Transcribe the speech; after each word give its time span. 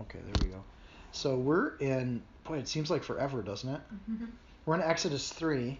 Okay, 0.00 0.18
there 0.24 0.46
we 0.46 0.52
go. 0.52 0.62
So 1.12 1.36
we're 1.36 1.76
in, 1.76 2.22
boy, 2.44 2.58
it 2.58 2.68
seems 2.68 2.90
like 2.90 3.02
forever, 3.02 3.42
doesn't 3.42 3.68
it? 3.68 3.80
Mm-hmm. 4.10 4.26
We're 4.66 4.74
in 4.74 4.82
Exodus 4.82 5.30
3, 5.30 5.78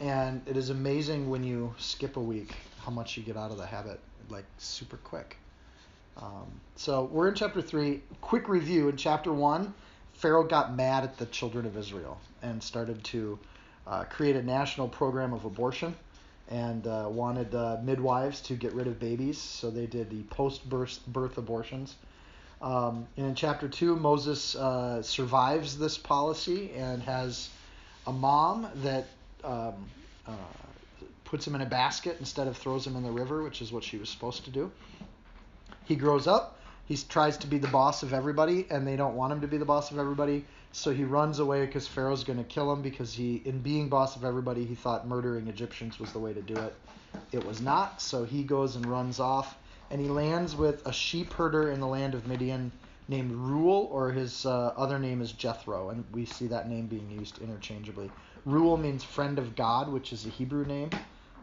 and 0.00 0.42
it 0.46 0.56
is 0.56 0.70
amazing 0.70 1.30
when 1.30 1.44
you 1.44 1.74
skip 1.78 2.16
a 2.16 2.20
week 2.20 2.54
how 2.80 2.90
much 2.90 3.16
you 3.16 3.22
get 3.22 3.36
out 3.36 3.50
of 3.50 3.56
the 3.56 3.66
habit, 3.66 4.00
like 4.28 4.44
super 4.58 4.96
quick. 4.98 5.36
Um, 6.16 6.60
so 6.76 7.04
we're 7.04 7.28
in 7.28 7.34
chapter 7.34 7.60
3. 7.62 8.00
Quick 8.20 8.48
review. 8.48 8.88
In 8.88 8.96
chapter 8.96 9.32
1, 9.32 9.72
Pharaoh 10.14 10.44
got 10.44 10.74
mad 10.74 11.04
at 11.04 11.18
the 11.18 11.26
children 11.26 11.66
of 11.66 11.76
Israel 11.76 12.18
and 12.42 12.62
started 12.62 13.02
to 13.04 13.38
uh, 13.86 14.04
create 14.04 14.36
a 14.36 14.42
national 14.42 14.88
program 14.88 15.32
of 15.32 15.44
abortion 15.44 15.94
and 16.48 16.86
uh, 16.86 17.08
wanted 17.10 17.54
uh, 17.54 17.78
midwives 17.82 18.40
to 18.40 18.54
get 18.54 18.72
rid 18.72 18.86
of 18.86 18.98
babies. 18.98 19.38
So 19.38 19.70
they 19.70 19.86
did 19.86 20.10
the 20.10 20.22
post 20.24 20.68
birth 20.68 21.38
abortions. 21.38 21.96
Um, 22.60 23.06
and 23.16 23.26
in 23.26 23.34
chapter 23.34 23.68
2, 23.68 23.96
Moses 23.96 24.54
uh, 24.56 25.02
survives 25.02 25.78
this 25.78 25.98
policy 25.98 26.70
and 26.72 27.02
has 27.02 27.50
a 28.06 28.12
mom 28.12 28.68
that 28.76 29.06
um, 29.44 29.74
uh, 30.26 30.32
puts 31.24 31.46
him 31.46 31.54
in 31.54 31.60
a 31.60 31.66
basket 31.66 32.16
instead 32.18 32.46
of 32.48 32.56
throws 32.56 32.86
him 32.86 32.96
in 32.96 33.02
the 33.02 33.10
river, 33.10 33.42
which 33.42 33.60
is 33.60 33.72
what 33.72 33.84
she 33.84 33.98
was 33.98 34.08
supposed 34.08 34.44
to 34.44 34.50
do. 34.50 34.70
He 35.84 35.96
grows 35.96 36.26
up. 36.26 36.58
He 36.86 36.96
tries 36.96 37.36
to 37.38 37.48
be 37.48 37.58
the 37.58 37.68
boss 37.68 38.04
of 38.04 38.12
everybody, 38.12 38.66
and 38.70 38.86
they 38.86 38.94
don't 38.94 39.16
want 39.16 39.32
him 39.32 39.40
to 39.40 39.48
be 39.48 39.58
the 39.58 39.64
boss 39.64 39.90
of 39.90 39.98
everybody. 39.98 40.44
So 40.70 40.92
he 40.92 41.04
runs 41.04 41.40
away 41.40 41.66
because 41.66 41.88
Pharaoh's 41.88 42.22
going 42.22 42.38
to 42.38 42.44
kill 42.44 42.72
him 42.72 42.80
because 42.80 43.12
he, 43.12 43.42
in 43.44 43.60
being 43.60 43.88
boss 43.88 44.14
of 44.14 44.24
everybody, 44.24 44.64
he 44.64 44.76
thought 44.76 45.06
murdering 45.06 45.48
Egyptians 45.48 45.98
was 45.98 46.12
the 46.12 46.20
way 46.20 46.32
to 46.32 46.42
do 46.42 46.54
it. 46.60 46.74
It 47.32 47.44
was 47.44 47.60
not. 47.60 48.00
So 48.00 48.24
he 48.24 48.44
goes 48.44 48.76
and 48.76 48.86
runs 48.86 49.18
off 49.18 49.56
and 49.90 50.00
he 50.00 50.08
lands 50.08 50.56
with 50.56 50.86
a 50.86 50.92
sheep 50.92 51.32
herder 51.32 51.70
in 51.70 51.80
the 51.80 51.86
land 51.86 52.14
of 52.14 52.26
Midian 52.26 52.72
named 53.08 53.32
Reuel, 53.32 53.88
or 53.92 54.10
his 54.10 54.44
uh, 54.46 54.72
other 54.76 54.98
name 54.98 55.22
is 55.22 55.32
Jethro, 55.32 55.90
and 55.90 56.04
we 56.12 56.24
see 56.24 56.48
that 56.48 56.68
name 56.68 56.86
being 56.86 57.10
used 57.10 57.38
interchangeably. 57.40 58.10
Reuel 58.44 58.76
means 58.76 59.04
friend 59.04 59.38
of 59.38 59.54
God, 59.54 59.88
which 59.88 60.12
is 60.12 60.26
a 60.26 60.30
Hebrew 60.30 60.64
name. 60.64 60.90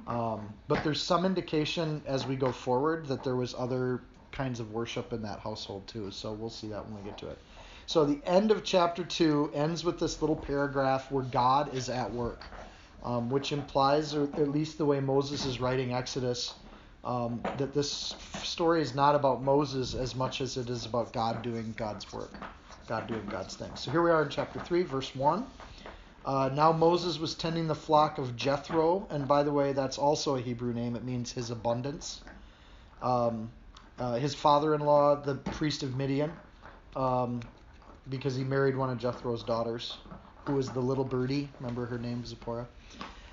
Um, 0.08 0.54
but 0.68 0.84
there's 0.84 1.02
some 1.02 1.26
indication 1.26 2.02
as 2.06 2.26
we 2.26 2.36
go 2.36 2.52
forward 2.52 3.06
that 3.08 3.24
there 3.24 3.36
was 3.36 3.56
other 3.58 4.02
kinds 4.32 4.60
of 4.60 4.72
worship 4.72 5.14
in 5.14 5.22
that 5.22 5.40
household 5.40 5.88
too. 5.88 6.12
So 6.12 6.34
we'll 6.34 6.50
see 6.50 6.68
that 6.68 6.86
when 6.86 6.96
we 6.96 7.04
get 7.04 7.18
to 7.20 7.30
it. 7.30 7.38
So 7.86 8.06
the 8.06 8.22
end 8.26 8.52
of 8.52 8.64
chapter 8.64 9.04
two 9.04 9.52
ends 9.54 9.84
with 9.86 10.00
this 10.00 10.22
little 10.22 10.36
paragraph 10.36 11.12
where 11.12 11.24
God 11.24 11.74
is 11.74 11.90
at 11.90 12.12
work, 12.12 12.46
um, 13.04 13.30
which 13.30 13.52
implies, 13.52 14.14
or 14.14 14.24
at 14.24 14.50
least 14.50 14.78
the 14.78 14.86
way 14.86 15.00
Moses 15.00 15.46
is 15.46 15.60
writing 15.60 15.94
Exodus, 15.94 16.56
um, 17.04 17.44
that 17.58 17.74
this 17.74 18.16
story 18.44 18.82
is 18.82 18.96
not 18.96 19.16
about 19.16 19.44
Moses 19.44 19.94
as 19.94 20.16
much 20.16 20.42
as 20.42 20.58
it 20.58 20.70
is 20.70 20.86
about 20.86 21.12
God 21.12 21.42
doing 21.42 21.74
God's 21.78 22.12
work, 22.14 22.32
God 22.88 23.08
doing 23.08 23.26
God's 23.26 23.56
thing. 23.56 23.72
So 23.76 23.92
here 23.92 24.02
we 24.02 24.12
are 24.12 24.24
in 24.24 24.30
chapter 24.30 24.60
3, 24.60 24.84
verse 24.84 25.14
1. 25.16 25.46
Uh, 26.26 26.50
now 26.54 26.72
Moses 26.72 27.20
was 27.20 27.36
tending 27.36 27.68
the 27.68 27.76
flock 27.76 28.18
of 28.18 28.38
Jethro, 28.38 29.06
and 29.10 29.28
by 29.28 29.44
the 29.44 29.52
way, 29.52 29.74
that's 29.74 29.98
also 29.98 30.36
a 30.38 30.42
Hebrew 30.42 30.74
name. 30.74 30.96
It 30.96 31.04
means 31.04 31.32
his 31.32 31.52
abundance. 31.52 32.22
Um, 33.02 33.52
uh, 34.00 34.14
his 34.14 34.34
father-in-law, 34.34 35.24
the 35.24 35.36
priest 35.36 35.84
of 35.84 35.98
Midian, 35.98 36.32
um, 36.96 37.42
because 38.10 38.36
he 38.36 38.46
married 38.46 38.78
one 38.78 38.90
of 38.90 38.98
Jethro's 38.98 39.44
daughters, 39.44 39.98
who 40.46 40.54
was 40.54 40.70
the 40.70 40.80
little 40.80 41.04
birdie. 41.04 41.50
Remember 41.60 41.86
her 41.86 42.00
name, 42.00 42.26
Zipporah 42.26 42.68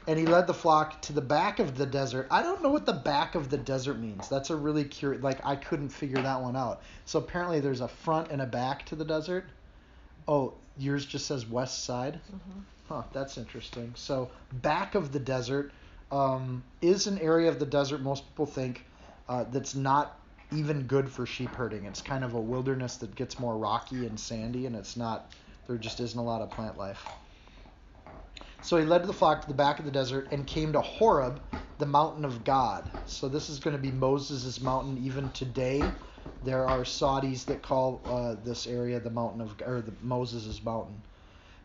and 0.07 0.19
he 0.19 0.27
led 0.27 0.47
the 0.47 0.55
flock 0.55 1.01
to 1.03 1.13
the 1.13 1.21
back 1.21 1.59
of 1.59 1.77
the 1.77 1.87
desert. 1.87 2.27
I 2.31 2.43
don't 2.43 2.63
know 2.63 2.71
what 2.71 2.87
the 2.87 2.93
back 2.93 3.35
of 3.35 3.51
the 3.51 3.59
desert 3.59 3.99
means. 3.99 4.29
That's 4.29 4.51
a 4.51 4.57
really 4.57 4.85
curious. 4.85 5.23
Like 5.23 5.45
I 5.45 5.57
couldn't 5.57 5.91
figure 5.91 6.23
that 6.23 6.41
one 6.41 6.57
out. 6.57 6.83
So 7.05 7.19
apparently 7.19 7.61
there's 7.61 7.81
a 7.81 7.89
front 7.89 8.31
and 8.31 8.41
a 8.43 8.47
back 8.47 8.87
to 8.87 8.97
the 8.97 9.05
desert. 9.05 9.45
Oh, 10.27 10.55
yours 10.79 11.05
just 11.05 11.27
says 11.27 11.47
west 11.47 11.85
side. 11.85 12.21
Mm-hmm. 12.29 12.61
Huh, 12.89 13.03
that's 13.13 13.39
interesting. 13.39 13.93
So 13.95 14.31
back 14.53 14.95
of 14.95 15.13
the 15.13 15.21
desert 15.21 15.73
um, 16.11 16.65
is 16.81 17.07
an 17.07 17.19
area 17.19 17.49
of 17.49 17.59
the 17.59 17.67
desert 17.67 18.01
most 18.01 18.29
people 18.29 18.47
think 18.47 18.85
uh, 19.29 19.45
that's 19.53 19.75
not 19.75 20.19
even 20.53 20.83
good 20.83 21.09
for 21.09 21.27
sheep 21.27 21.51
herding. 21.51 21.85
It's 21.85 22.03
kind 22.03 22.25
of 22.25 22.35
a 22.35 22.41
wilderness 22.41 22.97
that 22.97 23.15
gets 23.15 23.39
more 23.39 23.57
rocky 23.57 24.07
and 24.07 24.19
sandy, 24.19 24.67
and 24.67 24.75
it's 24.75 24.97
not. 24.97 25.33
There 25.69 25.77
just 25.77 26.01
isn't 26.01 26.19
a 26.19 26.23
lot 26.23 26.43
of 26.43 26.51
plant 26.51 26.77
life. 26.77 27.07
So 28.63 28.77
he 28.77 28.85
led 28.85 29.05
the 29.05 29.13
flock 29.13 29.43
to 29.43 29.49
the 29.49 29.55
back 29.55 29.79
of 29.79 29.85
the 29.85 29.91
desert 29.91 30.29
and 30.33 30.47
came 30.47 30.73
to 30.73 30.81
Horeb, 30.81 31.41
the 31.79 31.87
mountain 31.87 32.25
of 32.25 32.45
God. 32.45 32.91
So 33.07 33.29
this 33.29 33.49
is 33.49 33.59
going 33.59 33.77
to 33.77 33.83
be 33.83 33.91
Moses' 33.91 34.61
mountain 34.61 34.99
even 34.99 35.31
today. 35.31 35.97
There 36.43 36.67
are 36.67 36.85
Saudis 36.85 37.47
that 37.47 37.63
call 37.63 38.03
uh, 38.07 38.35
this 38.45 38.67
area 38.67 39.01
the 39.01 39.11
mountain 39.11 39.41
of 39.41 39.55
or 39.65 39.81
the 39.81 39.95
Moses' 40.03 40.63
mountain. 40.63 41.03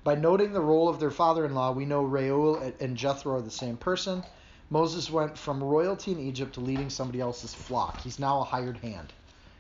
By 0.06 0.16
noting 0.16 0.54
the 0.54 0.62
role 0.62 0.88
of 0.88 1.00
their 1.00 1.12
father-in-law, 1.12 1.72
we 1.74 1.86
know 1.86 2.04
Reuel 2.04 2.60
and 2.80 2.96
Jethro 2.96 3.36
are 3.36 3.42
the 3.42 3.52
same 3.52 3.76
person. 3.76 4.24
Moses 4.70 5.10
went 5.12 5.38
from 5.38 5.64
royalty 5.64 6.12
in 6.12 6.20
Egypt 6.20 6.54
to 6.54 6.60
leading 6.62 6.90
somebody 6.90 7.20
else's 7.20 7.54
flock. 7.54 8.02
He's 8.02 8.20
now 8.20 8.42
a 8.42 8.46
hired 8.46 8.78
hand. 8.78 9.14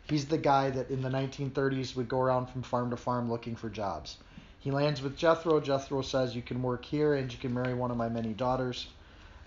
He's 0.03 0.27
the 0.27 0.37
guy 0.37 0.69
that 0.69 0.89
in 0.91 1.01
the 1.01 1.09
1930s 1.09 1.95
would 1.95 2.07
go 2.07 2.19
around 2.19 2.47
from 2.47 2.61
farm 2.61 2.91
to 2.91 2.97
farm 2.97 3.29
looking 3.29 3.55
for 3.55 3.69
jobs. 3.69 4.17
He 4.65 4.71
lands 4.71 4.99
with 4.99 5.15
Jethro. 5.15 5.61
Jethro 5.61 6.01
says, 6.01 6.35
You 6.35 6.41
can 6.41 6.63
work 6.63 6.85
here 6.85 7.13
and 7.13 7.31
you 7.31 7.37
can 7.37 7.53
marry 7.53 7.75
one 7.75 7.91
of 7.91 7.97
my 7.97 8.09
many 8.09 8.33
daughters. 8.33 8.87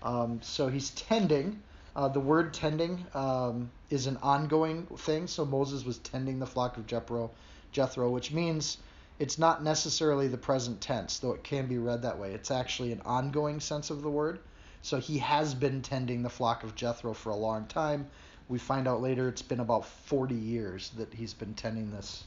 Um, 0.01 0.39
so 0.41 0.69
he's 0.69 0.91
tending. 0.91 1.61
Uh, 1.93 2.07
the 2.07 2.21
word 2.21 2.53
tending 2.53 3.05
um, 3.13 3.69
is 3.89 4.07
an 4.07 4.15
ongoing 4.23 4.85
thing. 4.85 5.27
So 5.27 5.43
Moses 5.43 5.83
was 5.83 5.97
tending 5.97 6.39
the 6.39 6.47
flock 6.47 6.77
of 6.77 6.87
Jethro, 6.87 7.31
Jethro, 7.73 8.09
which 8.09 8.31
means 8.31 8.77
it's 9.19 9.37
not 9.37 9.61
necessarily 9.61 10.29
the 10.29 10.37
present 10.37 10.79
tense, 10.79 11.19
though 11.19 11.33
it 11.33 11.43
can 11.43 11.67
be 11.67 11.77
read 11.77 12.03
that 12.03 12.17
way. 12.17 12.31
It's 12.31 12.49
actually 12.49 12.93
an 12.93 13.01
ongoing 13.03 13.59
sense 13.59 13.89
of 13.89 14.01
the 14.01 14.09
word. 14.09 14.39
So 14.83 15.01
he 15.01 15.17
has 15.17 15.53
been 15.53 15.81
tending 15.81 16.23
the 16.23 16.29
flock 16.29 16.63
of 16.63 16.75
Jethro 16.75 17.13
for 17.13 17.31
a 17.31 17.35
long 17.35 17.65
time. 17.65 18.09
We 18.47 18.57
find 18.57 18.87
out 18.87 19.01
later 19.01 19.27
it's 19.27 19.41
been 19.41 19.59
about 19.59 19.85
40 19.85 20.33
years 20.33 20.91
that 20.91 21.13
he's 21.13 21.33
been 21.33 21.55
tending 21.55 21.91
this 21.91 22.23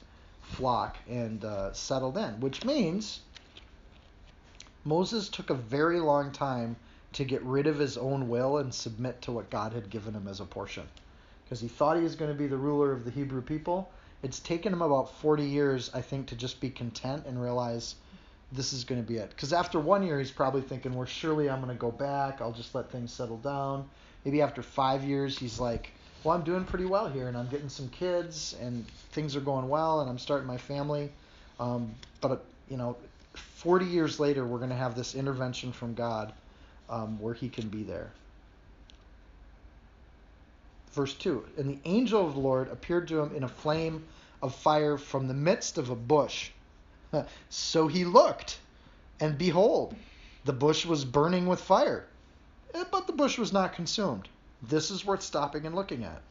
flock 0.53 0.97
and 1.09 1.45
uh, 1.45 1.73
settled 1.73 2.17
in, 2.17 2.41
which 2.41 2.65
means 2.65 3.21
Moses 4.85 5.29
took 5.29 5.51
a 5.51 5.55
very 5.55 6.01
long 6.01 6.33
time 6.33 6.77
to 7.13 7.25
get 7.25 7.43
rid 7.43 7.67
of 7.67 7.79
his 7.79 7.97
own 7.97 8.29
will 8.29 8.59
and 8.59 8.73
submit 8.73 9.21
to 9.23 9.33
what 9.33 9.51
God 9.51 9.73
had 9.73 9.91
given 9.91 10.15
him 10.15 10.27
as 10.29 10.41
a 10.41 10.45
portion. 10.45 10.85
Because 11.45 11.61
he 11.61 11.69
thought 11.69 11.97
he 11.97 12.03
was 12.03 12.17
going 12.17 12.33
to 12.33 12.39
be 12.39 12.47
the 12.47 12.57
ruler 12.57 12.93
of 12.93 13.05
the 13.05 13.11
Hebrew 13.11 13.43
people. 13.43 13.91
It's 14.23 14.41
taken 14.41 14.73
him 14.73 14.83
about 14.83 15.13
40 15.21 15.45
years, 15.45 15.91
I 15.93 16.01
think, 16.01 16.27
to 16.29 16.37
just 16.37 16.61
be 16.61 16.71
content 16.71 17.27
and 17.27 17.41
realize 17.41 17.97
this 18.53 18.73
is 18.73 18.84
going 18.84 19.03
to 19.03 19.07
be 19.07 19.19
it. 19.19 19.31
Because 19.31 19.53
after 19.53 19.79
one 19.79 20.03
year, 20.03 20.19
he's 20.19 20.31
probably 20.31 20.63
thinking, 20.63 20.95
well, 20.95 21.07
surely 21.07 21.51
I'm 21.51 21.61
going 21.61 21.75
to 21.75 21.81
go 21.81 21.91
back. 21.91 22.41
I'll 22.41 22.53
just 22.53 22.75
let 22.75 22.91
things 22.91 23.13
settle 23.13 23.39
down. 23.39 23.89
Maybe 24.25 24.41
after 24.41 24.63
five 24.63 25.05
years, 25.05 25.39
he's 25.39 25.59
like, 25.59 25.93
well, 26.25 26.34
I'm 26.37 26.44
doing 26.44 26.65
pretty 26.65 26.84
well 26.84 27.09
here, 27.09 27.28
and 27.28 27.37
I'm 27.37 27.49
getting 27.49 27.69
some 27.69 27.88
kids, 27.88 28.56
and 28.60 28.87
things 29.12 29.34
are 29.34 29.41
going 29.41 29.69
well, 29.69 30.00
and 30.00 30.10
I'm 30.10 30.19
starting 30.19 30.47
my 30.47 30.59
family. 30.59 31.10
Um, 31.59 31.93
but 32.21 32.44
you 32.69 32.77
know, 32.77 32.97
40 33.34 33.87
years 33.87 34.21
later, 34.21 34.47
we're 34.47 34.59
going 34.59 34.71
to 34.71 34.77
have 34.77 34.94
this 34.94 35.15
intervention 35.15 35.72
from 35.72 35.94
God 35.94 36.33
um, 36.88 37.21
where 37.21 37.34
He 37.34 37.49
can 37.49 37.69
be 37.69 37.83
there. 37.83 38.12
Verse 40.93 41.15
2 41.15 41.44
And 41.56 41.69
the 41.69 41.78
angel 41.84 42.27
of 42.27 42.34
the 42.34 42.41
Lord 42.41 42.69
appeared 42.69 43.09
to 43.09 43.21
him 43.21 43.34
in 43.34 43.43
a 43.43 43.49
flame 43.49 44.04
of 44.43 44.54
fire 44.54 44.99
from 44.99 45.27
the 45.27 45.34
midst 45.34 45.78
of 45.78 45.91
a 45.91 45.97
bush. 45.97 46.50
so 47.50 47.89
he 47.89 48.04
looked, 48.04 48.59
and 49.21 49.39
behold, 49.39 49.94
the 50.44 50.53
bush 50.53 50.84
was 50.84 51.04
burning 51.04 51.47
with 51.47 51.60
fire, 51.60 52.04
eh, 52.75 52.84
but 52.91 53.06
the 53.06 53.12
bush 53.12 53.39
was 53.39 53.53
not 53.53 53.72
consumed. 53.72 54.28
This 54.62 54.91
is 54.91 55.04
worth 55.04 55.22
stopping 55.22 55.66
and 55.66 55.74
looking 55.74 56.04
at. 56.04 56.22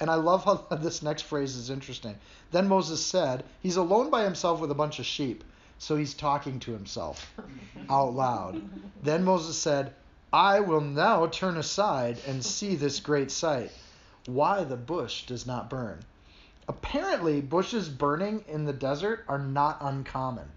And 0.00 0.08
I 0.08 0.14
love 0.14 0.44
how 0.44 0.54
this 0.76 1.02
next 1.02 1.22
phrase 1.22 1.54
is 1.56 1.70
interesting. 1.70 2.16
Then 2.50 2.68
Moses 2.68 3.04
said, 3.04 3.44
He's 3.62 3.76
alone 3.76 4.10
by 4.10 4.24
himself 4.24 4.60
with 4.60 4.70
a 4.70 4.74
bunch 4.74 4.98
of 4.98 5.06
sheep. 5.06 5.44
So 5.78 5.96
he's 5.96 6.14
talking 6.14 6.58
to 6.60 6.72
himself 6.72 7.32
out 7.90 8.14
loud. 8.14 8.62
Then 9.02 9.24
Moses 9.24 9.56
said, 9.56 9.94
I 10.32 10.60
will 10.60 10.80
now 10.80 11.26
turn 11.26 11.56
aside 11.56 12.18
and 12.26 12.44
see 12.44 12.74
this 12.74 13.00
great 13.00 13.30
sight, 13.30 13.70
why 14.26 14.64
the 14.64 14.76
bush 14.76 15.24
does 15.26 15.46
not 15.46 15.70
burn. 15.70 16.00
Apparently, 16.66 17.40
bushes 17.40 17.88
burning 17.88 18.44
in 18.48 18.64
the 18.64 18.72
desert 18.72 19.24
are 19.28 19.38
not 19.38 19.78
uncommon. 19.80 20.48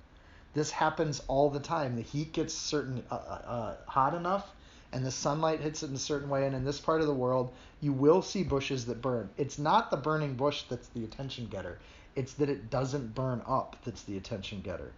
This 0.54 0.72
happens 0.72 1.22
all 1.28 1.50
the 1.50 1.60
time. 1.60 1.96
The 1.96 2.02
heat 2.02 2.34
gets 2.34 2.54
certain 2.54 3.04
uh, 3.10 3.16
uh, 3.16 3.18
uh 3.18 3.76
hot 3.88 4.14
enough 4.14 4.52
and 4.94 5.06
the 5.06 5.12
sunlight 5.12 5.62
hits 5.62 5.84
it 5.84 5.90
in 5.90 5.96
a 5.96 6.00
certain 6.00 6.30
way, 6.30 6.46
and 6.46 6.56
in 6.56 6.66
this 6.66 6.80
part 6.80 7.02
of 7.02 7.08
the 7.08 7.14
world, 7.14 7.52
you 7.80 7.94
will 7.94 8.22
see 8.22 8.44
bushes 8.44 8.86
that 8.86 9.02
burn. 9.02 9.30
It's 9.38 9.58
not 9.58 9.90
the 9.90 9.98
burning 9.98 10.36
bush 10.36 10.64
that's 10.70 10.88
the 10.90 11.04
attention 11.04 11.48
getter, 11.48 11.80
it's 12.16 12.34
that 12.34 12.50
it 12.50 12.70
doesn't 12.70 13.16
burn 13.16 13.42
up 13.48 13.78
that's 13.84 14.04
the 14.04 14.18
attention 14.18 14.62
getter. 14.62 14.92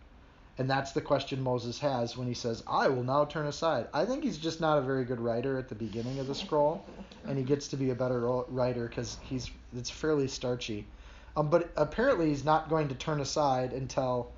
And 0.57 0.69
that's 0.69 0.92
the 0.92 1.01
question 1.01 1.42
Moses 1.42 1.80
has 1.80 2.16
when 2.16 2.28
he 2.28 2.36
says, 2.36 2.63
I 2.68 2.88
will 2.88 3.04
now 3.04 3.25
turn 3.25 3.48
aside. 3.48 3.88
I 3.92 4.06
think 4.06 4.24
he's 4.24 4.38
just 4.38 4.62
not 4.62 4.78
a 4.78 4.81
very 4.81 5.04
good 5.04 5.19
writer 5.19 5.57
at 5.57 5.68
the 5.68 5.75
beginning 5.75 6.19
of 6.19 6.28
the 6.28 6.36
scroll, 6.36 6.86
and 7.25 7.38
he 7.38 7.44
gets 7.44 7.68
to 7.69 7.78
be 7.78 7.89
a 7.89 7.96
better 7.96 8.19
writer 8.50 8.88
because 8.88 9.18
he's 9.24 9.50
it's 9.75 9.89
fairly 9.89 10.28
starchy. 10.28 10.86
Um, 11.36 11.50
but 11.50 11.72
apparently 11.75 12.30
he's 12.30 12.46
not 12.46 12.69
going 12.69 12.88
to 12.89 12.96
turn 12.96 13.19
aside 13.19 13.74
until 13.74 14.31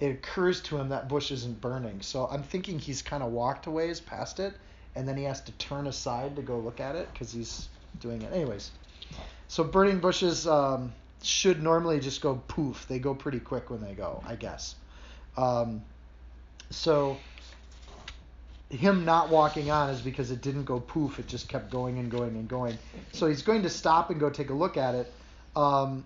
it 0.00 0.10
occurs 0.10 0.60
to 0.62 0.78
him 0.78 0.88
that 0.88 1.08
bush 1.08 1.30
isn't 1.30 1.60
burning. 1.60 2.00
So 2.00 2.26
I'm 2.26 2.42
thinking 2.42 2.78
he's 2.78 3.02
kind 3.02 3.22
of 3.22 3.30
walked 3.30 3.66
a 3.66 3.70
ways 3.70 4.00
past 4.00 4.40
it, 4.40 4.54
and 4.96 5.06
then 5.06 5.16
he 5.16 5.24
has 5.24 5.40
to 5.42 5.52
turn 5.52 5.86
aside 5.86 6.36
to 6.36 6.42
go 6.42 6.58
look 6.58 6.80
at 6.80 6.96
it 6.96 7.08
because 7.12 7.32
he's 7.32 7.68
doing 8.00 8.22
it. 8.22 8.32
Anyways, 8.32 8.70
so 9.48 9.64
burning 9.64 9.98
bushes 9.98 10.46
um, 10.46 10.92
should 11.22 11.62
normally 11.62 12.00
just 12.00 12.20
go 12.20 12.42
poof. 12.48 12.86
They 12.88 12.98
go 12.98 13.14
pretty 13.14 13.40
quick 13.40 13.70
when 13.70 13.80
they 13.80 13.94
go, 13.94 14.22
I 14.26 14.36
guess. 14.36 14.76
Um, 15.36 15.82
so 16.70 17.16
him 18.70 19.04
not 19.04 19.30
walking 19.30 19.70
on 19.70 19.90
is 19.90 20.00
because 20.00 20.30
it 20.30 20.42
didn't 20.42 20.64
go 20.64 20.80
poof. 20.80 21.18
It 21.18 21.26
just 21.26 21.48
kept 21.48 21.70
going 21.70 21.98
and 21.98 22.10
going 22.10 22.36
and 22.36 22.48
going. 22.48 22.78
So 23.12 23.26
he's 23.26 23.42
going 23.42 23.62
to 23.62 23.70
stop 23.70 24.10
and 24.10 24.18
go 24.18 24.30
take 24.30 24.50
a 24.50 24.54
look 24.54 24.76
at 24.76 24.94
it. 24.94 25.12
Um, 25.54 26.04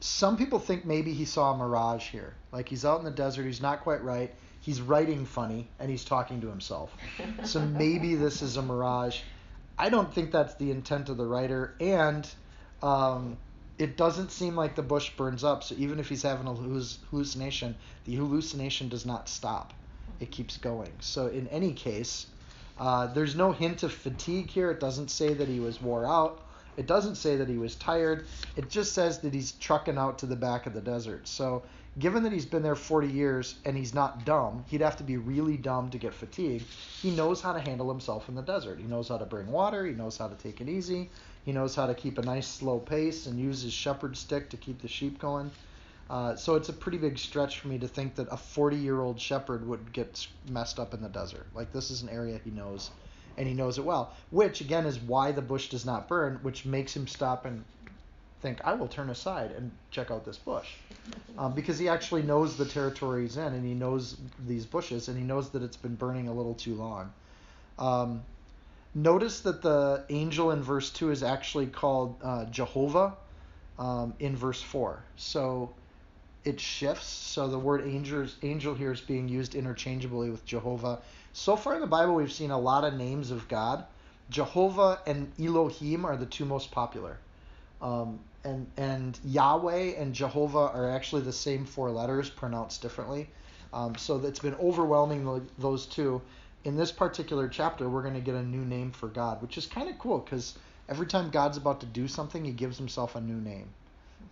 some 0.00 0.36
people 0.36 0.58
think 0.58 0.84
maybe 0.84 1.12
he 1.12 1.24
saw 1.24 1.52
a 1.52 1.56
mirage 1.56 2.08
here. 2.08 2.34
Like 2.50 2.68
he's 2.68 2.84
out 2.84 2.98
in 2.98 3.04
the 3.04 3.10
desert, 3.10 3.44
he's 3.44 3.62
not 3.62 3.80
quite 3.80 4.02
right. 4.02 4.34
He's 4.62 4.80
writing 4.80 5.26
funny 5.26 5.68
and 5.78 5.90
he's 5.90 6.04
talking 6.04 6.40
to 6.40 6.48
himself. 6.48 6.96
So 7.44 7.60
maybe 7.60 8.14
this 8.14 8.40
is 8.40 8.56
a 8.56 8.62
mirage. 8.62 9.20
I 9.78 9.88
don't 9.88 10.12
think 10.12 10.30
that's 10.30 10.54
the 10.54 10.70
intent 10.70 11.08
of 11.08 11.16
the 11.16 11.26
writer. 11.26 11.74
And 11.80 12.28
um, 12.82 13.36
it 13.78 13.96
doesn't 13.96 14.30
seem 14.30 14.54
like 14.54 14.76
the 14.76 14.82
bush 14.82 15.10
burns 15.16 15.42
up. 15.42 15.64
So 15.64 15.74
even 15.76 15.98
if 15.98 16.08
he's 16.08 16.22
having 16.22 16.46
a 16.46 16.54
hallucination, 16.54 17.74
the 18.04 18.14
hallucination 18.14 18.88
does 18.88 19.04
not 19.04 19.28
stop. 19.28 19.72
It 20.20 20.30
keeps 20.30 20.56
going. 20.56 20.92
So 21.00 21.26
in 21.26 21.48
any 21.48 21.72
case, 21.72 22.26
uh, 22.78 23.08
there's 23.08 23.34
no 23.34 23.50
hint 23.50 23.82
of 23.82 23.92
fatigue 23.92 24.48
here. 24.50 24.70
It 24.70 24.78
doesn't 24.78 25.10
say 25.10 25.34
that 25.34 25.48
he 25.48 25.58
was 25.58 25.82
wore 25.82 26.06
out. 26.06 26.42
It 26.76 26.86
doesn't 26.86 27.16
say 27.16 27.36
that 27.36 27.48
he 27.48 27.58
was 27.58 27.74
tired. 27.74 28.26
It 28.56 28.70
just 28.70 28.92
says 28.92 29.18
that 29.20 29.34
he's 29.34 29.52
trucking 29.52 29.98
out 29.98 30.18
to 30.18 30.26
the 30.26 30.36
back 30.36 30.66
of 30.66 30.72
the 30.72 30.80
desert. 30.80 31.28
So 31.28 31.64
given 31.98 32.22
that 32.22 32.32
he's 32.32 32.46
been 32.46 32.62
there 32.62 32.74
40 32.74 33.08
years 33.08 33.56
and 33.64 33.76
he's 33.76 33.92
not 33.92 34.24
dumb, 34.24 34.64
he'd 34.68 34.80
have 34.80 34.96
to 34.96 35.04
be 35.04 35.16
really 35.16 35.56
dumb 35.56 35.90
to 35.90 35.98
get 35.98 36.14
fatigued. 36.14 36.66
He 37.00 37.10
knows 37.10 37.40
how 37.40 37.52
to 37.52 37.60
handle 37.60 37.88
himself 37.88 38.28
in 38.28 38.34
the 38.34 38.42
desert. 38.42 38.78
He 38.78 38.84
knows 38.84 39.08
how 39.08 39.18
to 39.18 39.26
bring 39.26 39.46
water. 39.48 39.84
He 39.84 39.92
knows 39.92 40.16
how 40.16 40.28
to 40.28 40.34
take 40.34 40.60
it 40.60 40.68
easy. 40.68 41.10
He 41.44 41.52
knows 41.52 41.74
how 41.74 41.86
to 41.86 41.94
keep 41.94 42.18
a 42.18 42.22
nice 42.22 42.46
slow 42.46 42.78
pace 42.78 43.26
and 43.26 43.38
use 43.38 43.62
his 43.62 43.72
shepherd 43.72 44.16
stick 44.16 44.48
to 44.50 44.56
keep 44.56 44.80
the 44.80 44.88
sheep 44.88 45.18
going. 45.18 45.50
Uh, 46.08 46.36
so 46.36 46.56
it's 46.56 46.68
a 46.68 46.72
pretty 46.72 46.98
big 46.98 47.18
stretch 47.18 47.60
for 47.60 47.68
me 47.68 47.78
to 47.78 47.88
think 47.88 48.14
that 48.14 48.28
a 48.30 48.36
40 48.36 48.76
year 48.76 49.00
old 49.00 49.20
shepherd 49.20 49.66
would 49.66 49.92
get 49.92 50.26
messed 50.48 50.78
up 50.78 50.94
in 50.94 51.02
the 51.02 51.08
desert. 51.08 51.46
Like 51.54 51.72
this 51.72 51.90
is 51.90 52.02
an 52.02 52.08
area 52.08 52.40
he 52.44 52.50
knows, 52.50 52.90
and 53.36 53.48
he 53.48 53.54
knows 53.54 53.78
it 53.78 53.84
well. 53.84 54.12
Which 54.30 54.60
again 54.60 54.86
is 54.86 54.98
why 54.98 55.32
the 55.32 55.42
bush 55.42 55.68
does 55.68 55.86
not 55.86 56.08
burn, 56.08 56.38
which 56.42 56.64
makes 56.64 56.94
him 56.94 57.06
stop 57.06 57.44
and 57.44 57.64
think, 58.42 58.60
I 58.64 58.74
will 58.74 58.88
turn 58.88 59.08
aside 59.08 59.52
and 59.52 59.70
check 59.90 60.10
out 60.10 60.24
this 60.24 60.36
bush, 60.36 60.68
um, 61.38 61.54
because 61.54 61.78
he 61.78 61.88
actually 61.88 62.22
knows 62.22 62.56
the 62.56 62.66
territory 62.66 63.22
he's 63.22 63.36
in, 63.36 63.54
and 63.54 63.64
he 63.64 63.74
knows 63.74 64.16
these 64.46 64.66
bushes, 64.66 65.08
and 65.08 65.16
he 65.16 65.24
knows 65.24 65.50
that 65.50 65.62
it's 65.62 65.76
been 65.76 65.94
burning 65.94 66.28
a 66.28 66.32
little 66.32 66.54
too 66.54 66.74
long. 66.74 67.12
Um, 67.78 68.22
Notice 68.94 69.40
that 69.40 69.62
the 69.62 70.04
angel 70.10 70.50
in 70.50 70.62
verse 70.62 70.90
2 70.90 71.10
is 71.10 71.22
actually 71.22 71.66
called 71.66 72.16
uh, 72.22 72.44
Jehovah 72.46 73.14
um, 73.78 74.12
in 74.18 74.36
verse 74.36 74.60
4. 74.60 75.02
So 75.16 75.72
it 76.44 76.60
shifts. 76.60 77.06
So 77.06 77.48
the 77.48 77.58
word 77.58 77.86
angel, 77.86 78.26
angel 78.42 78.74
here 78.74 78.92
is 78.92 79.00
being 79.00 79.28
used 79.28 79.54
interchangeably 79.54 80.28
with 80.28 80.44
Jehovah. 80.44 81.00
So 81.32 81.56
far 81.56 81.74
in 81.74 81.80
the 81.80 81.86
Bible, 81.86 82.14
we've 82.14 82.32
seen 82.32 82.50
a 82.50 82.58
lot 82.58 82.84
of 82.84 82.94
names 82.94 83.30
of 83.30 83.48
God. 83.48 83.84
Jehovah 84.28 85.00
and 85.06 85.32
Elohim 85.40 86.04
are 86.04 86.16
the 86.16 86.26
two 86.26 86.44
most 86.44 86.70
popular. 86.70 87.16
Um, 87.80 88.20
and, 88.44 88.66
and 88.76 89.18
Yahweh 89.24 89.94
and 89.98 90.14
Jehovah 90.14 90.70
are 90.74 90.90
actually 90.90 91.22
the 91.22 91.32
same 91.32 91.64
four 91.64 91.90
letters 91.90 92.30
pronounced 92.30 92.82
differently. 92.82 93.28
Um, 93.72 93.96
so 93.96 94.18
it's 94.18 94.40
been 94.40 94.56
overwhelming 94.56 95.48
those 95.58 95.86
two 95.86 96.20
in 96.64 96.76
this 96.76 96.92
particular 96.92 97.48
chapter, 97.48 97.88
we're 97.88 98.02
going 98.02 98.14
to 98.14 98.20
get 98.20 98.34
a 98.34 98.42
new 98.42 98.64
name 98.64 98.92
for 98.92 99.08
God, 99.08 99.42
which 99.42 99.58
is 99.58 99.66
kind 99.66 99.88
of 99.88 99.98
cool 99.98 100.18
because 100.18 100.56
every 100.88 101.06
time 101.06 101.30
God's 101.30 101.56
about 101.56 101.80
to 101.80 101.86
do 101.86 102.06
something, 102.06 102.44
he 102.44 102.52
gives 102.52 102.78
himself 102.78 103.16
a 103.16 103.20
new 103.20 103.40
name. 103.40 103.68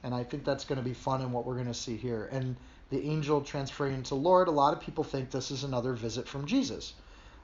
And 0.02 0.14
I 0.14 0.22
think 0.22 0.44
that's 0.44 0.64
going 0.64 0.78
to 0.78 0.84
be 0.84 0.94
fun 0.94 1.20
in 1.20 1.32
what 1.32 1.44
we're 1.44 1.54
going 1.54 1.66
to 1.66 1.74
see 1.74 1.96
here. 1.96 2.28
And 2.32 2.56
the 2.90 3.02
angel 3.04 3.40
transferring 3.40 3.94
into 3.94 4.14
Lord, 4.14 4.48
a 4.48 4.52
lot 4.52 4.72
of 4.72 4.80
people 4.80 5.04
think 5.04 5.30
this 5.30 5.50
is 5.50 5.64
another 5.64 5.92
visit 5.92 6.28
from 6.28 6.46
Jesus 6.46 6.94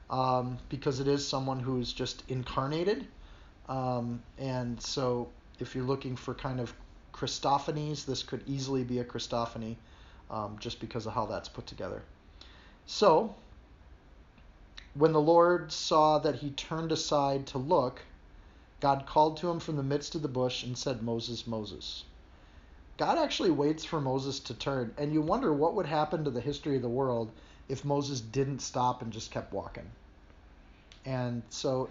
um, 0.09 0.57
because 0.69 0.99
it 0.99 1.07
is 1.07 1.27
someone 1.27 1.59
who's 1.59 1.91
just 1.91 2.23
incarnated. 2.29 3.05
Um, 3.67 4.23
and 4.37 4.81
so 4.81 5.29
if 5.59 5.75
you're 5.75 5.83
looking 5.83 6.15
for 6.15 6.33
kind 6.33 6.59
of 6.59 6.73
Christophanies, 7.13 8.05
this 8.05 8.23
could 8.23 8.43
easily 8.47 8.83
be 8.83 8.99
a 8.99 9.03
Christophany 9.03 9.75
um, 10.29 10.57
just 10.59 10.79
because 10.79 11.05
of 11.05 11.13
how 11.13 11.25
that's 11.25 11.49
put 11.49 11.65
together. 11.65 12.01
So 12.85 13.35
when 14.93 15.13
the 15.13 15.21
Lord 15.21 15.71
saw 15.71 16.19
that 16.19 16.35
he 16.35 16.51
turned 16.51 16.91
aside 16.91 17.47
to 17.47 17.57
look, 17.57 18.01
God 18.79 19.05
called 19.05 19.37
to 19.37 19.49
him 19.49 19.59
from 19.59 19.75
the 19.75 19.83
midst 19.83 20.15
of 20.15 20.21
the 20.21 20.27
bush 20.27 20.63
and 20.63 20.77
said, 20.77 21.01
Moses, 21.01 21.47
Moses. 21.47 22.03
God 22.97 23.17
actually 23.17 23.51
waits 23.51 23.85
for 23.85 24.01
Moses 24.01 24.39
to 24.41 24.55
turn, 24.55 24.93
and 24.97 25.13
you 25.13 25.21
wonder 25.21 25.53
what 25.53 25.75
would 25.75 25.85
happen 25.85 26.23
to 26.23 26.31
the 26.31 26.41
history 26.41 26.75
of 26.75 26.81
the 26.81 26.89
world 26.89 27.31
if 27.69 27.85
Moses 27.85 28.21
didn't 28.21 28.59
stop 28.59 29.01
and 29.01 29.11
just 29.11 29.29
kept 29.29 29.53
walking. 29.53 29.89
And 31.05 31.43
so, 31.49 31.89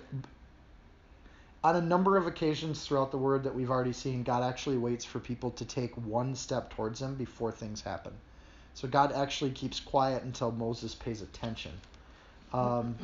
on 1.66 1.74
a 1.74 1.80
number 1.80 2.16
of 2.16 2.28
occasions 2.28 2.86
throughout 2.86 3.10
the 3.10 3.18
word 3.18 3.42
that 3.42 3.52
we've 3.52 3.72
already 3.72 3.92
seen, 3.92 4.22
God 4.22 4.44
actually 4.44 4.78
waits 4.78 5.04
for 5.04 5.18
people 5.18 5.50
to 5.50 5.64
take 5.64 5.92
one 5.96 6.36
step 6.36 6.70
towards 6.70 7.02
him 7.02 7.16
before 7.16 7.50
things 7.50 7.80
happen. 7.80 8.12
So, 8.74 8.86
God 8.86 9.10
actually 9.10 9.50
keeps 9.50 9.80
quiet 9.80 10.22
until 10.22 10.52
Moses 10.52 10.94
pays 10.94 11.22
attention. 11.22 11.72
Um, 12.52 12.94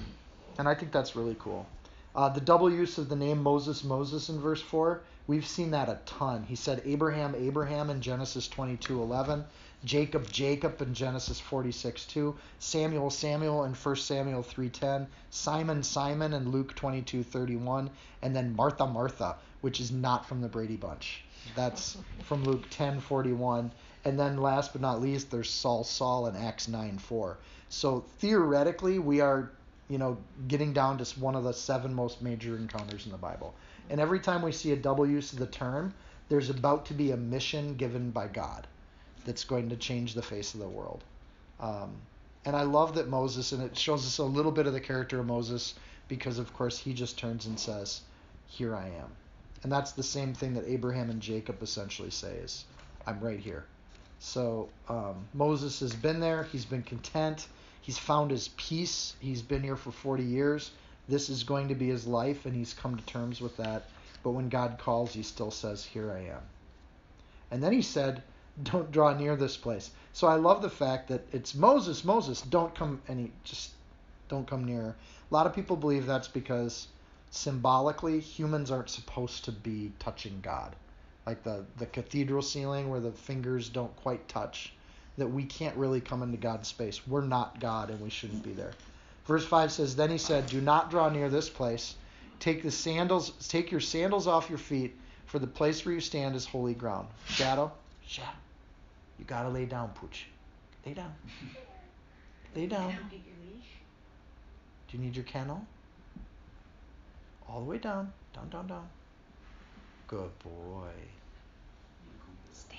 and 0.59 0.69
I 0.69 0.77
think 0.77 0.93
that's 0.93 1.17
really 1.17 1.35
cool. 1.41 1.67
Uh, 2.15 2.29
the 2.29 2.41
double 2.41 2.71
use 2.71 2.99
of 2.99 3.09
the 3.09 3.17
name 3.17 3.43
Moses, 3.43 3.83
Moses 3.83 4.29
in 4.29 4.39
verse 4.39 4.63
4, 4.63 5.01
we've 5.27 5.47
seen 5.47 5.73
that 5.73 5.89
a 5.89 5.99
ton. 6.07 6.45
He 6.45 6.55
said 6.55 6.83
Abraham, 6.85 7.35
Abraham 7.35 7.91
in 7.91 8.01
Genesis 8.01 8.47
22:11, 8.47 9.45
Jacob, 9.85 10.31
Jacob 10.31 10.81
in 10.81 10.95
Genesis 10.95 11.41
46:2, 11.41 12.37
Samuel, 12.61 13.11
Samuel 13.11 13.65
in 13.65 13.75
1 13.75 13.97
Samuel 13.97 14.45
3:10, 14.45 15.09
Simon, 15.29 15.83
Simon 15.83 16.33
in 16.35 16.53
Luke 16.53 16.77
22:31, 16.77 17.91
and 18.23 18.37
then 18.37 18.55
Martha, 18.55 18.87
Martha, 18.87 19.39
which 19.61 19.81
is 19.81 19.91
not 19.91 20.25
from 20.25 20.41
the 20.41 20.49
Brady 20.49 20.77
Bunch. 20.77 21.25
That's 21.57 21.97
from 22.23 22.45
Luke 22.45 22.71
10:41. 22.71 23.73
And 24.05 24.19
then 24.19 24.37
last 24.37 24.73
but 24.73 24.83
not 24.83 25.01
least, 25.01 25.33
there's 25.33 25.51
Saul, 25.51 25.83
Saul 25.83 26.29
in 26.29 26.37
Acts 26.37 26.69
9:4. 26.69 27.39
So 27.69 28.05
theoretically, 28.19 29.01
we 29.01 29.21
are, 29.21 29.51
you 29.89 29.99
know, 29.99 30.17
getting 30.47 30.73
down 30.73 30.99
to 30.99 31.21
one 31.21 31.35
of 31.35 31.43
the 31.43 31.53
seven 31.53 31.93
most 31.93 32.23
major 32.23 32.57
encounters 32.57 33.07
in 33.07 33.11
the 33.11 33.19
Bible. 33.19 33.57
And 33.91 34.01
every 34.01 34.21
time 34.21 34.43
we 34.43 34.53
see 34.53 34.71
a 34.71 34.77
double 34.77 35.09
use 35.09 35.33
of 35.33 35.41
the 35.41 35.47
term, 35.47 35.93
there's 36.29 36.51
about 36.51 36.87
to 36.87 36.95
be 36.95 37.11
a 37.11 37.17
mission 37.17 37.75
given 37.75 38.13
by 38.13 38.29
God 38.29 38.69
that's 39.25 39.45
going 39.45 39.71
to 39.71 39.77
change 39.77 40.15
the 40.15 40.23
face 40.23 40.55
of 40.55 40.61
the 40.61 40.69
world. 40.69 41.03
Um, 41.61 41.93
and 42.45 42.57
I 42.57 42.63
love 42.63 42.97
that 42.97 43.09
Moses, 43.09 43.53
and 43.53 43.63
it 43.63 43.77
shows 43.77 44.07
us 44.07 44.19
a 44.19 44.25
little 44.25 44.51
bit 44.51 44.67
of 44.67 44.73
the 44.73 44.81
character 44.81 45.21
of 45.21 45.27
Moses 45.27 45.75
because, 46.09 46.39
of 46.39 46.53
course, 46.53 46.79
he 46.79 46.93
just 46.93 47.19
turns 47.19 47.47
and 47.47 47.59
says, 47.59 48.01
Here 48.49 48.75
I 48.75 48.87
am. 48.87 49.11
And 49.63 49.71
that's 49.71 49.93
the 49.93 50.03
same 50.03 50.35
thing 50.35 50.55
that 50.55 50.67
Abraham 50.67 51.09
and 51.09 51.21
Jacob 51.21 51.63
essentially 51.63 52.11
say 52.11 52.33
is, 52.35 52.65
I'm 53.07 53.21
right 53.21 53.39
here. 53.39 53.65
So 54.19 54.69
um, 54.89 55.27
Moses 55.35 55.81
has 55.81 55.95
been 55.95 56.21
there. 56.21 56.45
He's 56.45 56.65
been 56.65 56.83
content. 56.83 57.47
He's 57.81 57.99
found 57.99 58.31
his 58.31 58.49
peace. 58.57 59.15
He's 59.21 59.43
been 59.43 59.63
here 59.63 59.77
for 59.77 59.93
40 59.93 60.23
years. 60.23 60.71
This 61.09 61.29
is 61.29 61.43
going 61.45 61.69
to 61.69 61.75
be 61.75 61.89
his 61.89 62.07
life, 62.07 62.47
and 62.47 62.55
he's 62.55 62.75
come 62.75 62.97
to 62.97 63.05
terms 63.07 63.41
with 63.41 63.57
that. 63.57 63.89
But 64.23 64.31
when 64.31 64.49
God 64.49 64.79
calls, 64.79 65.13
he 65.13 65.23
still 65.23 65.51
says, 65.51 65.85
Here 65.85 66.13
I 66.13 66.21
am. 66.35 66.43
And 67.51 67.63
then 67.63 67.73
he 67.73 67.83
said, 67.83 68.23
Don't 68.63 68.93
draw 68.93 69.15
near 69.15 69.37
this 69.37 69.57
place. 69.57 69.91
So 70.13 70.27
I 70.27 70.35
love 70.35 70.61
the 70.61 70.71
fact 70.71 71.09
that 71.09 71.27
it's 71.33 71.55
Moses, 71.55 72.05
Moses, 72.05 72.43
don't 72.43 72.75
come 72.75 73.01
any, 73.09 73.33
just 73.45 73.71
don't 74.29 74.47
come 74.47 74.65
near. 74.65 74.95
A 75.31 75.35
lot 75.35 75.47
of 75.47 75.55
people 75.55 75.77
believe 75.77 76.07
that's 76.07 76.29
because 76.29 76.89
symbolically 77.31 78.21
humans 78.21 78.71
aren't 78.71 78.91
supposed 78.91 79.45
to 79.47 79.53
be 79.53 79.93
touching 79.99 80.39
God. 80.43 80.77
Like 81.27 81.43
the, 81.43 81.65
the 81.79 81.87
cathedral 81.87 82.43
ceiling 82.43 82.91
where 82.91 83.01
the 83.01 83.13
fingers 83.13 83.69
don't 83.69 83.95
quite 83.97 84.29
touch 84.29 84.73
that 85.19 85.29
we 85.29 85.45
can't 85.45 85.77
really 85.77 86.01
come 86.01 86.23
into 86.23 86.37
God's 86.37 86.69
space. 86.69 87.07
We're 87.07 87.25
not 87.25 87.61
God 87.61 87.91
and 87.91 88.01
we 88.01 88.11
shouldn't 88.11 88.43
be 88.43 88.53
there. 88.53 88.73
Verse 89.27 89.45
5 89.45 89.73
says, 89.73 89.95
Then 89.97 90.11
he 90.11 90.19
said, 90.19 90.47
Do 90.47 90.61
not 90.61 90.91
draw 90.91 91.09
near 91.09 91.29
this 91.29 91.49
place. 91.49 91.95
Take 92.41 92.63
the 92.63 92.71
sandals, 92.71 93.31
take 93.49 93.71
your 93.71 93.81
sandals 93.81 94.27
off 94.27 94.49
your 94.49 94.59
feet, 94.59 94.99
for 95.27 95.39
the 95.39 95.47
place 95.47 95.85
where 95.85 95.95
you 95.95 96.01
stand 96.01 96.35
is 96.35 96.45
holy 96.45 96.75
ground. 96.75 97.09
Shadow, 97.29 97.71
Shep, 98.07 98.35
you 99.19 99.25
gotta 99.25 99.49
lay 99.49 99.65
down, 99.67 99.91
Pooch. 99.91 100.27
Lay 100.85 100.95
down. 100.95 101.15
lay 102.57 102.67
down. 102.67 102.91
down 102.91 103.09
Do 103.11 104.99
you 104.99 105.05
need 105.05 105.17
your 105.17 105.25
kennel? 105.25 105.65
All 107.49 107.61
the 107.61 107.67
way 107.67 107.79
down. 107.79 108.13
Down, 108.35 108.49
down, 108.51 108.67
down. 108.67 108.89
Good 110.07 110.31
boy. 110.41 110.91
Stay. 112.53 112.77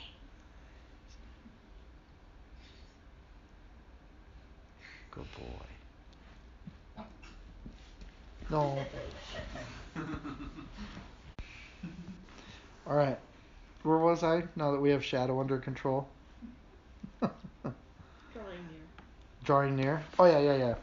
Good 5.10 5.26
boy. 5.36 5.66
No. 8.52 8.78
All 12.86 12.96
right. 12.96 13.18
Where 13.84 13.98
was 13.98 14.24
I? 14.24 14.44
Now 14.56 14.72
that 14.72 14.80
we 14.80 14.90
have 14.92 15.04
shadow 15.04 15.40
under 15.40 15.58
control. 15.58 16.08
Drawing 17.20 17.34
near. 18.34 18.82
Drawing 19.44 19.76
near. 19.76 20.04
Oh 20.18 20.26
yeah, 20.26 20.40
yeah, 20.40 20.56
yeah. 20.58 20.76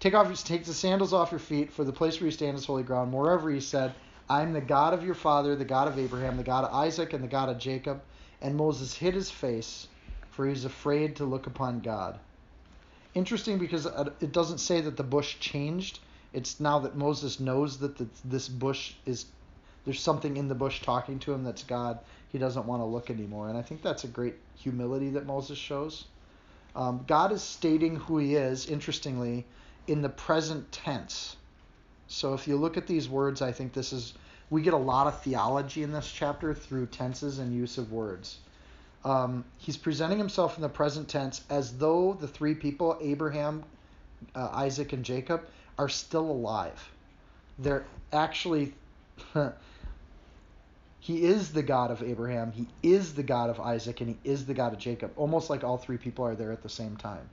Take 0.00 0.14
off, 0.14 0.44
take 0.44 0.64
the 0.64 0.74
sandals 0.74 1.12
off 1.12 1.32
your 1.32 1.40
feet, 1.40 1.72
for 1.72 1.82
the 1.82 1.92
place 1.92 2.20
where 2.20 2.26
you 2.26 2.30
stand 2.30 2.56
is 2.56 2.64
holy 2.64 2.84
ground. 2.84 3.10
Moreover, 3.10 3.50
he 3.50 3.60
said, 3.60 3.94
I 4.30 4.42
am 4.42 4.52
the 4.52 4.60
God 4.60 4.94
of 4.94 5.04
your 5.04 5.14
father, 5.14 5.56
the 5.56 5.64
God 5.64 5.88
of 5.88 5.98
Abraham, 5.98 6.36
the 6.36 6.44
God 6.44 6.64
of 6.64 6.72
Isaac, 6.72 7.14
and 7.14 7.24
the 7.24 7.28
God 7.28 7.48
of 7.48 7.58
Jacob. 7.58 8.00
And 8.40 8.54
Moses 8.54 8.94
hid 8.94 9.14
his 9.14 9.30
face, 9.30 9.88
for 10.30 10.44
he 10.44 10.50
was 10.50 10.64
afraid 10.64 11.16
to 11.16 11.24
look 11.24 11.46
upon 11.46 11.80
God. 11.80 12.20
Interesting 13.14 13.58
because 13.58 13.86
it 14.20 14.32
doesn't 14.32 14.58
say 14.58 14.80
that 14.82 14.96
the 14.96 15.02
bush 15.02 15.38
changed. 15.40 15.98
It's 16.32 16.60
now 16.60 16.78
that 16.80 16.94
Moses 16.94 17.40
knows 17.40 17.78
that 17.78 17.96
the, 17.96 18.06
this 18.24 18.48
bush 18.48 18.92
is, 19.06 19.24
there's 19.84 20.00
something 20.00 20.36
in 20.36 20.46
the 20.46 20.54
bush 20.54 20.82
talking 20.82 21.18
to 21.20 21.32
him 21.32 21.42
that's 21.42 21.64
God. 21.64 21.98
He 22.30 22.38
doesn't 22.38 22.66
want 22.66 22.82
to 22.82 22.86
look 22.86 23.10
anymore. 23.10 23.48
And 23.48 23.56
I 23.56 23.62
think 23.62 23.82
that's 23.82 24.04
a 24.04 24.08
great 24.08 24.34
humility 24.56 25.10
that 25.10 25.26
Moses 25.26 25.58
shows. 25.58 26.04
Um, 26.76 27.04
God 27.06 27.32
is 27.32 27.42
stating 27.42 27.96
who 27.96 28.18
he 28.18 28.34
is, 28.34 28.66
interestingly, 28.66 29.46
in 29.86 30.02
the 30.02 30.08
present 30.08 30.70
tense. 30.70 31.36
So 32.06 32.34
if 32.34 32.46
you 32.46 32.56
look 32.56 32.76
at 32.76 32.86
these 32.86 33.08
words, 33.08 33.42
I 33.42 33.52
think 33.52 33.72
this 33.72 33.92
is 33.92 34.14
we 34.50 34.62
get 34.62 34.74
a 34.74 34.78
lot 34.78 35.06
of 35.06 35.20
theology 35.22 35.82
in 35.82 35.92
this 35.92 36.10
chapter 36.10 36.54
through 36.54 36.86
tenses 36.86 37.38
and 37.38 37.54
use 37.54 37.78
of 37.78 37.92
words. 37.92 38.38
Um, 39.04 39.44
he's 39.58 39.76
presenting 39.76 40.18
himself 40.18 40.56
in 40.56 40.62
the 40.62 40.68
present 40.68 41.08
tense 41.08 41.42
as 41.50 41.76
though 41.76 42.14
the 42.14 42.26
three 42.26 42.54
people, 42.54 42.96
Abraham, 43.00 43.62
uh, 44.34 44.48
Isaac, 44.52 44.92
and 44.92 45.04
Jacob, 45.04 45.46
are 45.78 45.88
still 45.88 46.30
alive. 46.30 46.90
They're 47.58 47.84
actually, 48.12 48.74
he 51.00 51.24
is 51.24 51.52
the 51.52 51.62
God 51.62 51.90
of 51.90 52.02
Abraham, 52.02 52.52
he 52.52 52.66
is 52.82 53.14
the 53.14 53.22
God 53.22 53.50
of 53.50 53.60
Isaac, 53.60 54.00
and 54.00 54.10
he 54.10 54.18
is 54.28 54.46
the 54.46 54.54
God 54.54 54.72
of 54.72 54.78
Jacob. 54.78 55.12
Almost 55.16 55.50
like 55.50 55.64
all 55.64 55.78
three 55.78 55.98
people 55.98 56.24
are 56.24 56.34
there 56.34 56.52
at 56.52 56.62
the 56.62 56.68
same 56.68 56.96
time. 56.96 57.28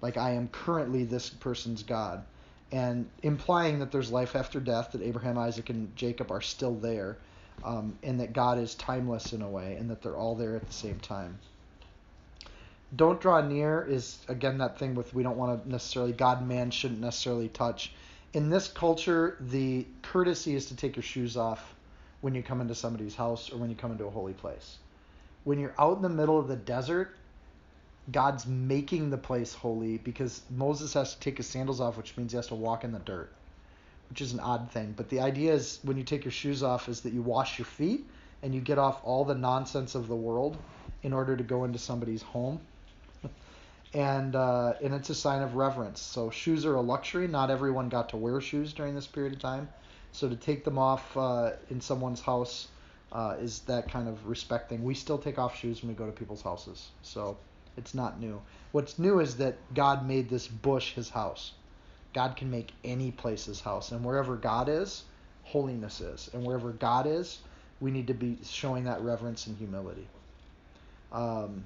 Like 0.00 0.16
I 0.16 0.32
am 0.32 0.48
currently 0.48 1.04
this 1.04 1.30
person's 1.30 1.82
God 1.82 2.24
and 2.72 3.08
implying 3.22 3.80
that 3.80 3.90
there's 3.90 4.10
life 4.10 4.36
after 4.36 4.60
death, 4.60 4.92
that 4.92 5.02
Abraham, 5.02 5.38
Isaac, 5.38 5.70
and 5.70 5.94
Jacob 5.96 6.30
are 6.30 6.40
still 6.40 6.74
there, 6.74 7.16
um, 7.64 7.98
and 8.02 8.20
that 8.20 8.32
God 8.32 8.58
is 8.58 8.74
timeless 8.74 9.32
in 9.32 9.42
a 9.42 9.48
way, 9.48 9.76
and 9.76 9.90
that 9.90 10.02
they're 10.02 10.16
all 10.16 10.34
there 10.34 10.54
at 10.56 10.66
the 10.66 10.72
same 10.72 10.98
time. 11.00 11.38
Don't 12.94 13.20
draw 13.20 13.40
near 13.40 13.84
is 13.88 14.18
again 14.28 14.58
that 14.58 14.78
thing 14.78 14.96
with 14.96 15.14
we 15.14 15.22
don't 15.22 15.36
want 15.36 15.62
to 15.62 15.70
necessarily 15.70 16.12
God 16.12 16.46
man 16.46 16.70
shouldn't 16.70 17.00
necessarily 17.00 17.48
touch. 17.48 17.92
In 18.32 18.50
this 18.50 18.66
culture, 18.68 19.36
the 19.40 19.86
courtesy 20.02 20.54
is 20.54 20.66
to 20.66 20.76
take 20.76 20.96
your 20.96 21.02
shoes 21.02 21.36
off 21.36 21.74
when 22.20 22.34
you 22.34 22.42
come 22.42 22.60
into 22.60 22.74
somebody's 22.74 23.14
house 23.14 23.52
or 23.52 23.56
when 23.56 23.70
you 23.70 23.76
come 23.76 23.92
into 23.92 24.04
a 24.04 24.10
holy 24.10 24.32
place. 24.32 24.76
When 25.44 25.58
you're 25.58 25.74
out 25.78 25.96
in 25.96 26.02
the 26.02 26.08
middle 26.08 26.38
of 26.38 26.48
the 26.48 26.56
desert, 26.56 27.16
God's 28.12 28.46
making 28.46 29.10
the 29.10 29.18
place 29.18 29.54
holy 29.54 29.98
because 29.98 30.42
Moses 30.50 30.94
has 30.94 31.14
to 31.14 31.20
take 31.20 31.36
his 31.36 31.46
sandals 31.46 31.80
off, 31.80 31.96
which 31.96 32.16
means 32.16 32.32
he 32.32 32.36
has 32.36 32.48
to 32.48 32.54
walk 32.54 32.84
in 32.84 32.92
the 32.92 32.98
dirt, 32.98 33.32
which 34.08 34.20
is 34.20 34.32
an 34.32 34.40
odd 34.40 34.70
thing. 34.70 34.94
But 34.96 35.08
the 35.08 35.20
idea 35.20 35.52
is 35.52 35.78
when 35.82 35.96
you 35.96 36.04
take 36.04 36.24
your 36.24 36.32
shoes 36.32 36.62
off 36.62 36.88
is 36.88 37.00
that 37.02 37.12
you 37.12 37.22
wash 37.22 37.58
your 37.58 37.66
feet 37.66 38.06
and 38.42 38.54
you 38.54 38.60
get 38.60 38.78
off 38.78 39.00
all 39.04 39.24
the 39.24 39.34
nonsense 39.34 39.94
of 39.94 40.08
the 40.08 40.16
world 40.16 40.56
in 41.02 41.12
order 41.12 41.36
to 41.36 41.44
go 41.44 41.64
into 41.64 41.78
somebody's 41.78 42.22
home. 42.22 42.60
and 43.94 44.34
uh, 44.34 44.74
and 44.82 44.94
it's 44.94 45.10
a 45.10 45.14
sign 45.14 45.42
of 45.42 45.54
reverence. 45.54 46.00
So 46.00 46.30
shoes 46.30 46.64
are 46.64 46.74
a 46.74 46.80
luxury. 46.80 47.28
Not 47.28 47.50
everyone 47.50 47.88
got 47.88 48.08
to 48.10 48.16
wear 48.16 48.40
shoes 48.40 48.72
during 48.72 48.94
this 48.94 49.06
period 49.06 49.34
of 49.34 49.38
time. 49.38 49.68
So 50.12 50.28
to 50.28 50.36
take 50.36 50.64
them 50.64 50.78
off 50.78 51.16
uh, 51.16 51.52
in 51.70 51.80
someone's 51.80 52.20
house 52.20 52.68
uh, 53.12 53.36
is 53.40 53.60
that 53.60 53.90
kind 53.90 54.08
of 54.08 54.26
respect 54.26 54.68
thing. 54.68 54.82
We 54.84 54.94
still 54.94 55.18
take 55.18 55.38
off 55.38 55.56
shoes 55.58 55.82
when 55.82 55.88
we 55.88 55.94
go 55.94 56.06
to 56.06 56.12
people's 56.12 56.42
houses. 56.42 56.90
So 57.02 57.36
it's 57.76 57.94
not 57.94 58.20
new. 58.20 58.40
What's 58.72 58.98
new 58.98 59.20
is 59.20 59.36
that 59.36 59.56
God 59.74 60.06
made 60.06 60.28
this 60.28 60.46
bush 60.46 60.94
his 60.94 61.08
house. 61.08 61.52
God 62.12 62.36
can 62.36 62.50
make 62.50 62.72
any 62.84 63.10
place 63.10 63.46
his 63.46 63.60
house. 63.60 63.92
And 63.92 64.04
wherever 64.04 64.36
God 64.36 64.68
is, 64.68 65.04
holiness 65.44 66.00
is. 66.00 66.30
And 66.32 66.44
wherever 66.44 66.70
God 66.72 67.06
is, 67.06 67.38
we 67.80 67.90
need 67.90 68.08
to 68.08 68.14
be 68.14 68.38
showing 68.44 68.84
that 68.84 69.00
reverence 69.00 69.46
and 69.46 69.56
humility. 69.56 70.06
Um, 71.12 71.64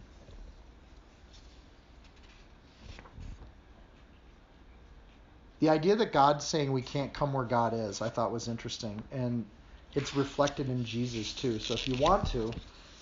the 5.65 5.71
idea 5.71 5.97
that 5.97 6.13
God's 6.13 6.45
saying 6.45 6.71
we 6.71 6.83
can't 6.83 7.15
come 7.15 7.33
where 7.33 7.47
God 7.47 7.73
is, 7.73 8.03
I 8.03 8.11
thought 8.11 8.31
was 8.31 8.49
interesting. 8.49 9.03
And 9.13 9.47
it's 9.95 10.15
reflected 10.15 10.69
in 10.69 10.85
Jesus 10.85 11.33
too. 11.33 11.59
So 11.59 11.73
if 11.73 11.89
you 11.89 11.95
want 11.95 12.27
to, 12.33 12.53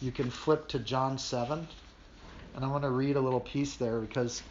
you 0.00 0.12
can 0.12 0.30
flip 0.30 0.68
to 0.68 0.78
John 0.78 1.18
7. 1.18 1.66
And 2.54 2.64
I 2.64 2.68
want 2.68 2.84
to 2.84 2.90
read 2.90 3.16
a 3.16 3.20
little 3.20 3.40
piece 3.40 3.74
there 3.74 3.98
because 3.98 4.44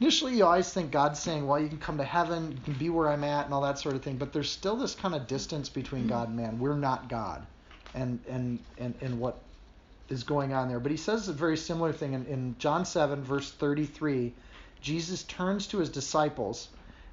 initially 0.00 0.36
you 0.36 0.44
always 0.44 0.70
think 0.70 0.90
God's 0.90 1.18
saying, 1.18 1.46
well, 1.46 1.58
you 1.58 1.68
can 1.68 1.78
come 1.78 1.96
to 1.96 2.04
heaven, 2.04 2.52
you 2.52 2.58
can 2.62 2.74
be 2.74 2.90
where 2.90 3.08
I'm 3.08 3.24
at, 3.24 3.46
and 3.46 3.54
all 3.54 3.62
that 3.62 3.78
sort 3.78 3.94
of 3.94 4.02
thing. 4.02 4.18
But 4.18 4.34
there's 4.34 4.50
still 4.50 4.76
this 4.76 4.94
kind 4.94 5.14
of 5.14 5.26
distance 5.26 5.70
between 5.70 6.02
mm-hmm. 6.02 6.10
God 6.10 6.28
and 6.28 6.36
man. 6.36 6.58
We're 6.58 6.76
not 6.76 7.08
God. 7.08 7.46
And, 7.94 8.20
and, 8.28 8.58
and, 8.76 8.94
and 9.00 9.18
what 9.18 9.38
is 10.10 10.24
going 10.24 10.52
on 10.52 10.68
there. 10.68 10.78
But 10.78 10.90
he 10.90 10.98
says 10.98 11.26
a 11.28 11.32
very 11.32 11.56
similar 11.56 11.94
thing 11.94 12.12
in, 12.12 12.26
in 12.26 12.56
John 12.58 12.84
7, 12.84 13.22
verse 13.22 13.50
33. 13.50 14.34
Jesus 14.82 15.22
turns 15.22 15.66
to 15.68 15.78
his 15.78 15.88
disciples 15.88 16.68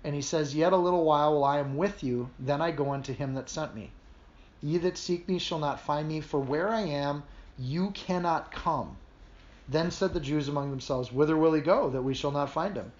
and 0.06 0.14
he 0.14 0.22
says, 0.22 0.54
Yet 0.54 0.72
a 0.72 0.78
little 0.78 1.04
while 1.04 1.34
while 1.34 1.44
I 1.44 1.58
am 1.58 1.78
with 1.78 2.04
you, 2.04 2.30
then 2.38 2.62
I 2.62 2.70
go 2.70 2.92
unto 2.94 3.12
him 3.12 3.34
that 3.34 3.50
sent 3.50 3.74
me. 3.74 3.90
Ye 4.62 4.78
that 4.78 5.00
seek 5.00 5.28
me 5.28 5.40
shall 5.40 5.58
not 5.58 5.80
find 5.80 6.08
me, 6.08 6.22
for 6.22 6.40
where 6.40 6.70
I 6.70 6.82
am, 6.82 7.24
you 7.58 7.90
cannot 7.90 8.52
come. 8.52 8.98
Then 9.68 9.90
said 9.90 10.14
the 10.14 10.20
Jews 10.20 10.48
among 10.48 10.70
themselves, 10.70 11.12
Whither 11.12 11.36
will 11.36 11.54
he 11.54 11.62
go, 11.62 11.90
that 11.90 12.04
we 12.04 12.14
shall 12.14 12.30
not 12.30 12.52
find 12.52 12.76
him? 12.76 12.92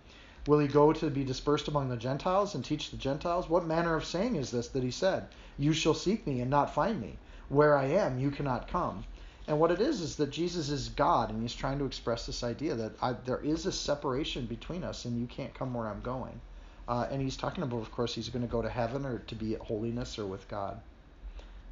Will 0.48 0.58
he 0.58 0.68
go 0.68 0.94
to 0.94 1.12
be 1.12 1.24
dispersed 1.24 1.68
among 1.68 1.90
the 1.90 1.96
Gentiles 1.96 2.56
and 2.56 2.66
teach 2.66 2.90
the 2.90 2.98
Gentiles? 2.98 3.48
What 3.48 3.68
manner 3.68 3.94
of 3.94 4.04
saying 4.04 4.36
is 4.36 4.50
this 4.50 4.70
that 4.70 4.82
he 4.82 4.90
said, 4.90 5.28
You 5.60 5.74
shall 5.74 5.94
seek 5.94 6.26
me 6.26 6.42
and 6.42 6.50
not 6.50 6.74
find 6.74 7.00
me? 7.00 7.20
Where 7.50 7.78
I 7.78 7.86
am, 7.86 8.18
you 8.18 8.32
cannot 8.32 8.68
come. 8.68 9.04
And 9.48 9.60
what 9.60 9.70
it 9.70 9.80
is 9.80 10.02
is 10.02 10.16
that 10.16 10.32
Jesus 10.32 10.72
is 10.72 10.90
God, 10.90 11.30
and 11.30 11.44
he's 11.44 11.54
trying 11.54 11.78
to 11.78 11.86
express 11.86 12.26
this 12.26 12.44
idea 12.44 12.74
that 12.74 12.94
I, 13.00 13.14
there 13.14 13.44
is 13.44 13.68
a 13.68 13.72
separation 13.72 14.48
between 14.48 14.84
us, 14.84 15.06
and 15.06 15.20
you 15.20 15.28
can't 15.28 15.54
come 15.54 15.76
where 15.76 15.88
I'm 15.88 16.02
going. 16.02 16.42
Uh, 16.88 17.08
and 17.10 17.22
he's 17.22 17.38
talking 17.38 17.64
about, 17.64 17.82
of 17.82 17.92
course, 17.92 18.14
he's 18.14 18.30
going 18.30 18.46
to 18.46 18.52
go 18.52 18.62
to 18.62 18.70
heaven 18.70 19.06
or 19.06 19.20
to 19.20 19.36
be 19.36 19.56
at 19.56 19.62
holiness 19.62 20.20
or 20.20 20.26
with 20.26 20.48
God. 20.48 20.80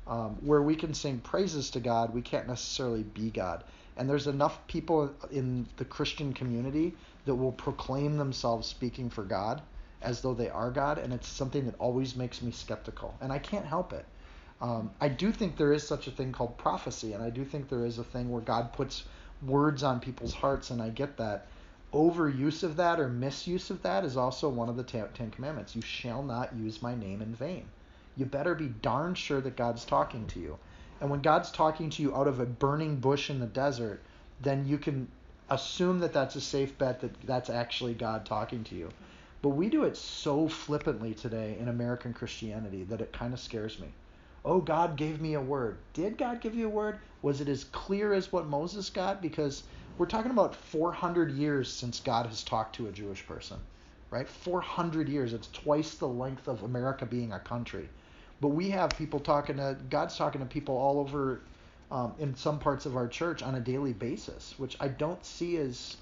Um, 0.07 0.37
where 0.41 0.61
we 0.61 0.75
can 0.75 0.93
sing 0.93 1.19
praises 1.19 1.69
to 1.71 1.79
God, 1.79 2.13
we 2.13 2.21
can't 2.21 2.47
necessarily 2.47 3.03
be 3.03 3.29
God. 3.29 3.63
And 3.95 4.09
there's 4.09 4.27
enough 4.27 4.65
people 4.67 5.13
in 5.31 5.67
the 5.77 5.85
Christian 5.85 6.33
community 6.33 6.93
that 7.25 7.35
will 7.35 7.51
proclaim 7.51 8.17
themselves 8.17 8.67
speaking 8.67 9.09
for 9.09 9.23
God 9.23 9.61
as 10.01 10.21
though 10.21 10.33
they 10.33 10.49
are 10.49 10.69
God, 10.69 10.97
and 10.97 11.13
it's 11.13 11.27
something 11.27 11.65
that 11.65 11.75
always 11.79 12.15
makes 12.15 12.41
me 12.41 12.51
skeptical. 12.51 13.15
And 13.21 13.31
I 13.31 13.39
can't 13.39 13.65
help 13.65 13.93
it. 13.93 14.05
Um, 14.61 14.91
I 14.99 15.09
do 15.09 15.31
think 15.31 15.57
there 15.57 15.73
is 15.73 15.87
such 15.87 16.07
a 16.07 16.11
thing 16.11 16.31
called 16.31 16.57
prophecy, 16.57 17.13
and 17.13 17.23
I 17.23 17.29
do 17.29 17.45
think 17.45 17.69
there 17.69 17.85
is 17.85 17.99
a 17.99 18.03
thing 18.03 18.29
where 18.29 18.41
God 18.41 18.73
puts 18.73 19.03
words 19.45 19.83
on 19.83 19.99
people's 19.99 20.33
hearts, 20.33 20.71
and 20.71 20.81
I 20.81 20.89
get 20.89 21.17
that. 21.17 21.47
Overuse 21.93 22.63
of 22.63 22.75
that 22.77 22.99
or 22.99 23.07
misuse 23.07 23.69
of 23.69 23.83
that 23.83 24.03
is 24.03 24.17
also 24.17 24.49
one 24.49 24.67
of 24.67 24.75
the 24.75 24.83
Ten 24.83 25.31
Commandments. 25.31 25.75
You 25.75 25.81
shall 25.83 26.23
not 26.23 26.55
use 26.55 26.81
my 26.81 26.95
name 26.95 27.21
in 27.21 27.35
vain. 27.35 27.65
You 28.17 28.25
better 28.25 28.55
be 28.55 28.67
darn 28.67 29.13
sure 29.13 29.41
that 29.41 29.55
God's 29.55 29.85
talking 29.85 30.25
to 30.27 30.39
you. 30.39 30.57
And 30.99 31.11
when 31.11 31.21
God's 31.21 31.51
talking 31.51 31.89
to 31.91 32.01
you 32.01 32.15
out 32.15 32.27
of 32.27 32.39
a 32.39 32.45
burning 32.45 32.95
bush 32.95 33.29
in 33.29 33.39
the 33.39 33.45
desert, 33.45 34.01
then 34.41 34.67
you 34.67 34.77
can 34.77 35.07
assume 35.49 35.99
that 35.99 36.13
that's 36.13 36.35
a 36.35 36.41
safe 36.41 36.77
bet 36.77 37.01
that 37.01 37.21
that's 37.21 37.49
actually 37.49 37.93
God 37.93 38.25
talking 38.25 38.63
to 38.65 38.75
you. 38.75 38.89
But 39.43 39.49
we 39.49 39.69
do 39.69 39.83
it 39.83 39.97
so 39.97 40.47
flippantly 40.47 41.13
today 41.13 41.57
in 41.59 41.67
American 41.67 42.13
Christianity 42.13 42.85
that 42.85 43.01
it 43.01 43.13
kind 43.13 43.33
of 43.33 43.39
scares 43.39 43.77
me. 43.79 43.89
Oh, 44.45 44.59
God 44.59 44.95
gave 44.95 45.21
me 45.21 45.35
a 45.35 45.41
word. 45.41 45.77
Did 45.93 46.17
God 46.17 46.41
give 46.41 46.55
you 46.55 46.67
a 46.67 46.69
word? 46.69 46.99
Was 47.21 47.39
it 47.39 47.49
as 47.49 47.65
clear 47.65 48.13
as 48.13 48.31
what 48.31 48.47
Moses 48.47 48.89
got? 48.89 49.21
Because 49.21 49.63
we're 49.97 50.05
talking 50.05 50.31
about 50.31 50.55
400 50.55 51.31
years 51.31 51.71
since 51.71 51.99
God 51.99 52.25
has 52.25 52.43
talked 52.43 52.75
to 52.77 52.87
a 52.87 52.91
Jewish 52.91 53.25
person, 53.25 53.57
right? 54.09 54.27
400 54.27 55.07
years. 55.07 55.33
It's 55.33 55.49
twice 55.51 55.95
the 55.95 56.07
length 56.07 56.47
of 56.47 56.63
America 56.63 57.05
being 57.05 57.33
a 57.33 57.39
country. 57.39 57.89
But 58.41 58.49
we 58.49 58.69
have 58.71 58.89
people 58.91 59.19
talking 59.19 59.57
to 59.57 59.77
God's 59.89 60.17
talking 60.17 60.41
to 60.41 60.47
people 60.47 60.75
all 60.75 60.99
over 60.99 61.41
um, 61.91 62.13
in 62.17 62.35
some 62.35 62.59
parts 62.59 62.85
of 62.85 62.95
our 62.95 63.07
church 63.07 63.43
on 63.43 63.55
a 63.55 63.59
daily 63.59 63.93
basis, 63.93 64.55
which 64.57 64.75
I 64.79 64.87
don't 64.87 65.23
see 65.23 65.57
as 65.57 65.97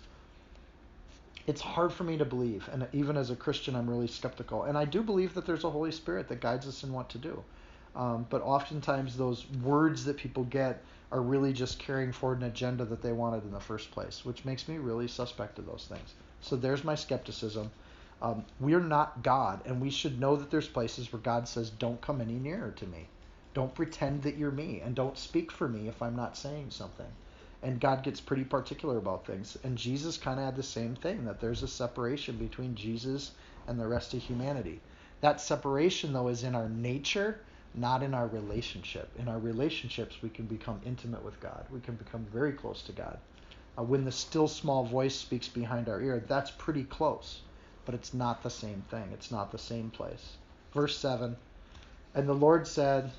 it's 1.47 1.61
hard 1.61 1.91
for 1.91 2.03
me 2.03 2.17
to 2.17 2.25
believe. 2.25 2.69
And 2.71 2.87
even 2.93 3.17
as 3.17 3.29
a 3.29 3.35
Christian, 3.35 3.75
I'm 3.75 3.89
really 3.89 4.07
skeptical. 4.07 4.63
And 4.63 4.77
I 4.77 4.85
do 4.85 5.03
believe 5.03 5.33
that 5.33 5.45
there's 5.45 5.63
a 5.63 5.69
Holy 5.69 5.91
Spirit 5.91 6.29
that 6.29 6.39
guides 6.39 6.67
us 6.67 6.83
in 6.83 6.93
what 6.93 7.09
to 7.09 7.17
do. 7.17 7.43
Um, 7.95 8.25
but 8.29 8.41
oftentimes, 8.41 9.17
those 9.17 9.45
words 9.63 10.05
that 10.05 10.15
people 10.17 10.45
get 10.45 10.81
are 11.11 11.21
really 11.21 11.51
just 11.51 11.77
carrying 11.77 12.11
forward 12.11 12.39
an 12.39 12.47
agenda 12.47 12.85
that 12.85 13.01
they 13.01 13.11
wanted 13.11 13.43
in 13.43 13.51
the 13.51 13.59
first 13.59 13.91
place, 13.91 14.23
which 14.23 14.45
makes 14.45 14.67
me 14.67 14.77
really 14.77 15.07
suspect 15.07 15.59
of 15.59 15.65
those 15.65 15.85
things. 15.89 16.13
So 16.39 16.55
there's 16.55 16.83
my 16.83 16.95
skepticism. 16.95 17.69
Um, 18.21 18.45
we're 18.59 18.79
not 18.79 19.23
God, 19.23 19.61
and 19.65 19.81
we 19.81 19.89
should 19.89 20.19
know 20.19 20.35
that 20.35 20.51
there's 20.51 20.67
places 20.67 21.11
where 21.11 21.21
God 21.21 21.47
says, 21.47 21.69
"Don't 21.69 22.01
come 22.01 22.21
any 22.21 22.39
nearer 22.39 22.71
to 22.71 22.87
me. 22.87 23.07
Don't 23.53 23.75
pretend 23.75 24.23
that 24.23 24.37
you're 24.37 24.51
me, 24.51 24.79
and 24.79 24.95
don't 24.95 25.17
speak 25.17 25.51
for 25.51 25.67
me 25.67 25.87
if 25.87 26.01
I'm 26.01 26.15
not 26.15 26.37
saying 26.37 26.69
something." 26.69 27.11
And 27.63 27.81
God 27.81 28.03
gets 28.03 28.21
pretty 28.21 28.43
particular 28.43 28.97
about 28.97 29.25
things. 29.25 29.57
And 29.63 29.77
Jesus 29.77 30.17
kind 30.17 30.39
of 30.39 30.45
had 30.45 30.55
the 30.55 30.63
same 30.63 30.95
thing 30.95 31.25
that 31.25 31.39
there's 31.39 31.61
a 31.61 31.67
separation 31.67 32.37
between 32.37 32.75
Jesus 32.75 33.31
and 33.67 33.79
the 33.79 33.87
rest 33.87 34.13
of 34.13 34.21
humanity. 34.21 34.81
That 35.19 35.41
separation, 35.41 36.13
though, 36.13 36.29
is 36.29 36.43
in 36.43 36.55
our 36.55 36.69
nature, 36.69 37.41
not 37.73 38.03
in 38.03 38.13
our 38.13 38.27
relationship. 38.27 39.09
In 39.17 39.27
our 39.27 39.39
relationships, 39.39 40.21
we 40.21 40.29
can 40.29 40.45
become 40.45 40.81
intimate 40.85 41.23
with 41.23 41.39
God. 41.39 41.65
We 41.71 41.79
can 41.79 41.95
become 41.95 42.25
very 42.31 42.51
close 42.51 42.81
to 42.83 42.91
God. 42.91 43.17
Uh, 43.77 43.83
when 43.83 44.03
the 44.03 44.11
still 44.11 44.47
small 44.47 44.83
voice 44.83 45.15
speaks 45.15 45.47
behind 45.47 45.87
our 45.87 46.01
ear, 46.01 46.23
that's 46.27 46.51
pretty 46.51 46.83
close, 46.83 47.41
but 47.85 47.95
it's 47.95 48.13
not 48.13 48.43
the 48.43 48.49
same 48.49 48.83
thing. 48.89 49.09
It's 49.13 49.31
not 49.31 49.51
the 49.51 49.57
same 49.57 49.89
place. 49.89 50.37
Verse 50.73 50.97
7 50.97 51.35
And 52.13 52.27
the 52.27 52.33
Lord 52.33 52.67
said, 52.67 53.11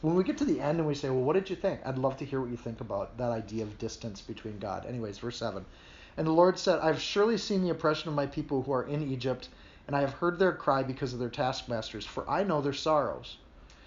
when 0.00 0.16
we 0.16 0.24
get 0.24 0.36
to 0.38 0.44
the 0.44 0.60
end 0.60 0.78
and 0.78 0.86
we 0.86 0.94
say, 0.94 1.08
well, 1.08 1.22
what 1.22 1.34
did 1.34 1.48
you 1.48 1.56
think? 1.56 1.80
I'd 1.84 1.96
love 1.96 2.16
to 2.18 2.24
hear 2.24 2.40
what 2.40 2.50
you 2.50 2.56
think 2.56 2.80
about 2.80 3.16
that 3.16 3.30
idea 3.30 3.62
of 3.62 3.78
distance 3.78 4.20
between 4.20 4.58
God. 4.58 4.84
Anyways, 4.84 5.18
verse 5.18 5.38
7. 5.38 5.64
And 6.16 6.26
the 6.26 6.32
Lord 6.32 6.58
said, 6.58 6.80
I've 6.80 7.00
surely 7.00 7.38
seen 7.38 7.62
the 7.62 7.70
oppression 7.70 8.08
of 8.08 8.14
my 8.14 8.26
people 8.26 8.62
who 8.62 8.72
are 8.72 8.86
in 8.86 9.02
Egypt 9.10 9.48
and 9.86 9.94
I 9.94 10.00
have 10.00 10.14
heard 10.14 10.38
their 10.38 10.52
cry 10.52 10.82
because 10.82 11.12
of 11.12 11.18
their 11.18 11.28
taskmasters, 11.28 12.06
for 12.06 12.28
I 12.28 12.42
know 12.42 12.60
their 12.60 12.72
sorrows. 12.72 13.36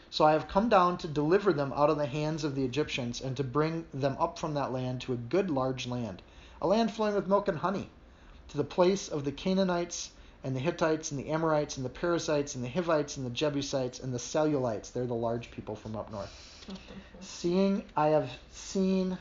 So 0.10 0.26
I 0.26 0.32
have 0.32 0.48
come 0.48 0.70
down 0.70 0.98
to 1.00 1.08
deliver 1.08 1.52
them 1.52 1.74
out 1.76 1.90
of 1.90 1.98
the 1.98 2.06
hands 2.06 2.44
of 2.44 2.56
the 2.56 2.64
Egyptians, 2.64 3.20
and 3.20 3.36
to 3.36 3.44
bring 3.44 3.86
them 3.94 4.16
up 4.20 4.40
from 4.40 4.54
that 4.54 4.72
land 4.72 5.02
to 5.02 5.14
a 5.14 5.18
good 5.18 5.50
large 5.50 5.86
land, 5.86 6.22
a 6.62 6.68
land 6.68 6.92
flowing 6.92 7.16
with 7.16 7.28
milk 7.28 7.48
and 7.48 7.58
honey, 7.58 7.90
to 8.48 8.58
the 8.58 8.64
place 8.64 9.10
of 9.10 9.26
the 9.26 9.32
Canaanites 9.32 10.12
and 10.44 10.56
the 10.56 10.62
Hittites 10.62 11.12
and 11.12 11.20
the 11.20 11.30
Amorites 11.30 11.76
and 11.76 11.86
the 11.86 11.90
Perizzites 11.90 12.56
and 12.56 12.64
the 12.64 12.70
Hivites 12.70 13.18
and 13.18 13.26
the 13.26 13.32
Jebusites 13.32 14.00
and 14.00 14.14
the 14.14 14.20
Cellulites. 14.20 14.92
They're 14.92 15.06
the 15.06 15.14
large 15.14 15.52
people 15.52 15.76
from 15.76 15.96
up 15.96 16.10
north. 16.12 16.32
Seeing 17.20 17.84
I 17.96 18.08
have 18.08 18.30
seen 18.52 19.18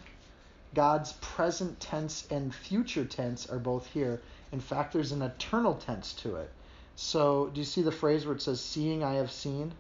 God's 0.75 1.15
present 1.15 1.81
tense 1.81 2.27
and 2.31 2.55
future 2.55 3.05
tense 3.05 3.47
are 3.49 3.59
both 3.59 3.87
here. 3.87 4.21
In 4.53 4.61
fact, 4.61 4.93
there's 4.93 5.13
an 5.13 5.23
eternal 5.23 5.75
tense 5.75 6.13
to 6.15 6.37
it. 6.37 6.51
So, 6.95 7.51
do 7.53 7.61
you 7.61 7.65
see 7.65 7.83
the 7.83 7.93
phrase 7.93 8.25
where 8.25 8.37
it 8.37 8.43
says, 8.43 8.61
Seeing 8.61 9.03
I 9.03 9.15
have 9.15 9.33
seen? 9.33 9.73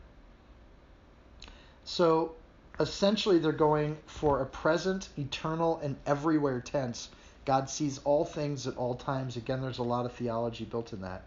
So, 1.86 2.32
essentially, 2.80 3.38
they're 3.38 3.52
going 3.52 3.96
for 4.06 4.42
a 4.42 4.46
present, 4.46 5.08
eternal, 5.16 5.78
and 5.82 5.96
everywhere 6.04 6.60
tense. 6.60 7.10
God 7.44 7.70
sees 7.70 7.98
all 7.98 8.24
things 8.24 8.66
at 8.66 8.76
all 8.76 8.96
times. 8.96 9.36
Again, 9.36 9.62
there's 9.62 9.78
a 9.78 9.84
lot 9.84 10.04
of 10.04 10.12
theology 10.12 10.64
built 10.64 10.92
in 10.92 11.00
that. 11.02 11.22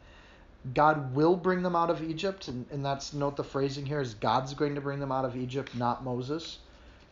God 0.74 1.16
will 1.16 1.38
bring 1.38 1.64
them 1.64 1.78
out 1.78 1.90
of 1.90 2.04
Egypt, 2.04 2.50
and, 2.50 2.66
and 2.72 2.84
that's 2.84 3.14
note 3.14 3.38
the 3.38 3.44
phrasing 3.44 3.86
here 3.86 4.02
is 4.02 4.14
God's 4.16 4.54
going 4.54 4.76
to 4.76 4.82
bring 4.82 5.00
them 5.00 5.14
out 5.14 5.24
of 5.24 5.38
Egypt, 5.38 5.74
not 5.76 6.04
Moses. 6.04 6.60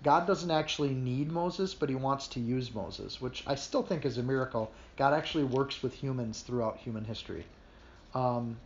God 0.04 0.27
doesn't 0.27 0.51
actually 0.51 0.94
need 0.94 1.32
Moses, 1.32 1.74
but 1.74 1.88
he 1.88 1.96
wants 1.96 2.27
to 2.27 2.42
use 2.42 2.75
Moses, 2.75 3.22
which 3.22 3.44
I 3.48 3.56
still 3.56 3.82
think 3.82 4.06
is 4.06 4.18
a 4.18 4.24
miracle. 4.24 4.72
God 4.98 5.13
actually 5.13 5.46
works 5.46 5.82
with 5.82 5.94
humans 5.94 6.42
throughout 6.42 6.77
human 6.77 7.06
history. 7.06 7.46
Um, 8.13 8.58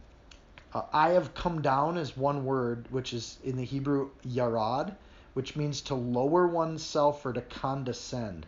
uh, 0.73 0.83
I 0.93 1.09
have 1.09 1.33
come 1.33 1.61
down 1.61 1.97
is 1.97 2.15
one 2.15 2.45
word, 2.45 2.87
which 2.89 3.13
is 3.13 3.37
in 3.43 3.57
the 3.57 3.65
Hebrew 3.65 4.11
yarad, 4.25 4.95
which 5.33 5.55
means 5.55 5.81
to 5.81 5.95
lower 5.95 6.47
oneself 6.47 7.25
or 7.25 7.33
to 7.33 7.41
condescend. 7.41 8.45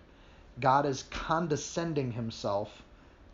God 0.60 0.86
is 0.86 1.04
condescending 1.04 2.12
himself 2.12 2.84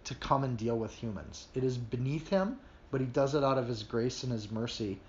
to 0.05 0.15
come 0.15 0.43
and 0.43 0.57
deal 0.57 0.77
with 0.77 0.93
humans. 0.93 1.47
It 1.53 1.63
is 1.63 1.77
beneath 1.77 2.29
him, 2.29 2.59
but 2.91 3.01
he 3.01 3.07
does 3.07 3.35
it 3.35 3.43
out 3.43 3.57
of 3.57 3.67
his 3.67 3.83
grace 3.83 4.23
and 4.23 4.31
his 4.31 4.49
mercy. 4.49 4.99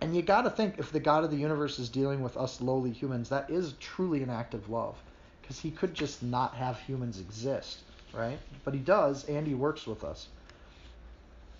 And 0.00 0.14
you 0.14 0.22
got 0.22 0.42
to 0.42 0.50
think 0.50 0.78
if 0.78 0.92
the 0.92 1.00
God 1.00 1.24
of 1.24 1.30
the 1.30 1.36
universe 1.36 1.78
is 1.78 1.88
dealing 1.88 2.22
with 2.22 2.36
us 2.36 2.60
lowly 2.60 2.92
humans, 2.92 3.28
that 3.30 3.50
is 3.50 3.74
truly 3.80 4.22
an 4.22 4.30
act 4.30 4.54
of 4.54 4.70
love. 4.70 4.96
Because 5.42 5.58
he 5.58 5.70
could 5.70 5.94
just 5.94 6.22
not 6.22 6.54
have 6.54 6.78
humans 6.78 7.18
exist, 7.18 7.80
right? 8.12 8.38
But 8.64 8.74
he 8.74 8.80
does, 8.80 9.24
and 9.24 9.46
he 9.46 9.54
works 9.54 9.86
with 9.86 10.04
us. 10.04 10.28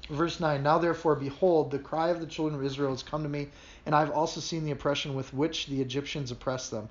Verse 0.08 0.40
9 0.40 0.62
Now 0.62 0.78
therefore, 0.78 1.14
behold, 1.16 1.70
the 1.70 1.78
cry 1.78 2.08
of 2.08 2.20
the 2.20 2.26
children 2.26 2.58
of 2.58 2.64
Israel 2.64 2.90
has 2.90 3.02
come 3.02 3.22
to 3.22 3.28
me, 3.28 3.48
and 3.84 3.94
I've 3.94 4.10
also 4.10 4.40
seen 4.40 4.64
the 4.64 4.70
oppression 4.70 5.14
with 5.14 5.32
which 5.34 5.66
the 5.66 5.80
Egyptians 5.80 6.30
oppress 6.30 6.70
them. 6.70 6.88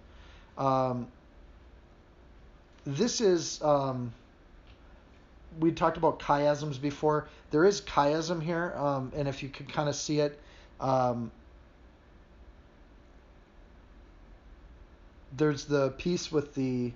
Um, 0.57 1.07
this 2.85 3.21
is. 3.21 3.61
Um, 3.61 4.13
we 5.59 5.71
talked 5.71 5.97
about 5.97 6.19
chiasms 6.19 6.79
before. 6.79 7.27
There 7.49 7.65
is 7.65 7.81
chiasm 7.81 8.41
here, 8.41 8.73
um, 8.75 9.11
and 9.15 9.27
if 9.27 9.41
you 9.41 9.49
can 9.49 9.65
kind 9.65 9.89
of 9.89 9.95
see 9.95 10.19
it, 10.19 10.39
um, 10.79 11.31
there's 15.35 15.65
the 15.65 15.89
piece 15.91 16.31
with 16.31 16.53
the 16.53 16.91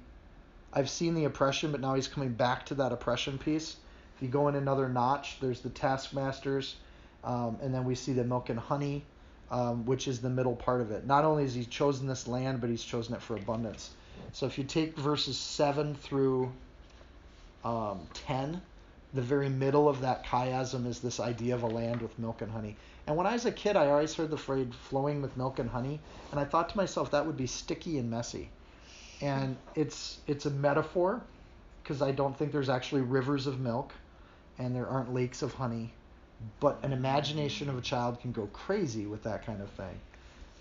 I've 0.73 0.89
seen 0.89 1.15
the 1.15 1.25
oppression, 1.25 1.71
but 1.71 1.81
now 1.81 1.95
he's 1.95 2.07
coming 2.07 2.33
back 2.33 2.67
to 2.67 2.75
that 2.75 2.91
oppression 2.91 3.37
piece. 3.37 3.77
If 4.21 4.25
you 4.25 4.31
go 4.33 4.49
in 4.49 4.55
another 4.55 4.87
notch, 4.87 5.39
there's 5.39 5.61
the 5.61 5.71
taskmasters, 5.71 6.75
um, 7.23 7.57
and 7.63 7.73
then 7.73 7.85
we 7.85 7.95
see 7.95 8.13
the 8.13 8.23
milk 8.23 8.49
and 8.49 8.59
honey, 8.59 9.03
um, 9.49 9.83
which 9.87 10.07
is 10.07 10.21
the 10.21 10.29
middle 10.29 10.55
part 10.55 10.79
of 10.81 10.91
it. 10.91 11.07
Not 11.07 11.25
only 11.25 11.41
has 11.41 11.55
he 11.55 11.65
chosen 11.65 12.05
this 12.05 12.27
land, 12.27 12.61
but 12.61 12.69
he's 12.69 12.83
chosen 12.83 13.15
it 13.15 13.21
for 13.23 13.35
abundance. 13.35 13.89
So 14.33 14.45
if 14.45 14.59
you 14.59 14.63
take 14.63 14.95
verses 14.95 15.39
7 15.39 15.95
through 15.95 16.51
um, 17.63 18.01
10, 18.13 18.61
the 19.15 19.23
very 19.23 19.49
middle 19.49 19.89
of 19.89 20.01
that 20.01 20.23
chiasm 20.23 20.85
is 20.85 20.99
this 20.99 21.19
idea 21.19 21.55
of 21.55 21.63
a 21.63 21.67
land 21.67 21.99
with 22.03 22.19
milk 22.19 22.43
and 22.43 22.51
honey. 22.51 22.75
And 23.07 23.17
when 23.17 23.25
I 23.25 23.33
was 23.33 23.47
a 23.47 23.51
kid, 23.51 23.75
I 23.75 23.89
always 23.89 24.13
heard 24.13 24.29
the 24.29 24.37
phrase 24.37 24.67
flowing 24.87 25.23
with 25.23 25.35
milk 25.35 25.57
and 25.57 25.67
honey, 25.67 25.99
and 26.29 26.39
I 26.39 26.43
thought 26.43 26.69
to 26.69 26.77
myself 26.77 27.09
that 27.09 27.25
would 27.25 27.37
be 27.37 27.47
sticky 27.47 27.97
and 27.97 28.11
messy. 28.11 28.51
And 29.19 29.57
it's 29.73 30.19
it's 30.27 30.45
a 30.45 30.51
metaphor 30.51 31.23
because 31.81 32.03
I 32.03 32.11
don't 32.11 32.37
think 32.37 32.51
there's 32.51 32.69
actually 32.69 33.01
rivers 33.01 33.47
of 33.47 33.59
milk 33.59 33.93
and 34.61 34.75
there 34.75 34.87
aren't 34.87 35.13
lakes 35.13 35.41
of 35.41 35.53
honey, 35.53 35.91
but 36.59 36.77
an 36.83 36.93
imagination 36.93 37.67
of 37.67 37.77
a 37.77 37.81
child 37.81 38.21
can 38.21 38.31
go 38.31 38.47
crazy 38.53 39.07
with 39.07 39.23
that 39.23 39.45
kind 39.45 39.61
of 39.61 39.69
thing. 39.71 39.99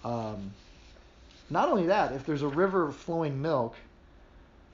Um, 0.04 0.52
not 1.50 1.68
only 1.68 1.86
that, 1.86 2.12
if 2.12 2.24
there's 2.24 2.42
a 2.42 2.48
river 2.48 2.88
of 2.88 2.96
flowing 2.96 3.40
milk, 3.40 3.74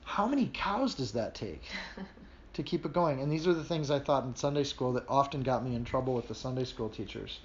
how 0.05 0.27
many 0.27 0.49
cows 0.53 0.95
does 0.95 1.11
that 1.11 1.35
take 1.35 1.61
to 2.53 2.63
keep 2.63 2.85
it 2.85 2.93
going? 2.93 3.19
And 3.19 3.29
these 3.29 3.47
are 3.47 3.53
the 3.53 3.63
things 3.63 3.91
I 3.91 3.99
thought 3.99 4.23
in 4.23 4.33
Sunday 4.35 4.63
school 4.63 4.93
that 4.93 5.03
often 5.09 5.41
got 5.41 5.65
me 5.65 5.75
in 5.75 5.83
trouble 5.83 6.13
with 6.13 6.29
the 6.29 6.35
Sunday 6.35 6.63
school 6.63 6.87
teachers. 6.87 7.39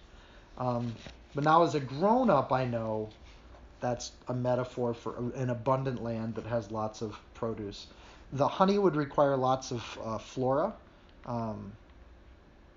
Um, 0.59 0.95
but 1.35 1.43
now, 1.43 1.65
as 1.65 1.75
a 1.75 1.81
grown 1.81 2.31
up, 2.31 2.53
I 2.53 2.65
know 2.65 3.09
that's 3.81 4.13
a 4.29 4.35
metaphor 4.35 4.95
for 4.95 5.33
an 5.35 5.51
abundant 5.51 6.05
land 6.05 6.37
that 6.37 6.47
has 6.47 6.71
lots 6.71 7.03
of 7.03 7.19
produce. 7.35 7.89
The 8.35 8.47
honey 8.47 8.79
would 8.79 8.95
require 8.95 9.37
lots 9.37 9.73
of 9.73 9.99
uh, 10.05 10.19
flora 10.19 10.73
um, 11.27 11.73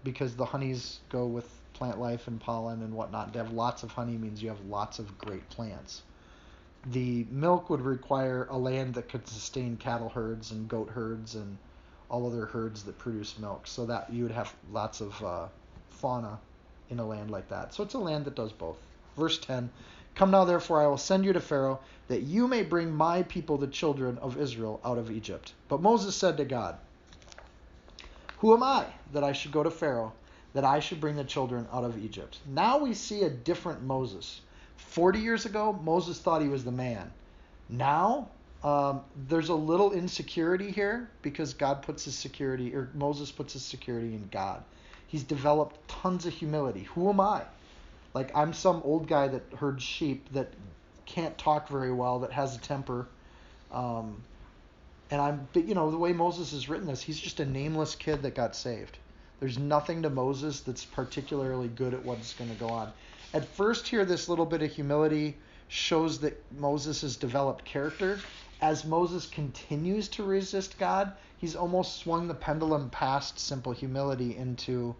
because 0.03 0.35
the 0.35 0.45
honeys 0.45 0.99
go 1.09 1.25
with 1.25 1.49
plant 1.73 1.99
life 1.99 2.27
and 2.27 2.39
pollen 2.39 2.81
and 2.81 2.93
whatnot. 2.93 3.33
To 3.33 3.39
have 3.39 3.51
lots 3.51 3.83
of 3.83 3.91
honey 3.91 4.17
means 4.17 4.41
you 4.41 4.49
have 4.49 4.63
lots 4.65 4.99
of 4.99 5.17
great 5.17 5.47
plants. 5.49 6.03
The 6.91 7.25
milk 7.31 7.69
would 7.69 7.81
require 7.81 8.47
a 8.49 8.57
land 8.57 8.93
that 8.93 9.09
could 9.09 9.27
sustain 9.27 9.75
cattle 9.77 10.09
herds 10.09 10.51
and 10.51 10.69
goat 10.69 10.89
herds 10.89 11.35
and 11.35 11.57
all 12.09 12.27
other 12.27 12.45
herds 12.45 12.83
that 12.83 12.97
produce 12.99 13.39
milk, 13.39 13.65
so 13.65 13.87
that 13.87 14.13
you 14.13 14.23
would 14.23 14.31
have 14.31 14.53
lots 14.71 15.01
of 15.01 15.23
uh, 15.23 15.47
fauna 15.89 16.39
in 16.89 16.99
a 16.99 17.05
land 17.05 17.31
like 17.31 17.49
that. 17.49 17.73
So 17.73 17.83
it's 17.83 17.95
a 17.95 17.99
land 17.99 18.25
that 18.25 18.35
does 18.35 18.51
both. 18.51 18.77
Verse 19.17 19.39
10 19.39 19.69
Come 20.13 20.31
now, 20.31 20.45
therefore, 20.45 20.81
I 20.81 20.87
will 20.87 20.97
send 20.97 21.25
you 21.25 21.33
to 21.33 21.41
Pharaoh, 21.41 21.79
that 22.07 22.21
you 22.21 22.47
may 22.47 22.63
bring 22.63 22.95
my 22.95 23.23
people, 23.23 23.57
the 23.57 23.67
children 23.67 24.17
of 24.19 24.39
Israel, 24.39 24.79
out 24.85 24.97
of 24.97 25.11
Egypt. 25.11 25.51
But 25.67 25.81
Moses 25.81 26.15
said 26.15 26.37
to 26.37 26.45
God, 26.45 26.77
who 28.45 28.53
am 28.53 28.61
I 28.61 28.85
that 29.11 29.23
I 29.23 29.33
should 29.33 29.51
go 29.51 29.63
to 29.63 29.71
Pharaoh, 29.71 30.13
that 30.53 30.63
I 30.63 30.79
should 30.79 31.01
bring 31.01 31.15
the 31.15 31.23
children 31.23 31.67
out 31.73 31.83
of 31.83 31.97
Egypt? 31.97 32.37
Now 32.45 32.77
we 32.77 32.93
see 32.93 33.23
a 33.23 33.29
different 33.31 33.81
Moses. 33.81 34.41
40 34.77 35.17
years 35.17 35.47
ago, 35.47 35.73
Moses 35.73 36.19
thought 36.19 36.43
he 36.43 36.47
was 36.47 36.63
the 36.63 36.71
man. 36.71 37.11
Now, 37.69 38.27
um, 38.63 39.01
there's 39.27 39.49
a 39.49 39.55
little 39.55 39.93
insecurity 39.93 40.69
here 40.69 41.09
because 41.23 41.55
God 41.55 41.81
puts 41.81 42.05
his 42.05 42.13
security, 42.13 42.75
or 42.75 42.91
Moses 42.93 43.31
puts 43.31 43.53
his 43.53 43.65
security 43.65 44.13
in 44.13 44.29
God. 44.31 44.63
He's 45.07 45.23
developed 45.23 45.79
tons 45.87 46.27
of 46.27 46.33
humility. 46.33 46.83
Who 46.93 47.09
am 47.09 47.19
I? 47.19 47.41
Like, 48.13 48.29
I'm 48.37 48.53
some 48.53 48.79
old 48.85 49.07
guy 49.07 49.27
that 49.27 49.41
herds 49.57 49.81
sheep 49.81 50.31
that 50.33 50.53
can't 51.07 51.35
talk 51.39 51.67
very 51.67 51.91
well, 51.91 52.19
that 52.19 52.31
has 52.31 52.55
a 52.55 52.59
temper. 52.59 53.07
Um, 53.71 54.21
and 55.11 55.21
I'm, 55.21 55.47
you 55.53 55.75
know, 55.75 55.91
the 55.91 55.97
way 55.97 56.13
Moses 56.13 56.51
has 56.51 56.67
written 56.67 56.87
this, 56.87 57.01
he's 57.01 57.19
just 57.19 57.39
a 57.39 57.45
nameless 57.45 57.95
kid 57.95 58.21
that 58.23 58.35
got 58.35 58.55
saved. 58.55 58.97
There's 59.39 59.57
nothing 59.57 60.01
to 60.03 60.09
Moses 60.09 60.61
that's 60.61 60.85
particularly 60.85 61.67
good 61.67 61.93
at 61.93 62.03
what's 62.03 62.33
going 62.33 62.49
to 62.49 62.55
go 62.55 62.69
on. 62.69 62.91
At 63.33 63.45
first, 63.45 63.87
here, 63.87 64.05
this 64.05 64.29
little 64.29 64.45
bit 64.45 64.61
of 64.61 64.71
humility 64.71 65.37
shows 65.67 66.19
that 66.19 66.41
Moses 66.57 67.01
has 67.01 67.17
developed 67.17 67.65
character, 67.65 68.19
as 68.61 68.85
Moses 68.85 69.27
continues 69.27 70.07
to 70.09 70.23
resist 70.23 70.79
God, 70.79 71.11
he's 71.37 71.55
almost 71.55 71.97
swung 71.97 72.27
the 72.27 72.33
pendulum 72.33 72.89
past 72.89 73.37
simple 73.37 73.73
humility 73.73 74.37
into 74.37 74.95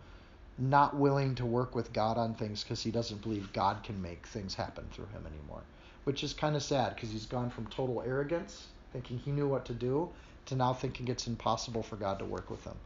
not 0.57 0.95
willing 0.95 1.35
to 1.35 1.45
work 1.45 1.75
with 1.75 1.93
God 1.93 2.17
on 2.17 2.33
things 2.33 2.63
because 2.63 2.83
he 2.83 2.91
doesn't 2.91 3.21
believe 3.21 3.51
God 3.53 3.83
can 3.83 4.01
make 4.01 4.27
things 4.27 4.53
happen 4.53 4.85
through 4.91 5.07
him 5.07 5.25
anymore. 5.25 5.61
Which 6.03 6.23
is 6.23 6.33
kind 6.33 6.55
of 6.55 6.63
sad 6.63 6.95
because 6.95 7.11
he's 7.11 7.25
gone 7.25 7.49
from 7.49 7.67
total 7.67 8.01
arrogance, 8.01 8.67
thinking 8.95 9.19
he 9.19 9.31
knew 9.31 9.45
what 9.45 9.65
to 9.65 9.73
do, 9.73 10.07
to 10.45 10.55
now 10.55 10.73
thinking 10.73 11.09
it's 11.09 11.27
impossible 11.27 11.83
for 11.83 11.97
God 11.97 12.17
to 12.17 12.23
work 12.23 12.49
with 12.49 12.63
him. 12.63 12.77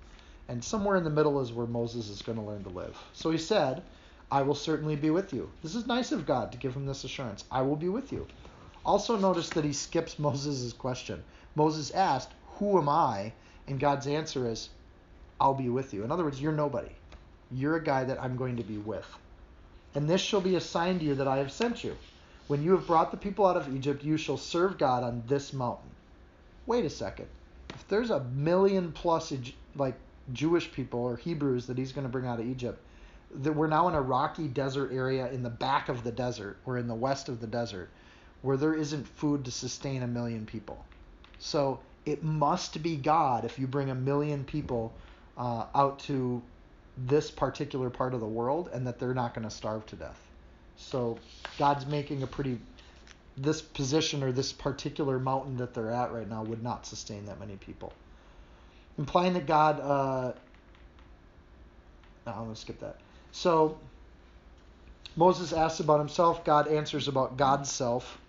And 0.47 0.63
somewhere 0.63 0.97
in 0.97 1.03
the 1.03 1.11
middle 1.11 1.39
is 1.39 1.53
where 1.53 1.67
Moses 1.67 2.09
is 2.09 2.23
going 2.23 2.39
to 2.39 2.43
learn 2.43 2.63
to 2.63 2.69
live. 2.69 2.97
So 3.13 3.29
he 3.29 3.37
said, 3.37 3.83
I 4.31 4.41
will 4.41 4.55
certainly 4.55 4.95
be 4.95 5.11
with 5.11 5.31
you. 5.33 5.51
This 5.61 5.75
is 5.75 5.85
nice 5.85 6.11
of 6.11 6.25
God 6.25 6.51
to 6.51 6.57
give 6.57 6.75
him 6.75 6.87
this 6.87 7.03
assurance. 7.03 7.43
I 7.51 7.61
will 7.61 7.75
be 7.75 7.89
with 7.89 8.11
you. 8.11 8.25
Also, 8.83 9.17
notice 9.17 9.49
that 9.49 9.63
he 9.63 9.71
skips 9.71 10.17
Moses' 10.17 10.73
question. 10.73 11.23
Moses 11.53 11.91
asked, 11.91 12.31
Who 12.57 12.79
am 12.79 12.89
I? 12.89 13.31
And 13.67 13.79
God's 13.79 14.07
answer 14.07 14.49
is, 14.49 14.69
I'll 15.39 15.53
be 15.53 15.69
with 15.69 15.93
you. 15.93 16.03
In 16.03 16.11
other 16.11 16.23
words, 16.23 16.41
you're 16.41 16.51
nobody. 16.51 16.95
You're 17.51 17.75
a 17.75 17.83
guy 17.83 18.03
that 18.03 18.19
I'm 18.19 18.35
going 18.35 18.57
to 18.57 18.63
be 18.63 18.79
with. 18.79 19.05
And 19.93 20.09
this 20.09 20.21
shall 20.21 20.41
be 20.41 20.55
a 20.55 20.59
sign 20.59 20.97
to 20.97 21.05
you 21.05 21.13
that 21.13 21.27
I 21.27 21.37
have 21.37 21.51
sent 21.51 21.83
you. 21.83 21.95
When 22.47 22.63
you 22.63 22.71
have 22.71 22.87
brought 22.87 23.11
the 23.11 23.17
people 23.17 23.45
out 23.45 23.57
of 23.57 23.75
Egypt, 23.75 24.03
you 24.03 24.17
shall 24.17 24.37
serve 24.37 24.79
God 24.79 25.03
on 25.03 25.21
this 25.27 25.53
mountain. 25.53 25.91
Wait 26.69 26.85
a 26.85 26.89
second. 26.89 27.25
If 27.71 27.87
there's 27.87 28.11
a 28.11 28.19
million 28.25 28.91
plus 28.91 29.33
like 29.75 29.95
Jewish 30.33 30.71
people 30.71 30.99
or 30.99 31.15
Hebrews 31.15 31.65
that 31.65 31.79
he's 31.79 31.91
going 31.91 32.05
to 32.05 32.11
bring 32.11 32.27
out 32.27 32.39
of 32.39 32.45
Egypt, 32.45 32.79
that 33.41 33.53
we're 33.53 33.65
now 33.65 33.87
in 33.87 33.95
a 33.95 34.01
rocky 34.01 34.47
desert 34.47 34.91
area 34.93 35.31
in 35.31 35.41
the 35.41 35.49
back 35.49 35.89
of 35.89 36.03
the 36.03 36.11
desert. 36.11 36.57
We're 36.65 36.77
in 36.77 36.87
the 36.87 36.93
west 36.93 37.27
of 37.27 37.41
the 37.41 37.47
desert 37.47 37.89
where 38.43 38.55
there 38.55 38.75
isn't 38.75 39.07
food 39.07 39.45
to 39.45 39.51
sustain 39.51 40.03
a 40.03 40.07
million 40.07 40.45
people. 40.45 40.85
So 41.39 41.79
it 42.05 42.23
must 42.23 42.83
be 42.83 42.97
God 42.97 43.45
if 43.45 43.57
you 43.57 43.65
bring 43.65 43.89
a 43.89 43.95
million 43.95 44.43
people 44.43 44.93
uh, 45.39 45.65
out 45.73 45.97
to 46.01 46.39
this 47.07 47.31
particular 47.31 47.89
part 47.89 48.13
of 48.13 48.19
the 48.19 48.27
world 48.27 48.69
and 48.71 48.85
that 48.85 48.99
they're 48.99 49.15
not 49.15 49.33
going 49.33 49.49
to 49.49 49.55
starve 49.55 49.87
to 49.87 49.95
death. 49.95 50.21
So 50.77 51.17
God's 51.57 51.87
making 51.87 52.21
a 52.21 52.27
pretty 52.27 52.59
this 53.41 53.61
position 53.61 54.23
or 54.23 54.31
this 54.31 54.51
particular 54.51 55.19
mountain 55.19 55.57
that 55.57 55.73
they're 55.73 55.91
at 55.91 56.11
right 56.11 56.29
now 56.29 56.43
would 56.43 56.63
not 56.63 56.85
sustain 56.85 57.25
that 57.25 57.39
many 57.39 57.55
people. 57.55 57.93
Implying 58.97 59.33
that 59.33 59.45
God 59.45 59.79
uh, 59.79 60.33
no, 62.29 62.35
I'm 62.35 62.43
going 62.43 62.55
to 62.55 62.61
skip 62.61 62.79
that. 62.81 62.97
So 63.31 63.77
Moses 65.15 65.53
asks 65.53 65.79
about 65.79 65.99
himself, 65.99 66.43
God 66.45 66.67
answers 66.67 67.07
about 67.07 67.37
God's 67.37 67.71
self. 67.71 68.19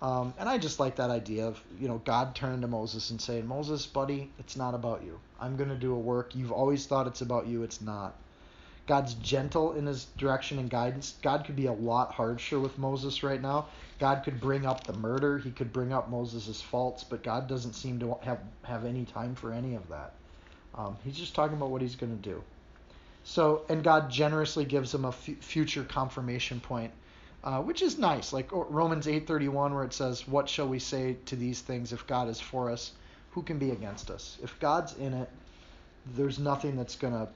Um, 0.00 0.34
and 0.38 0.48
I 0.48 0.58
just 0.58 0.80
like 0.80 0.96
that 0.96 1.10
idea 1.10 1.46
of, 1.46 1.62
you 1.78 1.86
know, 1.86 1.98
God 2.04 2.34
turning 2.34 2.60
to 2.62 2.66
Moses 2.66 3.10
and 3.10 3.20
saying, 3.20 3.46
Moses, 3.46 3.86
buddy, 3.86 4.30
it's 4.38 4.56
not 4.56 4.74
about 4.74 5.04
you. 5.04 5.20
I'm 5.38 5.56
going 5.56 5.68
to 5.68 5.76
do 5.76 5.92
a 5.92 5.98
work. 5.98 6.34
You've 6.34 6.50
always 6.50 6.86
thought 6.86 7.06
it's 7.06 7.20
about 7.20 7.46
you. 7.46 7.62
It's 7.62 7.80
not. 7.80 8.14
God's 8.86 9.14
gentle 9.14 9.72
in 9.72 9.86
his 9.86 10.06
direction 10.16 10.58
and 10.58 10.68
guidance. 10.68 11.14
God 11.22 11.44
could 11.44 11.56
be 11.56 11.66
a 11.66 11.72
lot 11.72 12.12
harsher 12.12 12.58
with 12.58 12.78
Moses 12.78 13.22
right 13.22 13.40
now. 13.40 13.66
God 14.00 14.24
could 14.24 14.40
bring 14.40 14.66
up 14.66 14.84
the 14.84 14.92
murder. 14.94 15.38
He 15.38 15.50
could 15.50 15.72
bring 15.72 15.92
up 15.92 16.10
Moses' 16.10 16.60
faults, 16.60 17.04
but 17.04 17.22
God 17.22 17.48
doesn't 17.48 17.74
seem 17.74 18.00
to 18.00 18.18
have, 18.22 18.40
have 18.64 18.84
any 18.84 19.04
time 19.04 19.34
for 19.34 19.52
any 19.52 19.74
of 19.76 19.88
that. 19.88 20.14
Um, 20.74 20.96
he's 21.04 21.16
just 21.16 21.34
talking 21.34 21.56
about 21.56 21.70
what 21.70 21.82
he's 21.82 21.94
going 21.94 22.16
to 22.16 22.22
do. 22.22 22.42
So, 23.24 23.62
and 23.68 23.84
God 23.84 24.10
generously 24.10 24.64
gives 24.64 24.92
him 24.92 25.04
a 25.04 25.10
f- 25.10 25.36
future 25.40 25.84
confirmation 25.84 26.58
point 26.58 26.92
uh, 27.44 27.60
which 27.60 27.82
is 27.82 27.98
nice. 27.98 28.32
Like 28.32 28.48
Romans 28.52 29.06
8:31, 29.06 29.74
where 29.74 29.84
it 29.84 29.92
says, 29.92 30.26
"What 30.28 30.48
shall 30.48 30.68
we 30.68 30.78
say 30.78 31.16
to 31.26 31.36
these 31.36 31.60
things? 31.60 31.92
If 31.92 32.06
God 32.06 32.28
is 32.28 32.40
for 32.40 32.70
us, 32.70 32.92
who 33.32 33.42
can 33.42 33.58
be 33.58 33.70
against 33.70 34.10
us? 34.10 34.38
If 34.42 34.58
God's 34.60 34.94
in 34.94 35.12
it, 35.12 35.28
there's 36.06 36.38
nothing 36.38 36.76
that's 36.76 36.96
gonna 36.96 37.28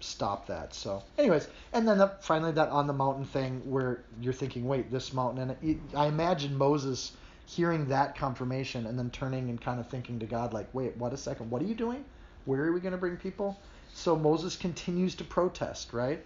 stop 0.00 0.46
that." 0.46 0.74
So, 0.74 1.02
anyways, 1.18 1.48
and 1.72 1.86
then 1.86 1.98
the, 1.98 2.08
finally 2.20 2.52
that 2.52 2.68
on 2.68 2.86
the 2.86 2.92
mountain 2.92 3.24
thing, 3.24 3.62
where 3.70 4.04
you're 4.20 4.32
thinking, 4.32 4.66
"Wait, 4.66 4.90
this 4.90 5.12
mountain," 5.12 5.50
and 5.50 5.56
it, 5.62 5.78
I 5.94 6.06
imagine 6.06 6.56
Moses 6.56 7.12
hearing 7.46 7.86
that 7.86 8.16
confirmation 8.16 8.86
and 8.86 8.98
then 8.98 9.10
turning 9.10 9.50
and 9.50 9.60
kind 9.60 9.78
of 9.78 9.88
thinking 9.88 10.18
to 10.18 10.26
God, 10.26 10.52
like, 10.52 10.68
"Wait, 10.72 10.96
what 10.96 11.12
a 11.12 11.16
second, 11.16 11.50
what 11.50 11.62
are 11.62 11.66
you 11.66 11.74
doing? 11.74 12.04
Where 12.44 12.64
are 12.64 12.72
we 12.72 12.80
going 12.80 12.92
to 12.92 12.98
bring 12.98 13.16
people?" 13.16 13.58
So 13.94 14.16
Moses 14.16 14.56
continues 14.56 15.14
to 15.16 15.24
protest, 15.24 15.92
right? 15.92 16.24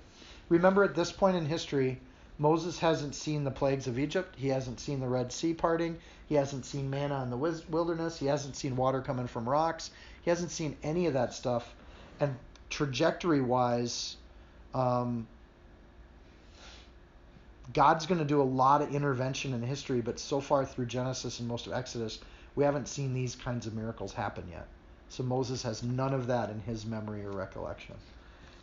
Remember, 0.49 0.83
at 0.83 0.95
this 0.95 1.13
point 1.13 1.37
in 1.37 1.47
history 1.47 2.01
Moses 2.41 2.79
hasn't 2.79 3.15
seen 3.15 3.45
the 3.45 3.51
plagues 3.51 3.87
of 3.87 3.99
Egypt. 3.99 4.35
He 4.35 4.49
hasn't 4.49 4.81
seen 4.81 4.99
the 4.99 5.07
Red 5.07 5.31
Sea 5.31 5.53
parting. 5.53 5.99
He 6.27 6.37
hasn't 6.37 6.65
seen 6.65 6.89
manna 6.89 7.23
in 7.23 7.29
the 7.29 7.37
wilderness. 7.37 8.19
He 8.19 8.25
hasn't 8.25 8.57
seen 8.57 8.77
water 8.77 9.03
coming 9.03 9.27
from 9.27 9.47
rocks. 9.47 9.91
He 10.23 10.31
hasn't 10.31 10.51
seen 10.51 10.75
any 10.83 11.05
of 11.05 11.13
that 11.13 11.35
stuff. 11.35 11.75
And 12.19 12.35
trajectory 12.71 13.41
wise, 13.41 14.17
um, 14.75 15.27
God's 17.73 18.07
going 18.07 18.19
to 18.19 18.25
do 18.25 18.41
a 18.41 18.45
lot 18.45 18.83
of 18.83 18.95
intervention 18.95 19.53
in 19.55 19.63
history, 19.63 20.01
but 20.01 20.19
so 20.19 20.41
far 20.41 20.65
through 20.65 20.87
Genesis 20.87 21.39
and 21.41 21.49
most 21.49 21.67
of 21.67 21.73
Exodus, 21.73 22.19
we 22.57 22.65
haven't 22.65 22.89
seen 22.89 23.13
these 23.13 23.37
kinds 23.37 23.67
of 23.67 23.75
miracles 23.75 24.13
happen 24.13 24.45
yet. 24.51 24.67
So 25.09 25.23
Moses 25.23 25.63
has 25.63 25.83
none 25.83 26.15
of 26.15 26.27
that 26.29 26.51
in 26.51 26.61
his 26.61 26.87
memory 26.87 27.25
or 27.25 27.33
recollection. 27.33 27.97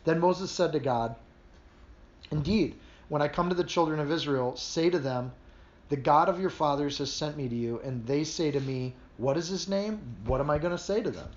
Then 0.06 0.20
Moses 0.20 0.50
said 0.50 0.72
to 0.72 0.80
God, 0.80 1.16
Indeed, 2.32 2.76
when 3.10 3.22
I 3.22 3.28
come 3.28 3.50
to 3.50 3.56
the 3.56 3.64
children 3.64 4.00
of 4.00 4.12
Israel, 4.12 4.56
say 4.56 4.90
to 4.90 5.00
them, 5.00 5.32
The 5.90 5.98
God 5.98 6.30
of 6.30 6.40
your 6.40 6.50
fathers 6.50 6.98
has 6.98 7.12
sent 7.12 7.38
me 7.38 7.48
to 7.48 7.56
you. 7.56 7.80
And 7.84 8.06
they 8.06 8.24
say 8.24 8.52
to 8.52 8.60
me, 8.60 8.94
What 9.18 9.38
is 9.38 9.48
his 9.48 9.68
name? 9.68 10.00
What 10.26 10.42
am 10.42 10.50
I 10.50 10.58
going 10.58 10.72
to 10.72 10.78
say 10.78 11.02
to 11.02 11.12
them? 11.12 11.30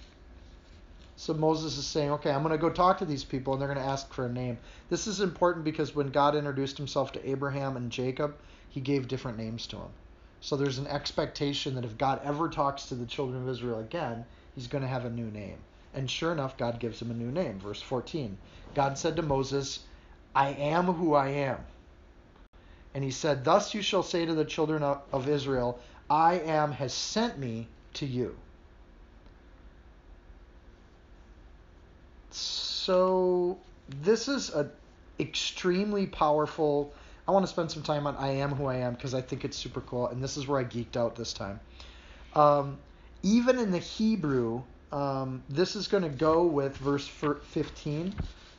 So 1.21 1.35
Moses 1.35 1.77
is 1.77 1.87
saying, 1.87 2.13
Okay, 2.13 2.31
I'm 2.31 2.43
going 2.43 2.55
to 2.55 2.59
go 2.59 2.71
talk 2.71 2.97
to 2.97 3.05
these 3.05 3.25
people, 3.25 3.53
and 3.53 3.61
they're 3.61 3.69
going 3.69 3.79
to 3.79 3.93
ask 3.93 4.11
for 4.11 4.25
a 4.25 4.33
name. 4.33 4.57
This 4.89 5.07
is 5.07 5.21
important 5.21 5.67
because 5.67 5.95
when 5.95 6.09
God 6.09 6.35
introduced 6.35 6.79
himself 6.79 7.13
to 7.13 7.29
Abraham 7.29 7.77
and 7.77 7.93
Jacob, 7.93 8.37
he 8.71 8.81
gave 8.81 9.07
different 9.07 9.37
names 9.37 9.67
to 9.67 9.77
them. 9.77 9.91
So 10.41 10.57
there's 10.57 10.79
an 10.79 10.87
expectation 10.87 11.75
that 11.75 11.85
if 11.85 11.99
God 11.99 12.23
ever 12.25 12.49
talks 12.49 12.87
to 12.87 12.95
the 12.95 13.05
children 13.05 13.43
of 13.43 13.51
Israel 13.51 13.81
again, 13.81 14.25
he's 14.55 14.67
going 14.67 14.81
to 14.81 14.89
have 14.89 15.05
a 15.05 15.11
new 15.11 15.31
name. 15.31 15.59
And 15.93 16.11
sure 16.11 16.33
enough, 16.33 16.57
God 16.57 16.81
gives 16.81 17.03
him 17.03 17.11
a 17.11 17.15
new 17.15 17.31
name. 17.31 17.59
Verse 17.59 17.83
14 17.83 18.39
God 18.75 18.97
said 18.97 19.17
to 19.17 19.23
Moses, 19.23 19.81
I 20.35 20.53
am 20.53 20.87
who 20.87 21.13
I 21.13 21.29
am. 21.29 21.59
And 22.95 23.05
he 23.05 23.11
said, 23.11 23.45
Thus 23.45 23.75
you 23.75 23.83
shall 23.83 24.03
say 24.03 24.25
to 24.25 24.33
the 24.33 24.47
children 24.47 24.83
of 24.83 25.29
Israel, 25.29 25.81
I 26.09 26.39
am 26.39 26.73
has 26.73 26.95
sent 26.95 27.39
me 27.39 27.69
to 27.93 28.07
you. 28.07 28.39
So 32.35 33.59
this 33.88 34.29
is 34.29 34.51
an 34.51 34.71
extremely 35.19 36.07
powerful. 36.07 36.93
I 37.27 37.33
want 37.33 37.45
to 37.45 37.51
spend 37.51 37.71
some 37.71 37.83
time 37.83 38.07
on 38.07 38.16
I 38.16 38.29
am 38.37 38.51
who 38.51 38.66
I 38.66 38.77
am 38.77 38.95
because 38.95 39.14
I 39.14 39.21
think 39.21 39.45
it's 39.45 39.57
super 39.57 39.81
cool, 39.81 40.09
and 40.09 40.23
this 40.23 40.37
is 40.37 40.47
where 40.47 40.61
I 40.61 40.64
geeked 40.64 40.97
out 40.97 41.16
this 41.16 41.33
time. 41.33 41.61
Um, 42.35 42.79
even 43.23 43.59
in 43.59 43.71
the 43.71 43.79
Hebrew, 43.79 44.62
um, 44.93 45.43
this 45.49 45.77
is 45.77 45.88
going 45.88 46.03
to 46.03 46.09
go 46.09 46.45
with 46.45 46.77
verse 46.79 47.07
15. 47.07 48.14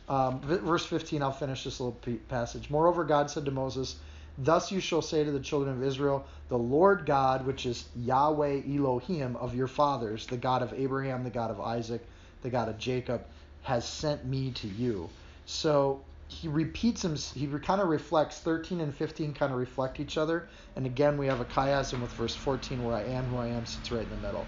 Um, 0.10 0.42
verse 0.42 0.86
15, 0.86 1.22
I'll 1.22 1.32
finish 1.32 1.64
this 1.64 1.80
little 1.80 1.98
passage. 2.28 2.70
Moreover, 2.70 3.04
God 3.06 3.30
said 3.30 3.46
to 3.46 3.52
Moses, 3.52 3.96
Thus 4.38 4.72
you 4.72 4.80
shall 4.80 5.02
say 5.02 5.24
to 5.24 5.32
the 5.32 5.40
children 5.40 5.76
of 5.76 5.84
Israel, 5.84 6.26
The 6.50 6.58
Lord 6.58 7.06
God, 7.06 7.46
which 7.46 7.66
is 7.66 7.86
Yahweh 7.96 8.62
Elohim 8.68 9.36
of 9.38 9.56
your 9.56 9.68
fathers, 9.68 10.26
the 10.26 10.38
God 10.38 10.62
of 10.62 10.74
Abraham, 10.74 11.24
the 11.24 11.30
God 11.30 11.52
of 11.52 11.60
Isaac, 11.62 12.06
the 12.42 12.50
God 12.50 12.68
of 12.70 12.78
Jacob, 12.78 13.24
has 13.64 13.88
sent 13.88 14.26
me 14.26 14.52
to 14.52 14.68
you. 14.68 15.10
So 15.46 16.00
he 16.28 16.48
repeats 16.48 17.04
him, 17.04 17.16
he 17.16 17.48
kind 17.60 17.82
of 17.82 17.90
reflects, 17.90 18.40
13 18.40 18.80
and 18.80 18.94
15 18.94 19.34
kind 19.34 19.52
of 19.52 19.60
reflect 19.60 20.00
each 20.00 20.18
other. 20.18 20.48
And 20.76 20.86
again, 20.86 21.18
we 21.18 21.28
have 21.28 21.42
a 21.42 21.46
chiasm 21.46 22.02
with 22.02 22.14
verse 22.14 22.36
14 22.36 22.84
where 22.84 22.96
I 22.96 23.04
am 23.04 23.26
who 23.26 23.38
I 23.38 23.48
am 23.48 23.66
sits 23.66 23.92
right 23.92 24.04
in 24.04 24.10
the 24.10 24.28
middle. 24.28 24.48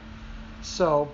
So 0.62 1.12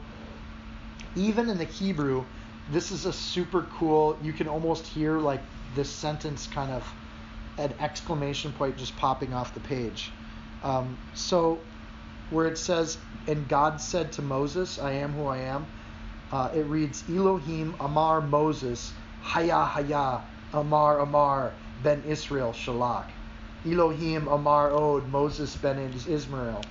even 1.16 1.50
in 1.50 1.58
the 1.58 1.66
Hebrew, 1.66 2.24
this 2.72 2.92
is 2.92 3.06
a 3.06 3.14
super 3.14 3.64
cool. 3.64 4.18
You 4.22 4.32
can 4.32 4.48
almost 4.48 4.86
hear 4.86 5.20
like 5.20 5.42
this 5.76 5.92
sentence 5.92 6.48
kind 6.48 6.72
of 6.72 6.94
an 7.58 7.74
exclamation 7.80 8.54
point 8.54 8.78
just 8.78 8.96
popping 8.96 9.34
off 9.34 9.54
the 9.54 9.60
page. 9.60 10.12
Um, 10.64 10.98
so 11.14 11.60
where 12.30 12.46
it 12.46 12.58
says, 12.58 13.00
"And 13.28 13.48
God 13.48 13.82
said 13.82 14.12
to 14.14 14.22
Moses, 14.22 14.78
I 14.78 14.92
am 14.92 15.14
who 15.14 15.28
I 15.28 15.40
am," 15.40 15.66
uh, 16.32 16.50
it 16.54 16.66
reads, 16.66 17.04
"Elohim 17.10 17.76
Amar 17.80 18.22
Moses, 18.22 18.94
Haya 19.22 19.66
Haya 19.66 20.22
Amar 20.54 21.00
Amar 21.00 21.54
Ben 21.84 22.04
Israel 22.08 22.54
Shalak." 22.54 23.06
Elohim 23.66 24.28
Amar 24.28 24.74
Od 24.74 25.10
Moses 25.10 25.56
Ben 25.58 25.78
Israel. 26.08 26.64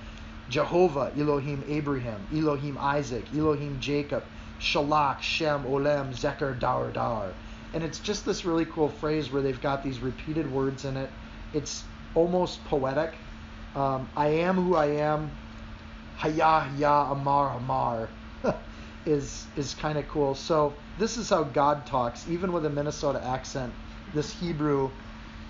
Jehovah 0.49 1.11
Elohim 1.15 1.63
Abraham, 1.67 2.25
Elohim 2.33 2.77
Isaac, 2.79 3.25
Elohim 3.35 3.79
Jacob, 3.79 4.23
Shalak, 4.59 5.21
Shem, 5.21 5.63
Olem, 5.63 6.11
Zeker, 6.11 6.59
Dar, 6.59 6.89
Dar. 6.89 7.33
And 7.73 7.83
it's 7.83 7.99
just 7.99 8.25
this 8.25 8.45
really 8.45 8.65
cool 8.65 8.89
phrase 8.89 9.31
where 9.31 9.43
they've 9.43 9.61
got 9.61 9.83
these 9.83 9.99
repeated 9.99 10.51
words 10.51 10.85
in 10.85 10.97
it. 10.97 11.11
It's 11.53 11.83
almost 12.15 12.63
poetic. 12.65 13.13
Um, 13.75 14.09
I 14.15 14.27
am 14.27 14.55
who 14.55 14.75
I 14.75 14.87
am. 14.87 15.29
Haya 16.17 16.67
Haya 16.67 17.11
Amar 17.11 17.55
Amar 17.55 18.09
is 19.09 19.47
is 19.55 19.73
kind 19.73 19.97
of 19.97 20.07
cool. 20.07 20.35
So 20.35 20.73
this 20.97 21.17
is 21.17 21.29
how 21.29 21.43
God 21.43 21.85
talks, 21.85 22.27
even 22.29 22.51
with 22.53 22.65
a 22.65 22.69
Minnesota 22.69 23.23
accent. 23.25 23.73
This 24.13 24.31
Hebrew 24.31 24.89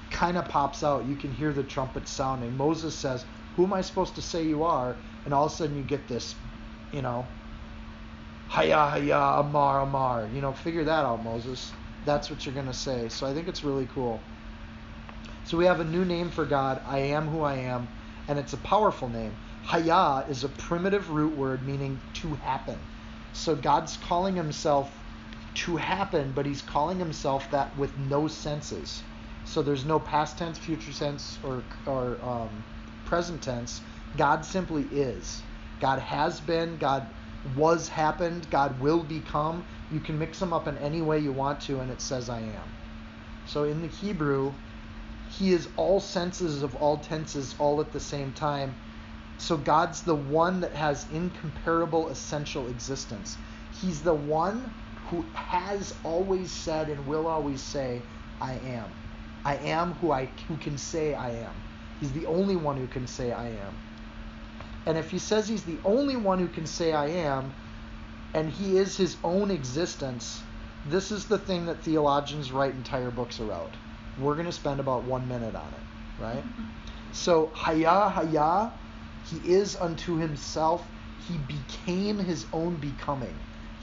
kind 0.10 0.38
of 0.38 0.48
pops 0.48 0.84
out. 0.84 1.06
You 1.06 1.16
can 1.16 1.32
hear 1.32 1.54
the 1.54 1.64
trumpet 1.64 2.08
sounding. 2.08 2.56
Moses 2.58 2.96
says, 2.96 3.26
"Who 3.56 3.66
am 3.66 3.74
I 3.74 3.82
supposed 3.82 4.16
to 4.16 4.22
say 4.22 4.44
you 4.44 4.64
are?" 4.64 4.96
And 5.26 5.34
all 5.34 5.46
of 5.46 5.52
a 5.52 5.56
sudden 5.56 5.76
you 5.78 5.84
get 5.84 6.08
this, 6.08 6.36
you 6.92 7.02
know, 7.02 7.28
Haya 8.48 8.90
Haya 8.90 9.42
Amar 9.42 9.82
Amar. 9.82 10.30
You 10.34 10.42
know, 10.42 10.54
figure 10.54 10.86
that 10.86 11.06
out, 11.06 11.24
Moses. 11.24 11.72
That's 12.06 12.30
what 12.30 12.46
you're 12.46 12.56
gonna 12.56 12.74
say. 12.74 13.10
So 13.10 13.28
I 13.28 13.34
think 13.34 13.48
it's 13.48 13.64
really 13.64 13.88
cool. 13.94 14.22
So 15.44 15.58
we 15.58 15.66
have 15.66 15.80
a 15.80 15.84
new 15.84 16.06
name 16.06 16.30
for 16.30 16.46
God. 16.46 16.82
I 16.88 17.00
am 17.00 17.28
who 17.28 17.42
I 17.42 17.56
am, 17.56 17.90
and 18.28 18.40
it's 18.40 18.54
a 18.54 18.58
powerful 18.58 19.10
name. 19.10 19.36
Haya 19.64 20.26
is 20.30 20.44
a 20.44 20.50
primitive 20.50 21.10
root 21.10 21.36
word 21.36 21.66
meaning 21.66 22.00
to 22.16 22.36
happen. 22.36 22.80
So 23.40 23.56
God's 23.56 23.96
calling 23.96 24.36
himself 24.36 24.94
to 25.56 25.78
happen, 25.78 26.34
but 26.34 26.46
he's 26.46 26.62
calling 26.62 27.00
himself 27.00 27.50
that 27.52 27.76
with 27.78 27.98
no 27.98 28.28
senses. 28.28 29.02
So 29.46 29.62
there's 29.62 29.86
no 29.86 29.98
past 29.98 30.38
tense, 30.38 30.58
future 30.58 30.92
tense, 30.92 31.40
or, 31.42 31.64
or 31.86 32.18
um, 32.22 32.50
present 33.06 33.42
tense. 33.42 33.80
God 34.18 34.44
simply 34.44 34.84
is. 34.92 35.42
God 35.80 36.00
has 36.00 36.42
been, 36.42 36.76
God 36.80 37.08
was 37.56 37.88
happened, 37.88 38.50
God 38.50 38.78
will 38.82 39.04
become. 39.04 39.64
You 39.90 40.02
can 40.02 40.20
mix 40.20 40.38
them 40.40 40.52
up 40.52 40.68
in 40.68 40.78
any 40.78 41.02
way 41.02 41.20
you 41.20 41.32
want 41.32 41.62
to, 41.62 41.80
and 41.80 41.90
it 41.90 42.02
says 42.02 42.30
I 42.30 42.42
am. 42.42 42.68
So 43.48 43.64
in 43.64 43.82
the 43.82 43.88
Hebrew, 43.88 44.54
he 45.30 45.54
is 45.54 45.70
all 45.78 46.02
senses 46.02 46.62
of 46.62 46.76
all 46.76 46.98
tenses 46.98 47.56
all 47.58 47.80
at 47.80 47.94
the 47.94 48.02
same 48.02 48.34
time 48.34 48.76
so 49.40 49.56
God's 49.56 50.02
the 50.02 50.16
one 50.16 50.60
that 50.60 50.74
has 50.74 51.06
incomparable 51.12 52.10
essential 52.10 52.68
existence. 52.68 53.38
He's 53.82 54.02
the 54.02 54.14
one 54.14 54.74
who 55.08 55.26
has 55.34 55.96
always 56.04 56.52
said 56.52 56.90
and 56.90 57.08
will 57.08 57.26
always 57.26 57.62
say, 57.62 58.02
I 58.42 58.54
am. 58.54 58.90
I 59.46 59.56
am 59.56 59.94
who 59.94 60.12
I 60.12 60.30
who 60.48 60.58
can 60.58 60.78
say 60.78 61.14
I 61.14 61.32
am. 61.32 61.54
He's 62.02 62.12
the 62.12 62.26
only 62.26 62.58
one 62.58 62.76
who 62.76 62.88
can 62.88 63.08
say 63.08 63.32
I 63.32 63.48
am. 63.48 63.74
And 64.86 64.98
if 64.98 65.10
he 65.10 65.20
says 65.20 65.48
he's 65.48 65.64
the 65.64 65.78
only 65.86 66.18
one 66.18 66.40
who 66.40 66.48
can 66.48 66.66
say 66.66 66.92
I 66.92 67.08
am, 67.08 67.54
and 68.34 68.50
he 68.50 68.78
is 68.78 68.98
his 68.98 69.16
own 69.24 69.52
existence, 69.52 70.44
this 70.86 71.12
is 71.12 71.26
the 71.26 71.38
thing 71.38 71.66
that 71.68 71.82
theologians 71.82 72.52
write 72.52 72.74
entire 72.74 73.12
books 73.12 73.40
about. 73.40 73.74
We're 74.18 74.36
going 74.36 74.46
to 74.46 74.52
spend 74.52 74.80
about 74.82 75.04
one 75.04 75.28
minute 75.28 75.56
on 75.56 75.68
it, 75.68 76.22
right? 76.22 76.44
So, 77.14 77.52
Haya, 77.54 78.10
Haya 78.10 78.72
he 79.30 79.38
is 79.54 79.76
unto 79.76 80.16
himself. 80.18 80.88
He 81.28 81.38
became 81.38 82.18
his 82.18 82.48
own 82.52 82.76
becoming. 82.76 83.36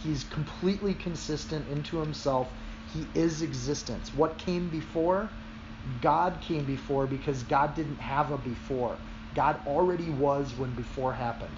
He's 0.03 0.25
completely 0.25 0.95
consistent 0.95 1.69
into 1.69 1.99
himself. 1.99 2.49
He 2.93 3.07
is 3.15 3.43
existence. 3.43 4.13
What 4.15 4.39
came 4.39 4.69
before? 4.69 5.31
God 6.01 6.41
came 6.41 6.65
before 6.65 7.07
because 7.07 7.43
God 7.45 7.75
didn't 7.75 7.99
have 7.99 8.33
a 8.33 8.39
before. 8.39 8.97
God 9.35 9.61
already 9.67 10.11
was 10.11 10.53
when 10.57 10.73
before 10.75 11.13
happened. 11.13 11.57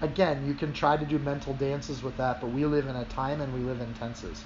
Again, 0.00 0.46
you 0.46 0.54
can 0.54 0.72
try 0.72 0.96
to 0.96 1.04
do 1.04 1.18
mental 1.18 1.54
dances 1.54 2.02
with 2.02 2.16
that, 2.16 2.40
but 2.40 2.50
we 2.50 2.64
live 2.64 2.86
in 2.86 2.96
a 2.96 3.04
time 3.04 3.40
and 3.40 3.52
we 3.54 3.60
live 3.60 3.80
in 3.80 3.94
tenses. 3.94 4.42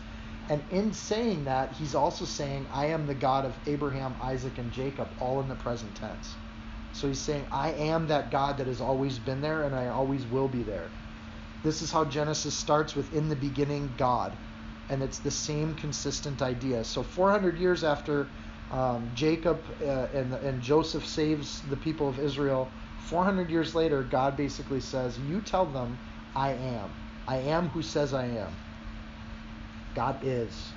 And 0.48 0.62
in 0.70 0.92
saying 0.92 1.44
that, 1.44 1.72
he's 1.72 1.94
also 1.94 2.24
saying, 2.24 2.66
I 2.72 2.86
am 2.86 3.06
the 3.06 3.14
God 3.14 3.44
of 3.44 3.56
Abraham, 3.66 4.14
Isaac, 4.20 4.58
and 4.58 4.70
Jacob, 4.72 5.08
all 5.18 5.40
in 5.40 5.48
the 5.48 5.54
present 5.54 5.94
tense. 5.94 6.34
So 6.96 7.08
he's 7.08 7.20
saying, 7.20 7.44
I 7.52 7.72
am 7.72 8.08
that 8.08 8.30
God 8.30 8.56
that 8.56 8.66
has 8.66 8.80
always 8.80 9.18
been 9.18 9.42
there 9.42 9.64
and 9.64 9.74
I 9.74 9.88
always 9.88 10.24
will 10.26 10.48
be 10.48 10.62
there. 10.62 10.88
This 11.62 11.82
is 11.82 11.92
how 11.92 12.06
Genesis 12.06 12.54
starts 12.54 12.96
with 12.96 13.14
in 13.14 13.28
the 13.28 13.36
beginning, 13.36 13.92
God. 13.98 14.32
And 14.88 15.02
it's 15.02 15.18
the 15.18 15.30
same 15.30 15.74
consistent 15.74 16.40
idea. 16.40 16.84
So 16.84 17.02
400 17.02 17.58
years 17.58 17.84
after 17.84 18.28
um, 18.72 19.10
Jacob 19.14 19.62
uh, 19.82 20.06
and, 20.14 20.32
and 20.34 20.62
Joseph 20.62 21.06
saves 21.06 21.60
the 21.68 21.76
people 21.76 22.08
of 22.08 22.18
Israel, 22.18 22.70
400 23.04 23.50
years 23.50 23.74
later, 23.74 24.02
God 24.02 24.34
basically 24.34 24.80
says, 24.80 25.18
You 25.18 25.42
tell 25.42 25.66
them, 25.66 25.98
I 26.34 26.52
am. 26.52 26.90
I 27.28 27.36
am 27.36 27.68
who 27.68 27.82
says 27.82 28.14
I 28.14 28.26
am. 28.26 28.52
God 29.94 30.16
is. 30.22 30.72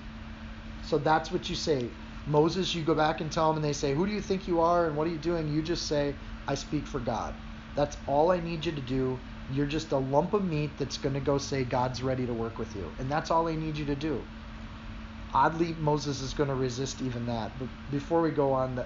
So 0.84 0.98
that's 0.98 1.32
what 1.32 1.50
you 1.50 1.56
say. 1.56 1.90
Moses, 2.30 2.76
you 2.76 2.84
go 2.84 2.96
back 2.96 3.22
and 3.22 3.32
tell 3.32 3.50
them, 3.50 3.58
and 3.58 3.66
they 3.66 3.74
say, 3.74 3.94
Who 3.94 4.06
do 4.08 4.14
you 4.14 4.22
think 4.22 4.48
you 4.48 4.62
are 4.62 4.88
and 4.88 4.98
what 4.98 5.08
are 5.08 5.12
you 5.12 5.20
doing? 5.20 5.50
You 5.50 5.64
just 5.64 5.88
say, 5.88 6.16
I 6.48 6.56
speak 6.56 6.88
for 6.88 7.02
God. 7.02 7.36
That's 7.76 7.98
all 8.08 8.32
I 8.32 8.40
need 8.40 8.66
you 8.66 8.74
to 8.74 8.82
do. 8.82 9.20
You're 9.52 9.68
just 9.68 9.94
a 9.94 9.98
lump 9.98 10.34
of 10.34 10.44
meat 10.46 10.78
that's 10.78 10.98
going 10.98 11.16
to 11.16 11.22
go 11.22 11.40
say, 11.40 11.66
God's 11.66 12.04
ready 12.04 12.28
to 12.28 12.34
work 12.34 12.60
with 12.60 12.76
you. 12.76 12.94
And 13.00 13.12
that's 13.12 13.32
all 13.32 13.48
I 13.48 13.56
need 13.56 13.78
you 13.78 13.86
to 13.88 13.96
do. 13.96 14.28
Oddly, 15.34 15.74
Moses 15.80 16.22
is 16.22 16.34
going 16.34 16.50
to 16.50 16.56
resist 16.56 17.02
even 17.02 17.28
that. 17.28 17.58
But 17.60 17.70
before 17.90 18.22
we 18.22 18.32
go 18.32 18.54
on, 18.54 18.84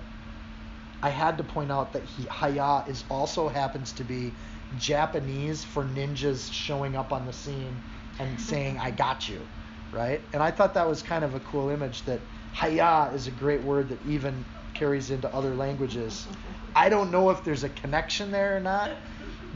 I 1.03 1.10
had 1.10 1.38
to 1.39 1.43
point 1.43 1.71
out 1.71 1.93
that 1.93 2.03
he, 2.06 2.25
Haya 2.25 2.84
is 2.88 3.06
also 3.10 3.49
happens 3.49 3.93
to 3.93 4.06
be 4.06 4.36
Japanese 4.77 5.63
for 5.63 5.86
ninjas 5.86 6.51
showing 6.51 6.95
up 6.95 7.13
on 7.13 7.25
the 7.25 7.34
scene 7.34 7.84
and 8.19 8.39
saying, 8.41 8.79
I 8.79 8.91
got 8.91 9.29
you, 9.29 9.49
right? 9.91 10.21
And 10.34 10.43
I 10.43 10.51
thought 10.51 10.75
that 10.75 10.88
was 10.88 11.03
kind 11.03 11.23
of 11.25 11.36
a 11.36 11.39
cool 11.41 11.69
image 11.69 12.03
that 12.06 12.21
Haya 12.53 13.11
is 13.13 13.27
a 13.27 13.31
great 13.31 13.61
word 13.61 13.89
that 13.89 13.99
even 14.07 14.45
carries 14.73 15.09
into 15.11 15.33
other 15.33 15.55
languages. 15.55 16.27
I 16.75 16.89
don't 16.89 17.11
know 17.11 17.29
if 17.29 17.43
there's 17.43 17.63
a 17.63 17.69
connection 17.69 18.31
there 18.31 18.57
or 18.57 18.59
not, 18.59 18.91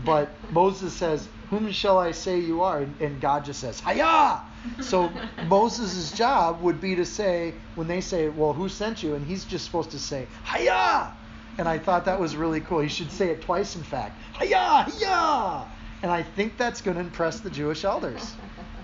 but 0.03 0.35
Moses 0.51 0.93
says, 0.93 1.27
Whom 1.49 1.71
shall 1.71 1.97
I 1.97 2.11
say 2.11 2.39
you 2.39 2.61
are? 2.63 2.79
And 2.99 3.21
God 3.21 3.45
just 3.45 3.59
says, 3.59 3.79
Haya! 3.79 4.41
So 4.81 5.11
Moses' 5.47 6.11
job 6.13 6.61
would 6.61 6.81
be 6.81 6.95
to 6.95 7.05
say, 7.05 7.55
when 7.75 7.87
they 7.87 8.01
say, 8.01 8.29
Well, 8.29 8.53
who 8.53 8.69
sent 8.69 9.01
you? 9.01 9.15
And 9.15 9.25
he's 9.25 9.45
just 9.45 9.65
supposed 9.65 9.91
to 9.91 9.99
say, 9.99 10.27
Haya! 10.43 11.13
And 11.57 11.67
I 11.67 11.79
thought 11.79 12.05
that 12.05 12.19
was 12.19 12.35
really 12.35 12.61
cool. 12.61 12.79
He 12.79 12.89
should 12.89 13.11
say 13.11 13.29
it 13.29 13.41
twice, 13.41 13.75
in 13.75 13.83
fact. 13.83 14.19
Haya! 14.33 14.85
Haya! 14.87 15.67
And 16.03 16.11
I 16.11 16.21
think 16.21 16.57
that's 16.57 16.81
going 16.81 16.95
to 16.95 17.01
impress 17.01 17.39
the 17.39 17.49
Jewish 17.49 17.83
elders 17.83 18.35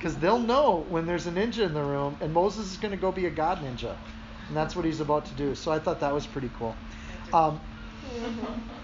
because 0.04 0.18
they'll 0.18 0.38
know 0.38 0.86
when 0.90 1.06
there's 1.06 1.28
a 1.28 1.32
ninja 1.32 1.60
in 1.60 1.74
the 1.74 1.82
room, 1.82 2.18
and 2.20 2.34
Moses 2.34 2.70
is 2.70 2.78
going 2.78 2.92
to 2.92 2.98
go 2.98 3.10
be 3.10 3.26
a 3.26 3.30
god 3.30 3.60
ninja, 3.60 3.96
and 4.50 4.58
that's 4.58 4.76
what 4.76 4.84
he's 4.84 5.00
about 5.00 5.26
to 5.28 5.34
do. 5.36 5.56
So 5.56 5.72
I 5.72 5.80
thought 5.80 6.02
that 6.02 6.14
was 6.14 6.28
pretty 6.28 6.52
cool. 6.60 6.76
Um, 7.32 7.62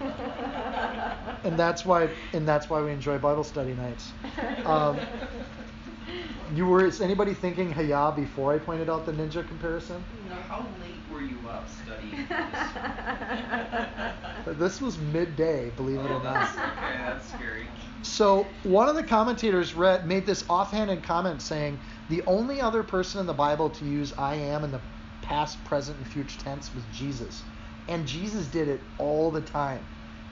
and 1.44 1.58
that's 1.58 1.84
why, 1.84 2.08
and 2.32 2.48
that's 2.48 2.70
why 2.70 2.80
we 2.80 2.90
enjoy 2.90 3.18
Bible 3.18 3.44
study 3.44 3.74
nights. 3.74 4.12
Um, 4.64 4.98
you 6.54 6.64
were 6.64 6.86
is 6.86 7.02
anybody 7.02 7.34
thinking 7.34 7.70
Haya 7.70 8.14
before 8.16 8.54
I 8.54 8.58
pointed 8.58 8.88
out 8.88 9.04
the 9.04 9.12
ninja 9.12 9.46
comparison? 9.46 10.02
No. 10.26 10.36
How 10.48 10.66
late 10.80 11.02
were 11.12 11.20
you 11.20 11.46
up 11.46 11.68
studying 11.68 12.26
this? 14.46 14.58
this 14.58 14.80
was 14.80 14.96
midday, 14.96 15.68
believe 15.76 16.00
it 16.00 16.10
or 16.10 16.22
not. 16.22 16.48
Okay, 16.48 16.96
that's 17.04 17.30
scary. 17.30 17.66
So 18.02 18.46
one 18.62 18.88
of 18.88 18.96
the 18.96 19.02
commentators 19.02 19.74
read 19.74 20.06
made 20.06 20.24
this 20.24 20.44
offhanded 20.48 21.02
comment 21.02 21.42
saying 21.42 21.78
the 22.08 22.22
only 22.26 22.60
other 22.60 22.82
person 22.82 23.20
in 23.20 23.26
the 23.26 23.34
Bible 23.34 23.70
to 23.70 23.84
use 23.84 24.12
I 24.16 24.36
am 24.36 24.64
in 24.64 24.72
the 24.72 24.80
past, 25.22 25.62
present, 25.64 25.98
and 25.98 26.06
future 26.06 26.40
tense 26.40 26.74
was 26.74 26.82
Jesus. 26.94 27.42
And 27.88 28.06
Jesus 28.06 28.46
did 28.46 28.68
it 28.68 28.80
all 28.98 29.30
the 29.30 29.40
time. 29.40 29.84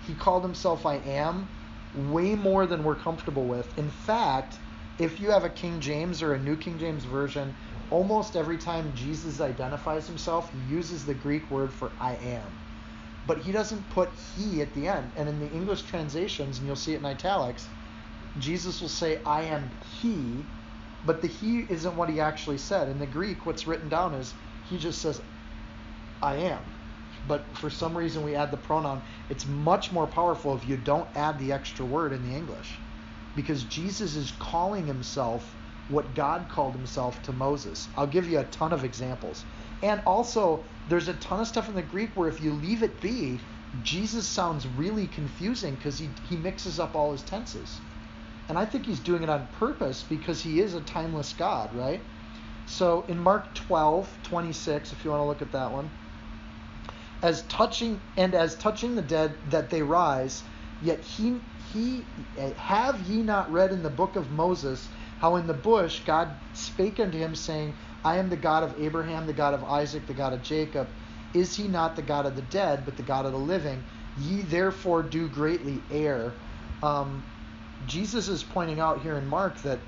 He 0.07 0.15
called 0.15 0.43
himself 0.43 0.87
I 0.87 0.97
am 0.97 1.47
way 1.95 2.35
more 2.35 2.67
than 2.67 2.85
we're 2.85 2.95
comfortable 2.95 3.45
with. 3.45 3.77
In 3.79 3.91
fact, 3.91 4.59
if 4.99 5.21
you 5.21 5.31
have 5.31 5.45
a 5.45 5.51
King 5.51 5.81
James 5.81 6.23
or 6.23 6.35
a 6.35 6.39
New 6.39 6.57
King 6.57 6.79
James 6.79 7.05
version, 7.05 7.55
almost 7.91 8.35
every 8.35 8.59
time 8.59 8.93
Jesus 8.95 9.41
identifies 9.41 10.07
himself, 10.07 10.51
he 10.53 10.75
uses 10.75 11.05
the 11.05 11.15
Greek 11.15 11.51
word 11.51 11.73
for 11.73 11.93
I 12.01 12.15
am 12.17 12.45
but 13.29 13.39
he 13.39 13.53
doesn't 13.53 13.89
put 13.91 14.09
he 14.35 14.63
at 14.63 14.75
the 14.75 14.89
end. 14.89 15.13
And 15.15 15.29
in 15.29 15.39
the 15.39 15.51
English 15.51 15.83
translations, 15.83 16.59
and 16.59 16.67
you'll 16.67 16.77
see 16.77 16.95
it 16.95 16.97
in 16.97 17.05
italics, 17.05 17.69
Jesus 18.41 18.81
will 18.81 18.89
say, 18.89 19.21
I 19.25 19.43
am 19.43 19.71
he, 20.01 20.45
but 21.05 21.21
the 21.21 21.29
he 21.29 21.67
isn't 21.69 21.95
what 21.95 22.09
he 22.09 22.21
actually 22.21 22.57
said. 22.59 22.89
In 22.89 22.99
the 22.99 23.07
Greek, 23.07 23.45
what's 23.45 23.67
written 23.67 23.91
down 23.91 24.15
is 24.15 24.33
he 24.71 24.79
just 24.79 25.03
says, 25.03 25.21
I 26.23 26.37
am. 26.37 26.63
But 27.29 27.45
for 27.55 27.69
some 27.69 27.97
reason, 27.97 28.25
we 28.25 28.35
add 28.35 28.51
the 28.51 28.57
pronoun. 28.57 29.03
It's 29.29 29.47
much 29.47 29.93
more 29.93 30.07
powerful 30.07 30.57
if 30.57 30.67
you 30.67 30.79
don't 30.79 31.09
add 31.15 31.39
the 31.39 31.53
extra 31.53 31.85
word 31.85 32.15
in 32.15 32.29
the 32.29 32.35
English. 32.35 32.79
Because 33.37 33.63
Jesus 33.65 34.17
is 34.17 34.33
calling 34.39 34.87
himself 34.87 35.55
what 35.91 36.15
God 36.15 36.49
called 36.49 36.75
himself 36.75 37.23
to 37.25 37.33
Moses. 37.33 37.89
I'll 37.95 38.07
give 38.07 38.29
you 38.29 38.39
a 38.39 38.45
ton 38.45 38.73
of 38.73 38.85
examples. 38.85 39.45
And 39.83 40.03
also, 40.07 40.65
there's 40.89 41.09
a 41.09 41.15
ton 41.15 41.41
of 41.41 41.47
stuff 41.47 41.69
in 41.69 41.75
the 41.75 41.83
Greek 41.83 42.11
where 42.15 42.29
if 42.29 42.41
you 42.41 42.53
leave 42.53 42.83
it 42.83 43.01
be, 43.01 43.41
Jesus 43.83 44.27
sounds 44.27 44.67
really 44.67 45.07
confusing 45.07 45.75
because 45.75 45.99
he, 45.99 46.09
he 46.29 46.37
mixes 46.37 46.81
up 46.81 46.95
all 46.95 47.13
his 47.13 47.23
tenses. 47.23 47.79
And 48.49 48.59
I 48.59 48.65
think 48.65 48.87
he's 48.87 49.01
doing 49.01 49.23
it 49.23 49.29
on 49.29 49.47
purpose 49.59 50.05
because 50.09 50.41
he 50.41 50.61
is 50.61 50.75
a 50.75 50.81
timeless 50.81 51.35
God, 51.37 51.75
right? 51.75 52.01
So 52.67 53.05
in 53.09 53.19
Mark 53.19 53.55
12, 53.55 54.09
26, 54.25 54.93
if 54.93 55.05
you 55.05 55.11
want 55.11 55.21
to 55.21 55.27
look 55.27 55.43
at 55.43 55.53
that 55.53 55.71
one, 55.71 55.91
as 57.23 57.43
touching 57.43 58.01
and 58.17 58.35
as 58.35 58.55
touching 58.57 58.95
the 58.95 59.03
dead 59.03 59.35
that 59.51 59.71
they 59.71 59.83
rise, 59.83 60.43
yet 60.83 61.01
he 61.01 61.41
he 61.73 62.05
have 62.57 63.01
ye 63.03 63.23
not 63.23 63.51
read 63.53 63.73
in 63.73 63.83
the 63.83 63.91
book 63.91 64.17
of 64.17 64.31
Moses 64.31 64.89
how 65.19 65.37
in 65.37 65.47
the 65.47 65.55
bush 65.55 66.01
God 66.07 66.31
spake 66.55 67.01
unto 67.01 67.19
him 67.19 67.35
saying, 67.35 67.75
I 68.05 68.17
am 68.19 68.29
the 68.29 68.37
God 68.37 68.63
of 68.63 68.81
Abraham, 68.81 69.27
the 69.27 69.33
God 69.33 69.55
of 69.55 69.65
Isaac, 69.65 70.07
the 70.07 70.15
God 70.15 70.33
of 70.33 70.43
Jacob. 70.43 70.89
Is 71.35 71.55
he 71.55 71.69
not 71.69 71.97
the 71.97 72.03
God 72.03 72.27
of 72.27 72.37
the 72.37 72.43
dead, 72.43 72.85
but 72.85 72.97
the 72.97 73.03
God 73.03 73.27
of 73.27 73.33
the 73.33 73.39
living? 73.39 73.83
Ye 74.19 74.43
therefore 74.43 75.03
do 75.03 75.29
greatly 75.29 75.83
err. 75.91 76.33
Um, 76.83 77.25
Jesus 77.87 78.29
is 78.29 78.43
pointing 78.43 78.81
out 78.81 79.03
here 79.03 79.17
in 79.17 79.27
Mark 79.27 79.61
that 79.63 79.79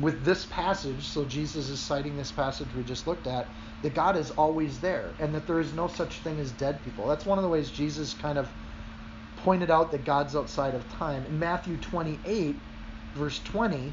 with 0.00 0.24
this 0.24 0.46
passage, 0.46 1.04
so 1.04 1.24
Jesus 1.24 1.68
is 1.68 1.78
citing 1.78 2.16
this 2.16 2.32
passage 2.32 2.68
we 2.76 2.82
just 2.82 3.06
looked 3.06 3.26
at, 3.26 3.46
that 3.82 3.94
God 3.94 4.16
is 4.16 4.30
always 4.32 4.78
there 4.80 5.10
and 5.18 5.34
that 5.34 5.46
there 5.46 5.60
is 5.60 5.72
no 5.74 5.88
such 5.88 6.18
thing 6.18 6.38
as 6.40 6.50
dead 6.52 6.82
people. 6.84 7.06
That's 7.06 7.26
one 7.26 7.38
of 7.38 7.42
the 7.42 7.50
ways 7.50 7.70
Jesus 7.70 8.14
kind 8.14 8.38
of 8.38 8.48
pointed 9.38 9.70
out 9.70 9.90
that 9.90 10.04
God's 10.04 10.36
outside 10.36 10.74
of 10.74 10.88
time. 10.94 11.24
In 11.26 11.38
Matthew 11.38 11.76
28, 11.76 12.56
verse 13.14 13.40
20, 13.44 13.92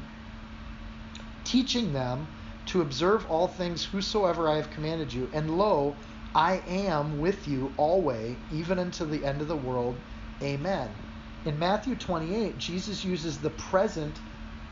teaching 1.44 1.92
them 1.92 2.26
to 2.70 2.82
observe 2.82 3.26
all 3.28 3.48
things 3.48 3.84
whosoever 3.84 4.48
I 4.48 4.54
have 4.54 4.70
commanded 4.70 5.12
you, 5.12 5.28
and 5.32 5.58
lo, 5.58 5.96
I 6.36 6.62
am 6.68 7.20
with 7.20 7.48
you 7.48 7.72
always, 7.76 8.36
even 8.52 8.78
unto 8.78 9.04
the 9.04 9.24
end 9.24 9.40
of 9.40 9.48
the 9.48 9.56
world. 9.56 9.96
Amen. 10.40 10.88
In 11.44 11.58
Matthew 11.58 11.96
28, 11.96 12.58
Jesus 12.58 13.04
uses 13.04 13.38
the 13.38 13.50
present 13.50 14.14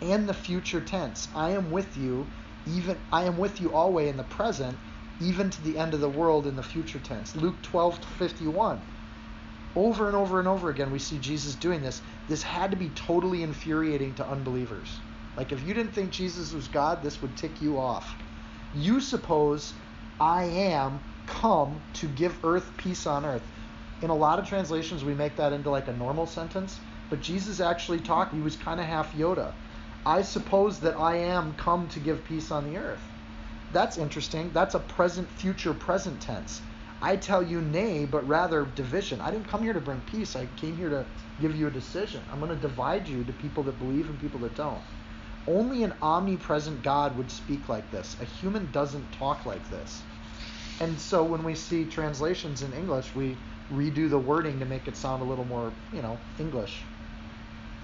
and 0.00 0.28
the 0.28 0.34
future 0.34 0.80
tense. 0.80 1.26
I 1.34 1.50
am 1.50 1.72
with 1.72 1.96
you, 1.96 2.24
even 2.68 2.96
I 3.12 3.24
am 3.24 3.36
with 3.36 3.60
you 3.60 3.72
always 3.72 4.10
in 4.10 4.16
the 4.16 4.22
present, 4.22 4.78
even 5.20 5.50
to 5.50 5.62
the 5.62 5.76
end 5.76 5.92
of 5.92 6.00
the 6.00 6.08
world 6.08 6.46
in 6.46 6.54
the 6.54 6.62
future 6.62 7.00
tense. 7.00 7.34
Luke 7.34 7.60
12 7.62 7.98
51. 8.16 8.80
Over 9.74 10.06
and 10.06 10.16
over 10.16 10.38
and 10.38 10.46
over 10.46 10.70
again, 10.70 10.92
we 10.92 11.00
see 11.00 11.18
Jesus 11.18 11.56
doing 11.56 11.82
this. 11.82 12.00
This 12.28 12.44
had 12.44 12.70
to 12.70 12.76
be 12.76 12.90
totally 12.90 13.42
infuriating 13.42 14.14
to 14.14 14.28
unbelievers. 14.28 15.00
Like, 15.38 15.52
if 15.52 15.62
you 15.62 15.72
didn't 15.72 15.92
think 15.92 16.10
Jesus 16.10 16.52
was 16.52 16.66
God, 16.66 17.00
this 17.00 17.22
would 17.22 17.36
tick 17.36 17.62
you 17.62 17.78
off. 17.78 18.12
You 18.74 19.00
suppose 19.00 19.72
I 20.20 20.42
am 20.42 20.98
come 21.28 21.80
to 21.94 22.08
give 22.08 22.44
earth 22.44 22.68
peace 22.76 23.06
on 23.06 23.24
earth. 23.24 23.46
In 24.02 24.10
a 24.10 24.16
lot 24.16 24.40
of 24.40 24.48
translations, 24.48 25.04
we 25.04 25.14
make 25.14 25.36
that 25.36 25.52
into 25.52 25.70
like 25.70 25.86
a 25.86 25.92
normal 25.92 26.26
sentence, 26.26 26.80
but 27.08 27.20
Jesus 27.20 27.60
actually 27.60 28.00
talked, 28.00 28.34
he 28.34 28.40
was 28.40 28.56
kind 28.56 28.80
of 28.80 28.86
half 28.86 29.14
Yoda. 29.14 29.52
I 30.04 30.22
suppose 30.22 30.80
that 30.80 30.98
I 30.98 31.14
am 31.18 31.54
come 31.54 31.86
to 31.90 32.00
give 32.00 32.24
peace 32.24 32.50
on 32.50 32.68
the 32.68 32.76
earth. 32.76 33.04
That's 33.72 33.96
interesting. 33.96 34.50
That's 34.52 34.74
a 34.74 34.80
present, 34.80 35.28
future, 35.28 35.72
present 35.72 36.20
tense. 36.20 36.62
I 37.00 37.14
tell 37.14 37.44
you 37.44 37.60
nay, 37.60 38.06
but 38.06 38.26
rather 38.26 38.64
division. 38.74 39.20
I 39.20 39.30
didn't 39.30 39.46
come 39.46 39.62
here 39.62 39.72
to 39.72 39.80
bring 39.80 40.00
peace. 40.00 40.34
I 40.34 40.46
came 40.56 40.76
here 40.76 40.88
to 40.88 41.06
give 41.40 41.54
you 41.54 41.68
a 41.68 41.70
decision. 41.70 42.22
I'm 42.32 42.40
going 42.40 42.50
to 42.50 42.56
divide 42.56 43.06
you 43.06 43.22
to 43.22 43.32
people 43.34 43.62
that 43.62 43.78
believe 43.78 44.08
and 44.08 44.20
people 44.20 44.40
that 44.40 44.56
don't. 44.56 44.82
Only 45.48 45.82
an 45.82 45.94
omnipresent 46.02 46.82
God 46.82 47.16
would 47.16 47.30
speak 47.30 47.68
like 47.68 47.90
this. 47.90 48.16
A 48.20 48.24
human 48.24 48.70
doesn't 48.70 49.10
talk 49.12 49.46
like 49.46 49.68
this. 49.70 50.02
And 50.80 50.98
so 51.00 51.24
when 51.24 51.42
we 51.42 51.54
see 51.54 51.86
translations 51.86 52.62
in 52.62 52.72
English, 52.74 53.14
we 53.14 53.36
redo 53.72 54.10
the 54.10 54.18
wording 54.18 54.58
to 54.60 54.66
make 54.66 54.86
it 54.86 54.96
sound 54.96 55.22
a 55.22 55.24
little 55.24 55.46
more, 55.46 55.72
you 55.92 56.02
know, 56.02 56.18
English. 56.38 56.82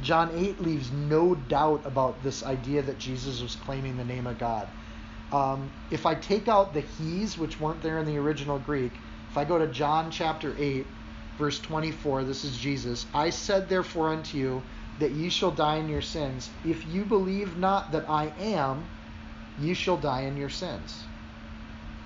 John 0.02 0.30
8 0.34 0.60
leaves 0.60 0.92
no 0.92 1.34
doubt 1.34 1.82
about 1.86 2.22
this 2.22 2.42
idea 2.44 2.82
that 2.82 2.98
Jesus 2.98 3.40
was 3.40 3.56
claiming 3.56 3.96
the 3.96 4.04
name 4.04 4.26
of 4.26 4.38
God. 4.38 4.68
Um, 5.32 5.70
if 5.90 6.04
I 6.04 6.14
take 6.14 6.48
out 6.48 6.74
the 6.74 6.80
he's, 6.82 7.38
which 7.38 7.58
weren't 7.58 7.82
there 7.82 7.98
in 7.98 8.04
the 8.04 8.18
original 8.18 8.58
Greek, 8.58 8.92
if 9.30 9.38
I 9.38 9.44
go 9.44 9.58
to 9.58 9.66
John 9.66 10.10
chapter 10.10 10.54
8, 10.58 10.86
verse 11.38 11.58
24, 11.60 12.24
this 12.24 12.44
is 12.44 12.56
Jesus. 12.56 13.06
I 13.14 13.30
said 13.30 13.68
therefore 13.68 14.10
unto 14.10 14.38
you 14.38 14.62
that 14.98 15.10
ye 15.10 15.28
shall 15.28 15.50
die 15.50 15.76
in 15.76 15.88
your 15.88 16.02
sins. 16.02 16.50
If 16.64 16.86
you 16.86 17.04
believe 17.04 17.56
not 17.56 17.92
that 17.92 18.08
I 18.08 18.32
am, 18.38 18.86
ye 19.58 19.74
shall 19.74 19.96
die 19.96 20.22
in 20.22 20.36
your 20.36 20.50
sins. 20.50 21.04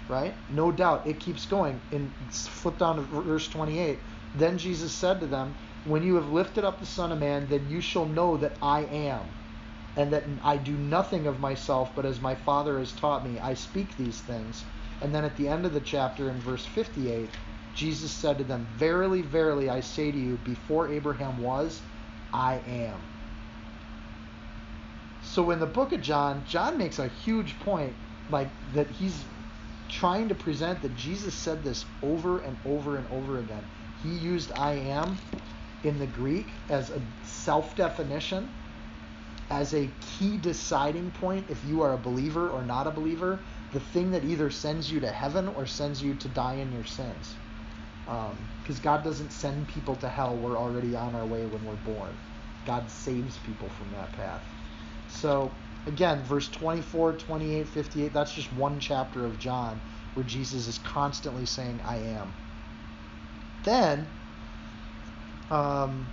Right? 0.08 0.34
No 0.50 0.72
doubt. 0.72 1.06
It 1.06 1.20
keeps 1.20 1.44
going. 1.46 1.80
And 1.92 2.10
flip 2.30 2.78
down 2.78 2.96
to 2.96 3.02
verse 3.02 3.48
28. 3.48 3.98
Then 4.34 4.56
Jesus 4.58 4.92
said 4.92 5.20
to 5.20 5.26
them, 5.26 5.54
When 5.84 6.02
you 6.02 6.14
have 6.14 6.32
lifted 6.32 6.64
up 6.64 6.80
the 6.80 6.86
Son 6.86 7.12
of 7.12 7.18
Man, 7.18 7.46
then 7.48 7.68
you 7.68 7.80
shall 7.80 8.06
know 8.06 8.36
that 8.38 8.56
I 8.62 8.80
am 8.84 9.22
and 9.98 10.12
that 10.12 10.24
I 10.44 10.56
do 10.56 10.72
nothing 10.72 11.26
of 11.26 11.40
myself, 11.40 11.90
but 11.96 12.06
as 12.06 12.20
my 12.20 12.36
Father 12.36 12.78
has 12.78 12.92
taught 12.92 13.26
me, 13.26 13.40
I 13.40 13.54
speak 13.54 13.96
these 13.96 14.20
things. 14.20 14.64
And 15.02 15.12
then 15.12 15.24
at 15.24 15.36
the 15.36 15.48
end 15.48 15.66
of 15.66 15.74
the 15.74 15.80
chapter, 15.80 16.30
in 16.30 16.38
verse 16.38 16.64
58, 16.64 17.28
Jesus 17.74 18.12
said 18.12 18.38
to 18.38 18.44
them, 18.44 18.66
Verily, 18.76 19.22
verily, 19.22 19.68
I 19.68 19.80
say 19.80 20.12
to 20.12 20.18
you, 20.18 20.38
before 20.44 20.88
Abraham 20.92 21.42
was, 21.42 21.82
I 22.32 22.60
am. 22.66 22.98
So 25.22 25.50
in 25.50 25.60
the 25.60 25.66
book 25.66 25.92
of 25.92 26.00
John, 26.00 26.44
John 26.48 26.78
makes 26.78 26.98
a 26.98 27.08
huge 27.08 27.58
point, 27.60 27.94
like 28.30 28.48
that 28.74 28.88
he's 28.88 29.24
trying 29.88 30.28
to 30.28 30.34
present 30.34 30.82
that 30.82 30.96
Jesus 30.96 31.34
said 31.34 31.64
this 31.64 31.84
over 32.02 32.38
and 32.40 32.56
over 32.64 32.96
and 32.96 33.06
over 33.10 33.38
again. 33.38 33.64
He 34.02 34.10
used 34.10 34.52
I 34.52 34.72
am 34.72 35.18
in 35.84 35.98
the 35.98 36.06
Greek 36.06 36.48
as 36.68 36.90
a 36.90 37.00
self 37.24 37.74
definition 37.76 38.48
as 39.50 39.74
a 39.74 39.88
key 40.00 40.36
deciding 40.36 41.10
point 41.12 41.46
if 41.48 41.64
you 41.64 41.80
are 41.82 41.94
a 41.94 41.98
believer 41.98 42.50
or 42.50 42.62
not 42.62 42.86
a 42.86 42.90
believer, 42.90 43.40
the 43.72 43.80
thing 43.80 44.10
that 44.10 44.24
either 44.24 44.50
sends 44.50 44.90
you 44.90 45.00
to 45.00 45.10
heaven 45.10 45.48
or 45.48 45.66
sends 45.66 46.02
you 46.02 46.14
to 46.14 46.28
die 46.28 46.54
in 46.54 46.72
your 46.72 46.84
sins. 46.84 47.34
Because 48.08 48.76
um, 48.76 48.82
God 48.82 49.04
doesn't 49.04 49.32
send 49.32 49.68
people 49.68 49.94
to 49.96 50.08
hell, 50.08 50.34
we're 50.34 50.56
already 50.56 50.96
on 50.96 51.14
our 51.14 51.26
way 51.26 51.44
when 51.44 51.64
we're 51.66 51.74
born. 51.92 52.14
God 52.64 52.90
saves 52.90 53.36
people 53.38 53.68
from 53.68 53.90
that 53.92 54.10
path. 54.12 54.42
So, 55.08 55.52
again, 55.86 56.22
verse 56.22 56.48
24, 56.48 57.14
28, 57.14 57.68
58, 57.68 58.12
that's 58.12 58.32
just 58.32 58.50
one 58.54 58.80
chapter 58.80 59.26
of 59.26 59.38
John 59.38 59.80
where 60.14 60.24
Jesus 60.24 60.66
is 60.66 60.78
constantly 60.78 61.44
saying, 61.44 61.80
I 61.84 61.96
am. 61.96 62.32
Then, 63.64 64.06
um, 65.50 66.06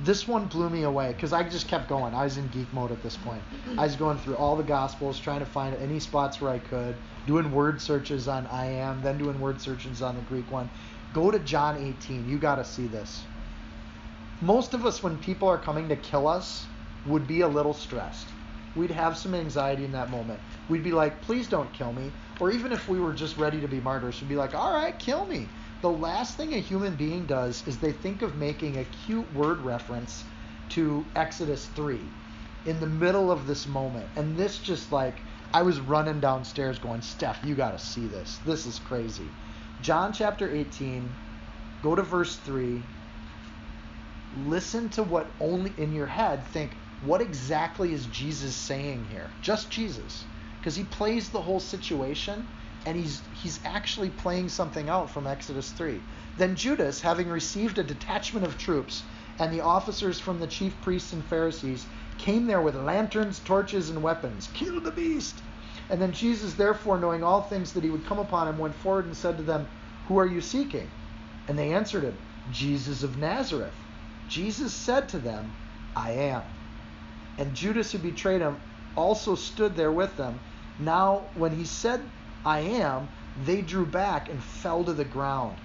this 0.00 0.26
one 0.26 0.46
blew 0.46 0.68
me 0.68 0.82
away 0.82 1.12
because 1.12 1.32
I 1.32 1.48
just 1.48 1.68
kept 1.68 1.88
going. 1.88 2.14
I 2.14 2.24
was 2.24 2.36
in 2.36 2.48
geek 2.48 2.72
mode 2.72 2.90
at 2.90 3.02
this 3.02 3.16
point. 3.16 3.42
I 3.78 3.84
was 3.84 3.96
going 3.96 4.18
through 4.18 4.36
all 4.36 4.56
the 4.56 4.62
Gospels, 4.62 5.20
trying 5.20 5.40
to 5.40 5.46
find 5.46 5.76
any 5.76 6.00
spots 6.00 6.40
where 6.40 6.50
I 6.50 6.58
could, 6.58 6.96
doing 7.26 7.52
word 7.52 7.80
searches 7.80 8.26
on 8.28 8.46
I 8.46 8.66
am, 8.66 9.02
then 9.02 9.18
doing 9.18 9.38
word 9.40 9.60
searches 9.60 10.02
on 10.02 10.16
the 10.16 10.22
Greek 10.22 10.50
one. 10.50 10.70
Go 11.12 11.30
to 11.30 11.38
John 11.38 11.76
18. 11.76 12.28
You 12.28 12.38
got 12.38 12.56
to 12.56 12.64
see 12.64 12.86
this. 12.86 13.24
Most 14.40 14.74
of 14.74 14.86
us, 14.86 15.02
when 15.02 15.18
people 15.18 15.48
are 15.48 15.58
coming 15.58 15.88
to 15.88 15.96
kill 15.96 16.26
us, 16.26 16.66
would 17.06 17.26
be 17.26 17.40
a 17.42 17.48
little 17.48 17.74
stressed. 17.74 18.26
We'd 18.74 18.90
have 18.90 19.16
some 19.16 19.34
anxiety 19.34 19.84
in 19.84 19.92
that 19.92 20.10
moment. 20.10 20.40
We'd 20.68 20.82
be 20.82 20.92
like, 20.92 21.20
please 21.22 21.48
don't 21.48 21.72
kill 21.72 21.92
me. 21.92 22.10
Or 22.40 22.50
even 22.50 22.72
if 22.72 22.88
we 22.88 22.98
were 22.98 23.12
just 23.12 23.36
ready 23.36 23.60
to 23.60 23.68
be 23.68 23.80
martyrs, 23.80 24.20
we'd 24.20 24.28
be 24.28 24.36
like, 24.36 24.54
all 24.54 24.72
right, 24.72 24.98
kill 24.98 25.26
me 25.26 25.48
the 25.82 25.90
last 25.90 26.36
thing 26.36 26.54
a 26.54 26.58
human 26.58 26.94
being 26.94 27.26
does 27.26 27.66
is 27.66 27.76
they 27.76 27.90
think 27.90 28.22
of 28.22 28.36
making 28.36 28.78
a 28.78 28.84
cute 29.04 29.30
word 29.34 29.60
reference 29.62 30.22
to 30.68 31.04
Exodus 31.16 31.66
3 31.74 32.00
in 32.66 32.78
the 32.78 32.86
middle 32.86 33.32
of 33.32 33.48
this 33.48 33.66
moment. 33.66 34.06
And 34.14 34.36
this 34.36 34.58
just 34.58 34.92
like, 34.92 35.16
I 35.52 35.62
was 35.62 35.80
running 35.80 36.20
downstairs 36.20 36.78
going, 36.78 37.02
Steph, 37.02 37.44
you 37.44 37.56
got 37.56 37.76
to 37.76 37.84
see 37.84 38.06
this. 38.06 38.38
This 38.46 38.64
is 38.64 38.78
crazy. 38.78 39.28
John 39.82 40.12
chapter 40.12 40.48
18, 40.48 41.10
go 41.82 41.96
to 41.96 42.02
verse 42.02 42.36
3. 42.36 42.80
Listen 44.46 44.88
to 44.90 45.02
what 45.02 45.26
only 45.40 45.72
in 45.76 45.92
your 45.92 46.06
head 46.06 46.46
think, 46.46 46.76
what 47.04 47.20
exactly 47.20 47.92
is 47.92 48.06
Jesus 48.06 48.54
saying 48.54 49.06
here? 49.10 49.28
Just 49.42 49.70
Jesus. 49.70 50.24
Because 50.60 50.76
he 50.76 50.84
plays 50.84 51.30
the 51.30 51.42
whole 51.42 51.58
situation 51.58 52.46
and 52.86 52.96
he's 52.96 53.22
he's 53.42 53.58
actually 53.64 54.10
playing 54.10 54.48
something 54.48 54.88
out 54.88 55.10
from 55.10 55.26
Exodus 55.26 55.72
3. 55.72 56.00
Then 56.38 56.54
Judas, 56.54 57.00
having 57.00 57.28
received 57.28 57.78
a 57.78 57.82
detachment 57.82 58.46
of 58.46 58.58
troops, 58.58 59.02
and 59.40 59.52
the 59.52 59.62
officers 59.62 60.20
from 60.20 60.38
the 60.38 60.46
chief 60.46 60.80
priests 60.82 61.12
and 61.12 61.24
Pharisees 61.24 61.86
came 62.18 62.46
there 62.46 62.62
with 62.62 62.76
lanterns, 62.76 63.40
torches, 63.40 63.90
and 63.90 64.00
weapons. 64.00 64.48
Kill 64.54 64.80
the 64.80 64.92
beast! 64.92 65.34
And 65.92 66.00
then 66.00 66.12
Jesus, 66.12 66.54
therefore, 66.54 66.98
knowing 66.98 67.22
all 67.22 67.42
things 67.42 67.74
that 67.74 67.84
he 67.84 67.90
would 67.90 68.06
come 68.06 68.18
upon 68.18 68.48
him, 68.48 68.56
went 68.56 68.74
forward 68.74 69.04
and 69.04 69.14
said 69.14 69.36
to 69.36 69.42
them, 69.42 69.68
Who 70.08 70.18
are 70.18 70.26
you 70.26 70.40
seeking? 70.40 70.90
And 71.46 71.58
they 71.58 71.74
answered 71.74 72.02
him, 72.02 72.16
Jesus 72.50 73.02
of 73.02 73.18
Nazareth. 73.18 73.74
Jesus 74.26 74.72
said 74.72 75.10
to 75.10 75.18
them, 75.18 75.52
I 75.94 76.12
am. 76.12 76.42
And 77.36 77.54
Judas, 77.54 77.92
who 77.92 77.98
betrayed 77.98 78.40
him, 78.40 78.58
also 78.96 79.34
stood 79.34 79.76
there 79.76 79.92
with 79.92 80.16
them. 80.16 80.40
Now, 80.78 81.24
when 81.34 81.54
he 81.54 81.66
said 81.66 82.00
I 82.42 82.60
am, 82.60 83.10
they 83.44 83.60
drew 83.60 83.84
back 83.84 84.30
and 84.30 84.42
fell 84.42 84.84
to 84.84 84.94
the 84.94 85.04
ground. 85.04 85.58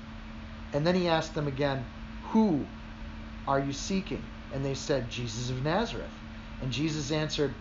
And 0.73 0.85
then 0.85 0.95
he 0.95 1.07
asked 1.07 1.35
them 1.35 1.47
again, 1.47 1.85
Who 2.31 2.65
are 3.47 3.61
you 3.61 3.71
seeking? 3.71 4.23
And 4.53 4.65
they 4.65 4.73
said, 4.75 5.09
Jesus 5.09 5.49
of 5.49 5.63
Nazareth. 5.63 6.11
And 6.61 6.69
Jesus 6.69 7.13
answered, 7.13 7.53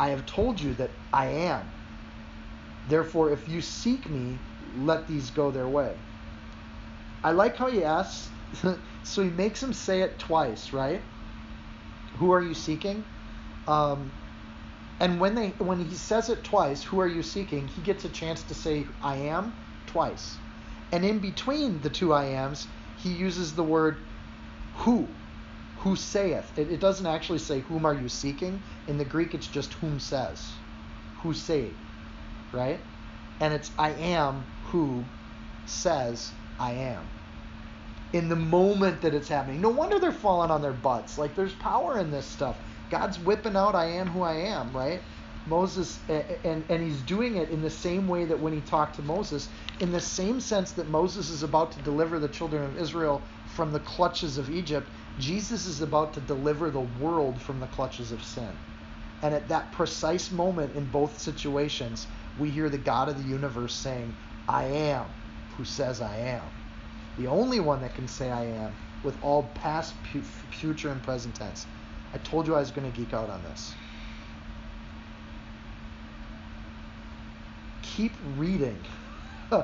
I 0.00 0.08
have 0.08 0.26
told 0.26 0.60
you 0.60 0.74
that 0.74 0.90
I 1.12 1.26
am. 1.26 1.68
Therefore, 2.88 3.32
if 3.32 3.48
you 3.48 3.60
seek 3.60 4.08
me, 4.08 4.38
let 4.78 5.06
these 5.06 5.30
go 5.30 5.50
their 5.50 5.68
way. 5.68 5.94
I 7.22 7.32
like 7.32 7.56
how 7.56 7.70
he 7.70 7.84
asks, 7.84 8.30
so 9.02 9.22
he 9.22 9.30
makes 9.30 9.62
him 9.62 9.72
say 9.72 10.02
it 10.02 10.18
twice, 10.18 10.72
right? 10.72 11.02
who 12.20 12.32
are 12.32 12.42
you 12.42 12.54
seeking? 12.54 13.04
Um, 13.66 14.12
and 15.00 15.18
when 15.18 15.34
they 15.34 15.48
when 15.58 15.82
he 15.84 15.94
says 15.96 16.28
it 16.28 16.44
twice, 16.44 16.82
who 16.82 17.00
are 17.00 17.08
you 17.08 17.22
seeking? 17.22 17.66
He 17.68 17.80
gets 17.80 18.04
a 18.04 18.10
chance 18.10 18.42
to 18.44 18.54
say 18.54 18.86
I 19.02 19.16
am 19.16 19.54
twice. 19.86 20.36
And 20.92 21.04
in 21.04 21.18
between 21.18 21.80
the 21.80 21.88
two 21.88 22.12
I 22.12 22.26
ams, 22.26 22.66
he 22.98 23.10
uses 23.10 23.54
the 23.54 23.62
word 23.62 23.96
who. 24.76 25.08
Who 25.78 25.96
saith. 25.96 26.58
It, 26.58 26.70
it 26.70 26.80
doesn't 26.80 27.06
actually 27.06 27.38
say 27.38 27.60
whom 27.60 27.86
are 27.86 27.94
you 27.94 28.08
seeking. 28.08 28.62
In 28.86 28.98
the 28.98 29.04
Greek 29.04 29.34
it's 29.34 29.46
just 29.46 29.72
whom 29.74 29.98
says. 29.98 30.52
Who 31.22 31.32
say. 31.32 31.70
Right? 32.52 32.80
And 33.40 33.54
it's 33.54 33.70
I 33.78 33.90
am 33.90 34.44
who 34.66 35.04
says 35.66 36.32
I 36.58 36.72
am. 36.72 37.06
In 38.12 38.28
the 38.28 38.36
moment 38.36 39.02
that 39.02 39.14
it's 39.14 39.28
happening. 39.28 39.60
No 39.60 39.68
wonder 39.70 39.98
they're 39.98 40.12
falling 40.12 40.50
on 40.50 40.62
their 40.62 40.72
butts. 40.72 41.16
Like 41.16 41.34
there's 41.34 41.54
power 41.54 41.98
in 41.98 42.10
this 42.10 42.26
stuff. 42.26 42.58
God's 42.90 43.18
whipping 43.18 43.56
out 43.56 43.74
I 43.74 43.86
am 43.86 44.08
who 44.08 44.22
I 44.22 44.34
am, 44.34 44.72
right? 44.72 45.00
Moses, 45.46 45.98
and, 46.08 46.64
and 46.68 46.82
he's 46.82 47.00
doing 47.02 47.36
it 47.36 47.50
in 47.50 47.62
the 47.62 47.70
same 47.70 48.08
way 48.08 48.24
that 48.26 48.40
when 48.40 48.52
he 48.52 48.60
talked 48.60 48.96
to 48.96 49.02
Moses, 49.02 49.48
in 49.80 49.90
the 49.92 50.00
same 50.00 50.40
sense 50.40 50.72
that 50.72 50.88
Moses 50.88 51.30
is 51.30 51.42
about 51.42 51.72
to 51.72 51.80
deliver 51.80 52.18
the 52.18 52.28
children 52.28 52.62
of 52.64 52.78
Israel 52.78 53.22
from 53.54 53.72
the 53.72 53.80
clutches 53.80 54.38
of 54.38 54.50
Egypt, 54.50 54.88
Jesus 55.18 55.66
is 55.66 55.80
about 55.80 56.14
to 56.14 56.20
deliver 56.20 56.70
the 56.70 56.80
world 56.80 57.40
from 57.40 57.60
the 57.60 57.66
clutches 57.68 58.12
of 58.12 58.22
sin. 58.22 58.50
And 59.22 59.34
at 59.34 59.48
that 59.48 59.72
precise 59.72 60.30
moment 60.30 60.76
in 60.76 60.84
both 60.86 61.20
situations, 61.20 62.06
we 62.40 62.50
hear 62.50 62.68
the 62.70 62.78
God 62.78 63.08
of 63.08 63.22
the 63.22 63.28
universe 63.28 63.74
saying, 63.74 64.14
I 64.48 64.64
am 64.64 65.04
who 65.56 65.64
says 65.64 66.00
I 66.00 66.16
am. 66.16 66.42
The 67.18 67.26
only 67.26 67.60
one 67.60 67.82
that 67.82 67.94
can 67.94 68.08
say 68.08 68.30
I 68.30 68.46
am 68.46 68.72
with 69.02 69.22
all 69.22 69.44
past, 69.54 69.94
future, 70.50 70.90
and 70.90 71.02
present 71.02 71.34
tense. 71.34 71.66
I 72.14 72.18
told 72.18 72.46
you 72.46 72.54
I 72.54 72.60
was 72.60 72.70
going 72.70 72.90
to 72.90 72.96
geek 72.98 73.12
out 73.12 73.28
on 73.28 73.42
this. 73.42 73.74
Keep 77.82 78.12
reading. 78.36 78.78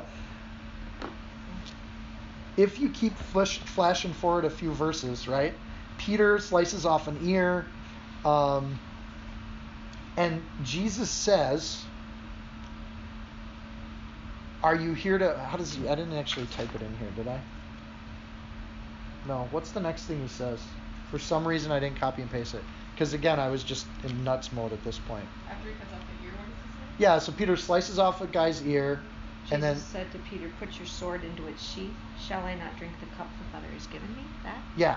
if 2.56 2.78
you 2.78 2.90
keep 2.90 3.14
flash, 3.14 3.58
flashing 3.60 4.12
forward 4.12 4.44
a 4.44 4.50
few 4.50 4.72
verses, 4.72 5.26
right? 5.26 5.54
Peter 5.98 6.38
slices 6.38 6.84
off 6.84 7.08
an 7.08 7.18
ear. 7.22 7.66
Um, 8.24 8.78
and 10.16 10.42
Jesus 10.62 11.10
says, 11.10 11.84
Are 14.66 14.74
you 14.74 14.94
here 14.94 15.16
to. 15.16 15.38
How 15.38 15.56
does 15.56 15.72
he. 15.74 15.88
I 15.88 15.94
didn't 15.94 16.14
actually 16.14 16.46
type 16.46 16.74
it 16.74 16.82
in 16.82 16.92
here, 16.96 17.08
did 17.14 17.28
I? 17.28 17.40
No. 19.28 19.46
What's 19.52 19.70
the 19.70 19.78
next 19.78 20.06
thing 20.06 20.20
he 20.20 20.26
says? 20.26 20.60
For 21.08 21.20
some 21.20 21.46
reason, 21.46 21.70
I 21.70 21.78
didn't 21.78 22.00
copy 22.00 22.22
and 22.22 22.28
paste 22.28 22.52
it. 22.52 22.64
Because 22.92 23.14
again, 23.14 23.38
I 23.38 23.48
was 23.48 23.62
just 23.62 23.86
in 24.02 24.24
nuts 24.24 24.52
mode 24.52 24.72
at 24.72 24.82
this 24.82 24.98
point. 24.98 25.24
After 25.48 25.68
he 25.68 25.74
cuts 25.74 25.92
off 25.92 26.00
the 26.00 26.26
ear, 26.26 26.32
what 26.32 26.46
does 26.46 26.54
it 26.54 26.98
say? 26.98 27.04
Yeah, 27.04 27.18
so 27.20 27.30
Peter 27.30 27.56
slices 27.56 28.00
off 28.00 28.20
a 28.22 28.26
guy's 28.26 28.60
ear. 28.66 29.02
Jesus 29.44 29.54
and 29.54 29.62
then 29.62 29.76
said 29.76 30.10
to 30.10 30.18
Peter, 30.18 30.50
Put 30.58 30.76
your 30.80 30.88
sword 30.88 31.22
into 31.22 31.46
its 31.46 31.62
sheath. 31.62 31.94
Shall 32.20 32.42
I 32.42 32.56
not 32.56 32.76
drink 32.76 32.94
the 32.98 33.06
cup 33.16 33.28
the 33.38 33.44
Father 33.52 33.68
has 33.72 33.86
given 33.86 34.12
me? 34.16 34.24
That? 34.42 34.58
Yeah. 34.76 34.96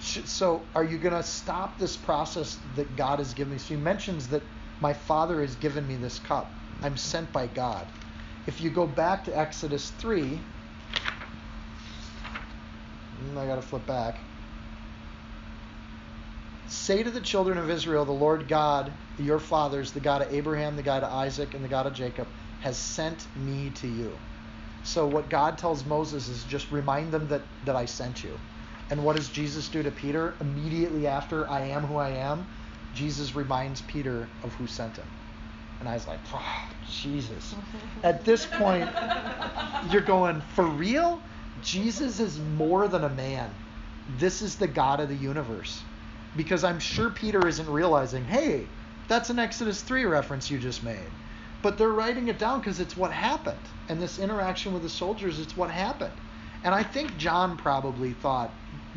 So 0.00 0.60
are 0.74 0.82
you 0.82 0.98
going 0.98 1.14
to 1.14 1.22
stop 1.22 1.78
this 1.78 1.96
process 1.96 2.58
that 2.74 2.96
God 2.96 3.20
has 3.20 3.32
given 3.32 3.52
me? 3.52 3.60
So 3.60 3.74
he 3.74 3.80
mentions 3.80 4.26
that 4.30 4.42
my 4.80 4.92
Father 4.92 5.40
has 5.40 5.54
given 5.54 5.86
me 5.86 5.94
this 5.94 6.18
cup. 6.18 6.52
I'm 6.82 6.96
sent 6.96 7.32
by 7.32 7.46
God. 7.46 7.86
If 8.46 8.60
you 8.60 8.70
go 8.70 8.86
back 8.86 9.24
to 9.24 9.36
Exodus 9.36 9.90
3, 9.90 10.38
hmm, 13.18 13.38
I 13.38 13.46
got 13.46 13.56
to 13.56 13.62
flip 13.62 13.86
back. 13.86 14.18
Say 16.68 17.02
to 17.02 17.10
the 17.10 17.20
children 17.20 17.56
of 17.56 17.70
Israel, 17.70 18.04
the 18.04 18.12
Lord 18.12 18.48
God, 18.48 18.92
your 19.18 19.38
fathers, 19.38 19.92
the 19.92 20.00
God 20.00 20.22
of 20.22 20.32
Abraham, 20.32 20.76
the 20.76 20.82
God 20.82 21.02
of 21.02 21.12
Isaac, 21.12 21.54
and 21.54 21.64
the 21.64 21.68
God 21.68 21.86
of 21.86 21.94
Jacob, 21.94 22.26
has 22.60 22.76
sent 22.76 23.26
me 23.36 23.70
to 23.76 23.86
you. 23.86 24.18
So 24.82 25.06
what 25.06 25.30
God 25.30 25.56
tells 25.56 25.84
Moses 25.86 26.28
is 26.28 26.44
just 26.44 26.70
remind 26.70 27.12
them 27.12 27.28
that, 27.28 27.42
that 27.64 27.76
I 27.76 27.86
sent 27.86 28.22
you. 28.22 28.38
And 28.90 29.04
what 29.04 29.16
does 29.16 29.30
Jesus 29.30 29.68
do 29.68 29.82
to 29.82 29.90
Peter? 29.90 30.34
Immediately 30.40 31.06
after 31.06 31.48
I 31.48 31.68
am 31.68 31.84
who 31.84 31.96
I 31.96 32.10
am, 32.10 32.46
Jesus 32.94 33.34
reminds 33.34 33.80
Peter 33.82 34.28
of 34.42 34.52
who 34.54 34.66
sent 34.66 34.96
him. 34.96 35.06
And 35.80 35.88
I 35.88 35.94
was 35.94 36.06
like, 36.06 36.20
oh, 36.32 36.68
Jesus. 36.90 37.54
At 38.02 38.24
this 38.24 38.46
point, 38.46 38.88
you're 39.90 40.02
going, 40.02 40.40
for 40.54 40.64
real? 40.64 41.20
Jesus 41.62 42.20
is 42.20 42.38
more 42.56 42.88
than 42.88 43.04
a 43.04 43.08
man. 43.10 43.50
This 44.18 44.42
is 44.42 44.56
the 44.56 44.66
God 44.66 45.00
of 45.00 45.08
the 45.08 45.14
universe 45.14 45.82
because 46.36 46.64
I'm 46.64 46.78
sure 46.80 47.10
Peter 47.10 47.46
isn't 47.46 47.68
realizing, 47.68 48.24
hey, 48.24 48.66
that's 49.08 49.30
an 49.30 49.38
Exodus 49.38 49.80
3 49.82 50.04
reference 50.04 50.50
you 50.50 50.58
just 50.58 50.82
made. 50.82 51.10
But 51.62 51.78
they're 51.78 51.88
writing 51.88 52.28
it 52.28 52.38
down 52.38 52.60
because 52.60 52.80
it's 52.80 52.96
what 52.96 53.12
happened. 53.12 53.58
And 53.88 54.00
this 54.00 54.18
interaction 54.18 54.72
with 54.72 54.82
the 54.82 54.88
soldiers, 54.88 55.38
it's 55.40 55.56
what 55.56 55.70
happened. 55.70 56.12
And 56.62 56.74
I 56.74 56.82
think 56.82 57.16
John 57.16 57.56
probably 57.56 58.12
thought, 58.12 58.50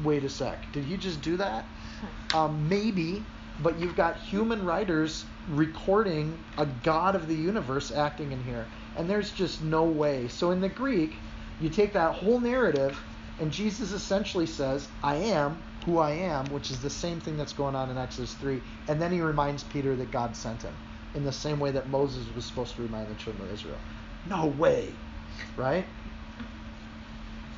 wait 0.04 0.24
a 0.24 0.30
sec, 0.30 0.72
did 0.72 0.84
he 0.86 0.98
just 0.98 1.22
do 1.22 1.38
that? 1.38 1.66
Um, 2.34 2.68
maybe, 2.68 3.24
but 3.62 3.80
you've 3.80 3.96
got 3.96 4.18
human 4.18 4.64
writers 4.64 5.26
recording 5.50 6.38
a 6.58 6.66
God 6.66 7.16
of 7.16 7.28
the 7.28 7.36
universe 7.36 7.92
acting 7.92 8.32
in 8.32 8.44
here. 8.44 8.68
And 8.96 9.10
there's 9.10 9.32
just 9.32 9.62
no 9.62 9.84
way. 9.84 10.28
So 10.28 10.52
in 10.52 10.62
the 10.62 10.70
Greek, 10.70 11.16
you 11.60 11.70
take 11.70 11.94
that 11.94 12.14
whole 12.14 12.40
narrative, 12.40 13.00
and 13.40 13.52
Jesus 13.52 13.92
essentially 13.92 14.46
says, 14.46 14.88
I 15.04 15.16
am 15.16 15.62
who 15.86 16.00
I 16.00 16.12
am, 16.12 16.46
which 16.48 16.70
is 16.70 16.80
the 16.82 16.90
same 16.90 17.20
thing 17.20 17.38
that's 17.38 17.54
going 17.54 17.76
on 17.76 17.90
in 17.90 17.98
Exodus 17.98 18.34
3. 18.34 18.62
And 18.88 19.02
then 19.02 19.12
he 19.12 19.22
reminds 19.22 19.64
Peter 19.64 19.96
that 19.96 20.12
God 20.12 20.36
sent 20.36 20.62
him 20.62 20.74
in 21.14 21.24
the 21.24 21.32
same 21.32 21.60
way 21.60 21.72
that 21.72 21.88
Moses 21.90 22.26
was 22.36 22.46
supposed 22.46 22.76
to 22.76 22.82
remind 22.82 23.10
the 23.10 23.16
children 23.16 23.48
of 23.48 23.54
Israel. 23.54 23.80
No 24.30 24.48
way, 24.48 24.94
right? 25.56 25.86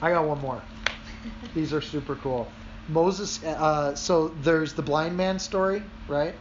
I 0.02 0.12
got 0.12 0.26
one 0.26 0.40
more. 0.40 0.62
These 1.54 1.74
are 1.74 1.82
super 1.82 2.16
cool. 2.16 2.52
Moses, 2.90 3.44
uh, 3.44 3.94
so 3.96 4.30
there's 4.42 4.74
the 4.74 4.82
blind 4.82 5.16
man 5.16 5.40
story, 5.40 5.84
right? 6.08 6.36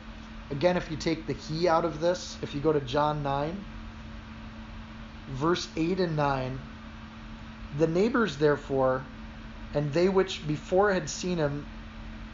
Again, 0.50 0.76
if 0.78 0.90
you 0.90 0.96
take 0.96 1.26
the 1.26 1.34
he 1.34 1.68
out 1.68 1.84
of 1.84 2.00
this, 2.00 2.38
if 2.42 2.54
you 2.54 2.60
go 2.60 2.72
to 2.72 2.80
John 2.80 3.22
9, 3.22 3.64
verse 5.28 5.68
8 5.76 6.00
and 6.00 6.16
9, 6.16 6.58
the 7.76 7.86
neighbors 7.86 8.38
therefore, 8.38 9.04
and 9.74 9.92
they 9.92 10.08
which 10.08 10.46
before 10.48 10.90
had 10.92 11.10
seen 11.10 11.36
him 11.36 11.66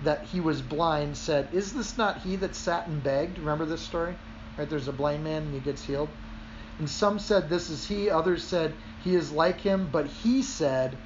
that 0.04 0.22
he 0.24 0.38
was 0.38 0.62
blind 0.62 1.16
said, 1.16 1.48
Is 1.52 1.72
this 1.72 1.98
not 1.98 2.22
he 2.22 2.36
that 2.36 2.54
sat 2.54 2.86
and 2.86 3.02
begged? 3.02 3.38
Remember 3.38 3.64
this 3.64 3.82
story? 3.82 4.14
Right? 4.56 4.68
There's 4.70 4.86
a 4.86 4.92
blind 4.92 5.24
man 5.24 5.42
and 5.42 5.54
he 5.54 5.60
gets 5.60 5.82
healed. 5.84 6.08
And 6.78 6.88
some 6.88 7.18
said, 7.18 7.48
This 7.48 7.70
is 7.70 7.86
he. 7.86 8.10
Others 8.10 8.44
said, 8.44 8.74
He 9.02 9.14
is 9.14 9.32
like 9.32 9.60
him. 9.60 9.88
But 9.90 10.06
he 10.06 10.42
said, 10.42 10.96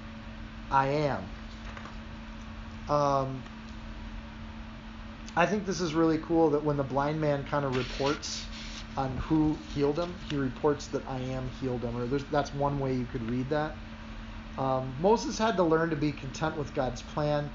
I 0.70 0.88
am. 0.88 1.24
Um, 2.88 3.42
I 5.36 5.46
think 5.46 5.66
this 5.66 5.80
is 5.80 5.94
really 5.94 6.18
cool 6.18 6.50
that 6.50 6.64
when 6.64 6.76
the 6.76 6.82
blind 6.82 7.20
man 7.20 7.44
kind 7.44 7.64
of 7.64 7.76
reports 7.76 8.46
on 8.96 9.16
who 9.18 9.56
healed 9.74 9.98
him, 9.98 10.14
he 10.28 10.36
reports 10.36 10.88
that 10.88 11.02
I 11.08 11.18
am 11.18 11.48
healed 11.60 11.82
him. 11.82 11.96
Or 11.96 12.06
that's 12.06 12.52
one 12.54 12.80
way 12.80 12.94
you 12.94 13.06
could 13.06 13.28
read 13.30 13.48
that. 13.50 13.76
Um, 14.56 14.92
Moses 15.00 15.38
had 15.38 15.56
to 15.56 15.62
learn 15.62 15.90
to 15.90 15.96
be 15.96 16.10
content 16.10 16.56
with 16.56 16.74
God's 16.74 17.02
plan 17.02 17.48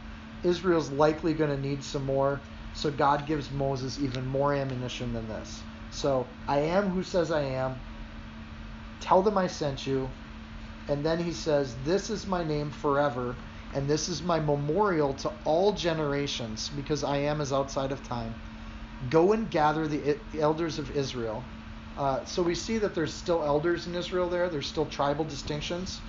Israel's 0.44 0.92
likely 0.92 1.34
going 1.34 1.50
to 1.50 1.58
need 1.58 1.84
some 1.84 2.06
more. 2.06 2.40
So 2.76 2.92
God 2.92 3.26
gives 3.26 3.52
Moses 3.52 4.00
even 4.00 4.26
more 4.28 4.54
ammunition 4.54 5.14
than 5.14 5.28
this. 5.28 5.62
So 5.92 6.28
I 6.48 6.60
am 6.60 6.90
who 6.90 7.04
says 7.04 7.32
I 7.32 7.44
am. 7.44 7.76
Tell 9.00 9.22
them 9.22 9.38
I 9.38 9.48
sent 9.48 9.86
you. 9.86 10.10
And 10.90 11.06
then 11.06 11.20
he 11.20 11.32
says, 11.32 11.76
This 11.86 12.10
is 12.10 12.28
my 12.28 12.44
name 12.44 12.72
forever, 12.72 13.36
and 13.74 13.88
this 13.88 14.10
is 14.10 14.22
my 14.22 14.40
memorial 14.40 15.14
to 15.16 15.32
all 15.46 15.74
generations, 15.74 16.70
because 16.76 17.04
I 17.04 17.18
am 17.18 17.42
as 17.42 17.52
outside 17.52 17.92
of 17.92 18.04
time. 18.08 18.34
Go 19.10 19.34
and 19.34 19.50
gather 19.50 19.88
the 19.88 20.18
elders 20.40 20.80
of 20.80 20.96
Israel. 20.96 21.44
Uh, 21.98 22.24
so 22.26 22.42
we 22.42 22.56
see 22.56 22.78
that 22.80 22.96
there's 22.96 23.14
still 23.14 23.44
elders 23.44 23.88
in 23.88 23.96
Israel 23.96 24.30
there, 24.30 24.50
there's 24.50 24.68
still 24.68 24.86
tribal 24.86 25.26
distinctions. 25.26 26.02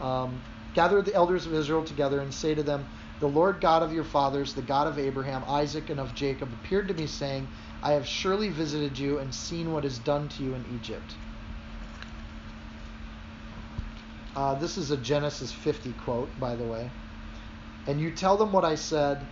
Um, 0.00 0.40
gather 0.74 1.00
the 1.02 1.14
elders 1.14 1.46
of 1.46 1.54
Israel 1.54 1.84
together 1.84 2.20
and 2.20 2.32
say 2.32 2.54
to 2.54 2.62
them, 2.62 2.86
the 3.20 3.28
Lord 3.28 3.60
God 3.60 3.84
of 3.84 3.92
your 3.92 4.02
fathers, 4.02 4.52
the 4.54 4.62
God 4.62 4.88
of 4.88 4.98
Abraham, 4.98 5.44
Isaac, 5.46 5.90
and 5.90 6.00
of 6.00 6.12
Jacob, 6.12 6.52
appeared 6.52 6.88
to 6.88 6.94
me, 6.94 7.06
saying, 7.06 7.46
I 7.80 7.92
have 7.92 8.04
surely 8.04 8.48
visited 8.48 8.98
you 8.98 9.18
and 9.18 9.32
seen 9.32 9.72
what 9.72 9.84
is 9.84 9.98
done 9.98 10.28
to 10.30 10.42
you 10.42 10.54
in 10.54 10.64
Egypt. 10.74 11.14
Uh, 14.34 14.56
this 14.56 14.76
is 14.76 14.90
a 14.90 14.96
Genesis 14.96 15.52
50 15.52 15.92
quote, 15.92 16.40
by 16.40 16.56
the 16.56 16.64
way. 16.64 16.90
And 17.86 18.00
you 18.00 18.10
tell 18.10 18.36
them 18.36 18.52
what 18.52 18.64
I 18.64 18.76
said, 18.76 19.26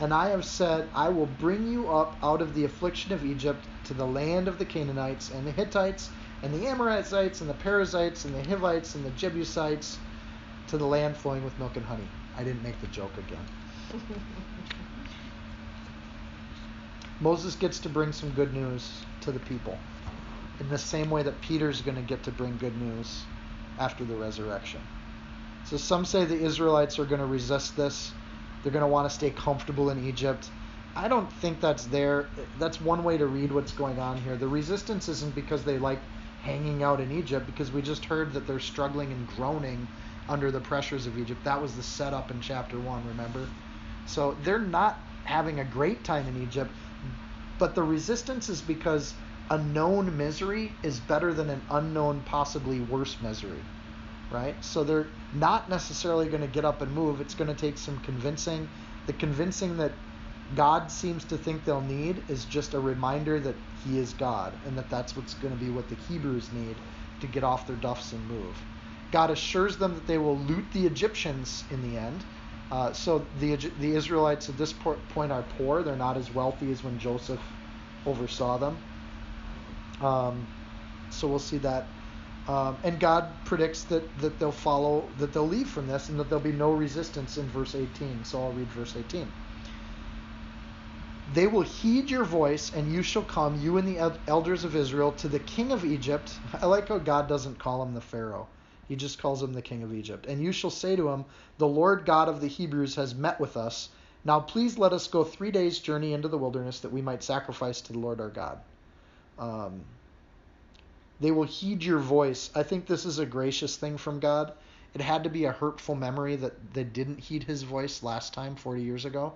and 0.00 0.12
I 0.12 0.28
have 0.28 0.44
said, 0.44 0.88
I 0.94 1.08
will 1.10 1.26
bring 1.26 1.66
you 1.70 1.90
up 1.90 2.16
out 2.22 2.42
of 2.42 2.54
the 2.54 2.64
affliction 2.64 3.12
of 3.12 3.24
Egypt 3.24 3.64
to 3.84 3.94
the 3.94 4.06
land 4.06 4.48
of 4.48 4.58
the 4.58 4.64
Canaanites, 4.64 5.30
and 5.30 5.46
the 5.46 5.52
Hittites, 5.52 6.10
and 6.42 6.52
the 6.52 6.66
Amorites, 6.66 7.40
and 7.40 7.48
the 7.48 7.54
Perizzites, 7.54 8.24
and 8.24 8.34
the 8.34 8.42
Hivites, 8.42 8.94
and 8.94 9.04
the 9.04 9.10
Jebusites, 9.10 9.98
to 10.68 10.78
the 10.78 10.86
land 10.86 11.16
flowing 11.16 11.44
with 11.44 11.58
milk 11.58 11.76
and 11.76 11.86
honey. 11.86 12.08
I 12.36 12.44
didn't 12.44 12.62
make 12.62 12.80
the 12.80 12.86
joke 12.88 13.18
again. 13.18 13.44
Moses 17.20 17.54
gets 17.54 17.78
to 17.80 17.88
bring 17.88 18.12
some 18.12 18.30
good 18.30 18.52
news 18.52 19.04
to 19.20 19.32
the 19.32 19.38
people 19.40 19.78
in 20.60 20.68
the 20.68 20.78
same 20.78 21.10
way 21.10 21.22
that 21.22 21.40
Peter's 21.40 21.80
going 21.80 21.96
to 21.96 22.02
get 22.02 22.22
to 22.24 22.32
bring 22.32 22.56
good 22.56 22.76
news 22.76 23.24
after 23.78 24.04
the 24.04 24.14
resurrection. 24.14 24.80
So 25.64 25.76
some 25.76 26.04
say 26.04 26.24
the 26.24 26.38
Israelites 26.38 26.98
are 26.98 27.04
going 27.04 27.20
to 27.20 27.26
resist 27.26 27.76
this. 27.76 28.12
They're 28.62 28.72
going 28.72 28.82
to 28.82 28.88
want 28.88 29.08
to 29.08 29.14
stay 29.14 29.30
comfortable 29.30 29.90
in 29.90 30.06
Egypt. 30.06 30.50
I 30.96 31.08
don't 31.08 31.32
think 31.32 31.60
that's 31.60 31.86
there. 31.86 32.28
That's 32.58 32.80
one 32.80 33.02
way 33.02 33.18
to 33.18 33.26
read 33.26 33.50
what's 33.50 33.72
going 33.72 33.98
on 33.98 34.16
here. 34.18 34.36
The 34.36 34.48
resistance 34.48 35.08
isn't 35.08 35.34
because 35.34 35.64
they 35.64 35.78
like 35.78 36.00
hanging 36.42 36.82
out 36.82 37.00
in 37.00 37.10
Egypt, 37.10 37.46
because 37.46 37.72
we 37.72 37.80
just 37.80 38.04
heard 38.04 38.34
that 38.34 38.46
they're 38.46 38.60
struggling 38.60 39.10
and 39.10 39.26
groaning 39.28 39.88
under 40.28 40.50
the 40.50 40.60
pressures 40.60 41.06
of 41.06 41.18
Egypt. 41.18 41.42
That 41.44 41.60
was 41.60 41.74
the 41.74 41.82
setup 41.82 42.30
in 42.30 42.40
chapter 42.40 42.78
1, 42.78 43.08
remember? 43.08 43.46
So 44.06 44.36
they're 44.44 44.58
not 44.58 44.98
having 45.24 45.60
a 45.60 45.64
great 45.64 46.04
time 46.04 46.28
in 46.28 46.42
Egypt, 46.42 46.70
but 47.58 47.74
the 47.74 47.82
resistance 47.82 48.50
is 48.50 48.60
because 48.60 49.14
a 49.48 49.58
known 49.58 50.16
misery 50.16 50.72
is 50.82 51.00
better 51.00 51.32
than 51.32 51.48
an 51.48 51.62
unknown, 51.70 52.22
possibly 52.26 52.80
worse 52.80 53.16
misery, 53.22 53.62
right? 54.30 54.56
So 54.64 54.84
they're 54.84 55.08
not 55.32 55.68
necessarily 55.68 56.26
going 56.26 56.40
to 56.40 56.46
get 56.48 56.64
up 56.64 56.82
and 56.82 56.92
move. 56.92 57.20
It's 57.20 57.34
going 57.34 57.48
to 57.48 57.60
take 57.60 57.78
some 57.78 57.98
convincing. 58.00 58.68
The 59.06 59.12
convincing 59.12 59.76
that 59.78 59.92
God 60.54 60.90
seems 60.90 61.24
to 61.24 61.36
think 61.36 61.64
they'll 61.64 61.80
need 61.80 62.22
is 62.28 62.44
just 62.44 62.74
a 62.74 62.80
reminder 62.80 63.40
that 63.40 63.56
He 63.84 63.98
is 63.98 64.12
God 64.12 64.52
and 64.66 64.76
that 64.78 64.90
that's 64.90 65.16
what's 65.16 65.34
going 65.34 65.54
to 65.54 65.60
be 65.60 65.70
what 65.70 65.88
the 65.88 65.96
Hebrews 66.08 66.52
need 66.52 66.76
to 67.20 67.26
get 67.26 67.44
off 67.44 67.66
their 67.66 67.76
duffs 67.76 68.12
and 68.12 68.28
move. 68.28 68.56
God 69.10 69.30
assures 69.30 69.76
them 69.76 69.94
that 69.94 70.06
they 70.06 70.18
will 70.18 70.36
loot 70.36 70.64
the 70.72 70.86
Egyptians 70.86 71.64
in 71.70 71.82
the 71.82 71.96
end. 71.96 72.24
Uh, 72.70 72.92
so 72.92 73.24
the 73.38 73.54
the 73.78 73.94
Israelites 73.94 74.48
at 74.48 74.58
this 74.58 74.72
point 74.72 75.30
are 75.30 75.44
poor. 75.56 75.82
They're 75.82 75.96
not 75.96 76.16
as 76.16 76.34
wealthy 76.34 76.72
as 76.72 76.82
when 76.82 76.98
Joseph 76.98 77.40
oversaw 78.06 78.58
them. 78.58 78.78
Um, 80.00 80.46
so 81.10 81.28
we'll 81.28 81.38
see 81.38 81.58
that. 81.58 81.86
Um, 82.46 82.78
and 82.84 83.00
God 83.00 83.44
predicts 83.44 83.84
that, 83.84 84.16
that 84.18 84.38
they'll 84.38 84.52
follow, 84.52 85.08
that 85.16 85.32
they'll 85.32 85.48
leave 85.48 85.68
from 85.68 85.86
this, 85.86 86.08
and 86.10 86.18
that 86.20 86.28
there'll 86.28 86.44
be 86.44 86.52
no 86.52 86.70
resistance 86.70 87.38
in 87.38 87.48
verse 87.48 87.74
18. 87.74 88.24
So 88.24 88.42
I'll 88.42 88.52
read 88.52 88.70
verse 88.70 88.96
18. 88.96 89.32
They 91.32 91.46
will 91.46 91.62
heed 91.62 92.10
your 92.10 92.24
voice, 92.24 92.70
and 92.74 92.92
you 92.92 93.02
shall 93.02 93.22
come, 93.22 93.58
you 93.58 93.78
and 93.78 93.88
the 93.88 94.20
elders 94.26 94.64
of 94.64 94.76
Israel, 94.76 95.12
to 95.12 95.28
the 95.28 95.38
king 95.38 95.72
of 95.72 95.84
Egypt. 95.84 96.38
I 96.60 96.66
like 96.66 96.88
how 96.88 96.98
God 96.98 97.28
doesn't 97.28 97.58
call 97.58 97.82
him 97.82 97.94
the 97.94 98.02
Pharaoh. 98.02 98.46
He 98.88 98.96
just 98.96 99.18
calls 99.18 99.42
him 99.42 99.54
the 99.54 99.62
king 99.62 99.82
of 99.82 99.94
Egypt. 99.94 100.26
And 100.26 100.42
you 100.42 100.52
shall 100.52 100.70
say 100.70 100.96
to 100.96 101.08
him, 101.08 101.24
The 101.56 101.66
Lord 101.66 102.04
God 102.04 102.28
of 102.28 102.42
the 102.42 102.48
Hebrews 102.48 102.96
has 102.96 103.14
met 103.14 103.40
with 103.40 103.56
us. 103.56 103.88
Now 104.24 104.40
please 104.40 104.78
let 104.78 104.92
us 104.92 105.06
go 105.06 105.24
three 105.24 105.50
days' 105.50 105.78
journey 105.78 106.12
into 106.12 106.28
the 106.28 106.38
wilderness 106.38 106.80
that 106.80 106.92
we 106.92 107.02
might 107.02 107.22
sacrifice 107.22 107.80
to 107.82 107.92
the 107.92 107.98
Lord 107.98 108.20
our 108.20 108.28
God. 108.28 108.58
Um, 109.38 109.80
they 111.20 111.30
will 111.30 111.44
heed 111.44 111.82
your 111.82 111.98
voice. 111.98 112.50
I 112.54 112.62
think 112.62 112.86
this 112.86 113.04
is 113.04 113.18
a 113.18 113.26
gracious 113.26 113.76
thing 113.76 113.96
from 113.96 114.20
God. 114.20 114.52
It 114.94 115.00
had 115.00 115.24
to 115.24 115.30
be 115.30 115.44
a 115.44 115.52
hurtful 115.52 115.94
memory 115.94 116.36
that 116.36 116.72
they 116.72 116.84
didn't 116.84 117.18
heed 117.18 117.44
his 117.44 117.62
voice 117.62 118.02
last 118.02 118.32
time, 118.32 118.56
40 118.56 118.82
years 118.82 119.04
ago. 119.04 119.32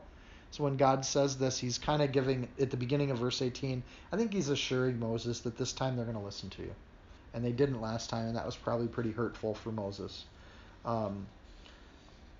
So 0.50 0.64
when 0.64 0.76
God 0.76 1.04
says 1.04 1.36
this, 1.36 1.58
he's 1.58 1.78
kind 1.78 2.00
of 2.00 2.12
giving, 2.12 2.48
at 2.58 2.70
the 2.70 2.76
beginning 2.76 3.10
of 3.10 3.18
verse 3.18 3.42
18, 3.42 3.82
I 4.12 4.16
think 4.16 4.32
he's 4.32 4.48
assuring 4.48 4.98
Moses 4.98 5.40
that 5.40 5.58
this 5.58 5.72
time 5.72 5.96
they're 5.96 6.04
going 6.04 6.16
to 6.16 6.24
listen 6.24 6.48
to 6.50 6.62
you. 6.62 6.74
And 7.34 7.44
they 7.44 7.52
didn't 7.52 7.80
last 7.80 8.08
time, 8.08 8.28
and 8.28 8.36
that 8.36 8.46
was 8.46 8.56
probably 8.56 8.88
pretty 8.88 9.12
hurtful 9.12 9.54
for 9.54 9.70
Moses. 9.70 10.24
Um, 10.84 11.26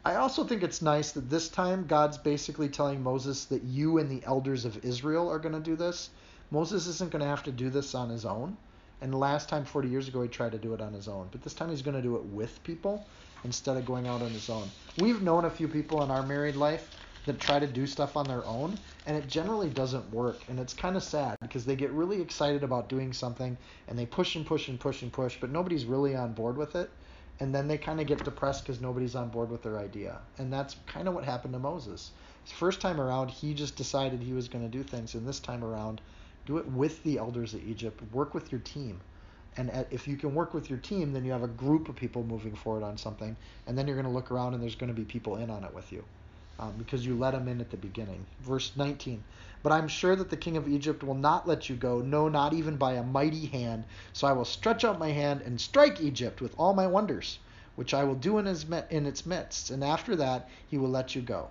I 0.05 0.15
also 0.15 0.45
think 0.45 0.63
it's 0.63 0.81
nice 0.81 1.13
that 1.13 1.29
this 1.29 1.49
time 1.49 1.87
God's 1.87 2.17
basically 2.17 2.69
telling 2.69 3.03
Moses 3.03 3.45
that 3.47 3.63
you 3.65 3.99
and 3.99 4.09
the 4.09 4.25
elders 4.25 4.65
of 4.65 4.85
Israel 4.85 5.29
are 5.31 5.39
going 5.39 5.55
to 5.55 5.61
do 5.61 5.77
this. 5.77 6.09
Moses 6.51 6.87
isn't 6.87 7.11
going 7.11 7.21
to 7.21 7.29
have 7.29 7.43
to 7.43 7.53
do 7.53 7.69
this 7.69 7.95
on 7.95 8.09
his 8.09 8.25
own. 8.25 8.57
And 9.01 9.15
last 9.15 9.49
time, 9.49 9.65
40 9.65 9.89
years 9.89 10.09
ago, 10.09 10.23
he 10.23 10.29
tried 10.29 10.53
to 10.53 10.59
do 10.59 10.75
it 10.75 10.81
on 10.81 10.93
his 10.93 11.09
own. 11.09 11.29
But 11.31 11.43
this 11.43 11.55
time 11.55 11.71
he's 11.71 11.83
going 11.83 11.97
to 11.97 12.03
do 12.03 12.17
it 12.17 12.25
with 12.25 12.63
people 12.65 13.07
instead 13.45 13.77
of 13.77 13.87
going 13.87 14.07
out 14.07 14.23
on 14.23 14.31
his 14.31 14.51
own. 14.51 14.69
We've 14.97 15.23
known 15.23 15.45
a 15.45 15.51
few 15.51 15.69
people 15.69 16.03
in 16.03 16.11
our 16.11 16.23
married 16.23 16.57
life 16.57 16.91
that 17.27 17.39
try 17.39 17.59
to 17.59 17.67
do 17.67 17.87
stuff 17.87 18.17
on 18.17 18.27
their 18.27 18.45
own, 18.47 18.79
and 19.07 19.17
it 19.17 19.29
generally 19.29 19.69
doesn't 19.69 20.11
work. 20.13 20.41
And 20.49 20.59
it's 20.59 20.75
kind 20.75 20.97
of 20.97 21.03
sad 21.03 21.37
because 21.41 21.65
they 21.65 21.77
get 21.77 21.91
really 21.93 22.21
excited 22.21 22.65
about 22.65 22.89
doing 22.89 23.13
something 23.13 23.57
and 23.87 23.99
they 23.99 24.07
push 24.07 24.35
and 24.35 24.47
push 24.47 24.69
and 24.69 24.81
push 24.81 25.03
and 25.03 25.13
push, 25.13 25.37
but 25.41 25.51
nobody's 25.51 25.85
really 25.85 26.17
on 26.17 26.33
board 26.33 26.57
with 26.57 26.75
it. 26.75 26.91
And 27.41 27.55
then 27.55 27.69
they 27.69 27.79
kind 27.79 28.01
of 28.01 28.07
get 28.07 28.25
depressed 28.25 28.65
because 28.65 28.81
nobody's 28.81 29.15
on 29.15 29.29
board 29.29 29.51
with 29.51 29.63
their 29.63 29.79
idea. 29.79 30.19
And 30.39 30.53
that's 30.53 30.75
kind 30.87 31.07
of 31.07 31.15
what 31.15 31.25
happened 31.25 31.53
to 31.53 31.61
Moses. 31.61 32.11
First 32.47 32.81
time 32.81 33.01
around, 33.01 33.31
he 33.31 33.55
just 33.55 33.77
decided 33.77 34.21
he 34.23 34.33
was 34.33 34.49
going 34.49 34.65
to 34.65 34.71
do 34.77 34.83
things, 34.83 35.15
and 35.15 35.29
this 35.29 35.39
time 35.39 35.63
around, 35.63 36.01
do 36.49 36.57
it 36.57 36.67
with 36.67 37.05
the 37.05 37.19
elders 37.19 37.53
of 37.53 37.63
Egypt. 37.69 38.01
Work 38.11 38.33
with 38.33 38.51
your 38.51 38.63
team. 38.63 39.01
And 39.59 39.71
if 39.91 40.09
you 40.09 40.17
can 40.17 40.35
work 40.35 40.55
with 40.55 40.71
your 40.71 40.79
team, 40.79 41.13
then 41.13 41.25
you 41.25 41.33
have 41.33 41.43
a 41.43 41.49
group 41.49 41.91
of 41.91 41.97
people 41.97 42.25
moving 42.25 42.55
forward 42.55 42.83
on 42.83 42.97
something. 42.97 43.37
And 43.67 43.77
then 43.77 43.87
you're 43.87 43.97
going 43.97 44.07
to 44.07 44.13
look 44.13 44.31
around 44.31 44.55
and 44.55 44.63
there's 44.63 44.75
going 44.75 44.89
to 44.89 44.99
be 44.99 45.05
people 45.05 45.37
in 45.37 45.51
on 45.51 45.63
it 45.63 45.75
with 45.75 45.93
you 45.93 46.03
um, 46.59 46.73
because 46.79 47.05
you 47.05 47.19
let 47.19 47.33
them 47.33 47.49
in 47.49 47.61
at 47.61 47.71
the 47.71 47.77
beginning. 47.77 48.25
Verse 48.41 48.73
19. 48.77 49.23
But 49.63 49.73
I'm 49.73 49.89
sure 49.89 50.17
that 50.17 50.31
the 50.31 50.39
king 50.39 50.57
of 50.57 50.67
Egypt 50.69 51.03
will 51.03 51.15
not 51.15 51.47
let 51.47 51.69
you 51.69 51.77
go, 51.77 52.01
no, 52.01 52.29
not 52.29 52.55
even 52.55 52.77
by 52.77 52.95
a 52.95 53.03
mighty 53.03 53.45
hand. 53.45 53.85
So 54.15 54.27
I 54.27 54.33
will 54.33 54.47
stretch 54.47 54.85
out 54.85 54.99
my 54.99 55.11
hand 55.11 55.43
and 55.43 55.61
strike 55.61 56.01
Egypt 56.01 56.41
with 56.41 56.55
all 56.57 56.73
my 56.73 56.87
wonders, 56.87 57.41
which 57.77 57.93
I 57.93 58.05
will 58.05 58.15
do 58.15 58.39
in, 58.39 58.47
his, 58.47 58.65
in 58.89 59.05
its 59.05 59.27
midst. 59.27 59.71
And 59.71 59.85
after 59.85 60.17
that, 60.17 60.49
he 60.69 60.79
will 60.79 60.89
let 60.89 61.15
you 61.15 61.21
go. 61.21 61.49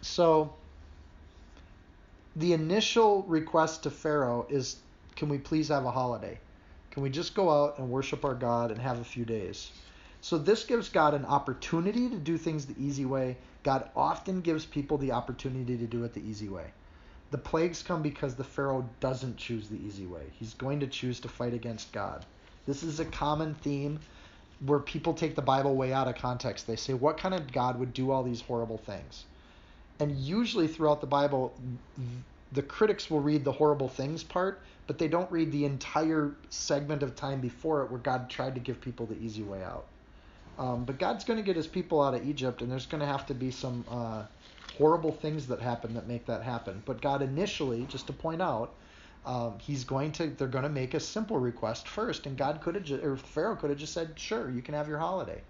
So 0.00 0.52
the 2.38 2.52
initial 2.52 3.24
request 3.24 3.82
to 3.82 3.90
Pharaoh 3.90 4.46
is 4.48 4.76
can 5.16 5.28
we 5.28 5.38
please 5.38 5.68
have 5.68 5.84
a 5.84 5.90
holiday? 5.90 6.38
Can 6.92 7.02
we 7.02 7.10
just 7.10 7.34
go 7.34 7.50
out 7.50 7.78
and 7.78 7.90
worship 7.90 8.24
our 8.24 8.36
God 8.36 8.70
and 8.70 8.80
have 8.80 9.00
a 9.00 9.04
few 9.04 9.24
days? 9.24 9.72
So 10.20 10.38
this 10.38 10.64
gives 10.64 10.88
God 10.88 11.14
an 11.14 11.24
opportunity 11.24 12.08
to 12.08 12.16
do 12.16 12.38
things 12.38 12.64
the 12.64 12.80
easy 12.80 13.04
way. 13.04 13.36
God 13.64 13.90
often 13.96 14.40
gives 14.40 14.64
people 14.64 14.98
the 14.98 15.10
opportunity 15.10 15.76
to 15.76 15.86
do 15.86 16.04
it 16.04 16.14
the 16.14 16.20
easy 16.20 16.48
way. 16.48 16.66
The 17.32 17.38
plagues 17.38 17.82
come 17.82 18.02
because 18.02 18.36
the 18.36 18.44
Pharaoh 18.44 18.88
doesn't 19.00 19.36
choose 19.36 19.68
the 19.68 19.84
easy 19.84 20.06
way. 20.06 20.22
He's 20.38 20.54
going 20.54 20.78
to 20.78 20.86
choose 20.86 21.18
to 21.20 21.28
fight 21.28 21.54
against 21.54 21.92
God. 21.92 22.24
This 22.66 22.84
is 22.84 23.00
a 23.00 23.04
common 23.04 23.54
theme 23.56 23.98
where 24.64 24.78
people 24.78 25.12
take 25.12 25.34
the 25.34 25.42
Bible 25.42 25.74
way 25.74 25.92
out 25.92 26.06
of 26.06 26.14
context. 26.14 26.68
They 26.68 26.76
say, 26.76 26.94
What 26.94 27.18
kind 27.18 27.34
of 27.34 27.50
God 27.50 27.80
would 27.80 27.92
do 27.92 28.12
all 28.12 28.22
these 28.22 28.42
horrible 28.42 28.78
things? 28.78 29.24
And 30.00 30.16
usually 30.16 30.68
throughout 30.68 31.00
the 31.00 31.06
Bible, 31.06 31.54
the 32.52 32.62
critics 32.62 33.10
will 33.10 33.20
read 33.20 33.44
the 33.44 33.52
horrible 33.52 33.88
things 33.88 34.22
part, 34.22 34.60
but 34.86 34.98
they 34.98 35.08
don't 35.08 35.30
read 35.30 35.52
the 35.52 35.64
entire 35.64 36.32
segment 36.50 37.02
of 37.02 37.16
time 37.16 37.40
before 37.40 37.82
it 37.82 37.90
where 37.90 38.00
God 38.00 38.30
tried 38.30 38.54
to 38.54 38.60
give 38.60 38.80
people 38.80 39.06
the 39.06 39.18
easy 39.18 39.42
way 39.42 39.62
out. 39.62 39.86
Um, 40.58 40.84
but 40.84 40.98
God's 40.98 41.24
going 41.24 41.38
to 41.38 41.42
get 41.44 41.56
his 41.56 41.66
people 41.66 42.00
out 42.02 42.14
of 42.14 42.26
Egypt, 42.26 42.62
and 42.62 42.70
there's 42.70 42.86
going 42.86 43.00
to 43.00 43.06
have 43.06 43.26
to 43.26 43.34
be 43.34 43.50
some 43.50 43.84
uh, 43.88 44.24
horrible 44.76 45.12
things 45.12 45.46
that 45.48 45.60
happen 45.60 45.94
that 45.94 46.08
make 46.08 46.26
that 46.26 46.42
happen. 46.42 46.82
But 46.84 47.00
God 47.00 47.22
initially, 47.22 47.86
just 47.88 48.06
to 48.08 48.12
point 48.12 48.42
out, 48.42 48.72
um, 49.26 49.58
he's 49.60 49.84
going 49.84 50.12
to 50.12 50.28
they're 50.28 50.48
going 50.48 50.64
to 50.64 50.70
make 50.70 50.94
a 50.94 51.00
simple 51.00 51.38
request 51.38 51.86
first, 51.86 52.26
and 52.26 52.36
God 52.36 52.60
could 52.60 52.74
have 52.74 52.90
or 53.04 53.16
Pharaoh 53.16 53.56
could 53.56 53.70
have 53.70 53.78
just 53.78 53.92
said, 53.92 54.12
"Sure, 54.16 54.50
you 54.50 54.62
can 54.62 54.74
have 54.74 54.88
your 54.88 54.98
holiday." 54.98 55.40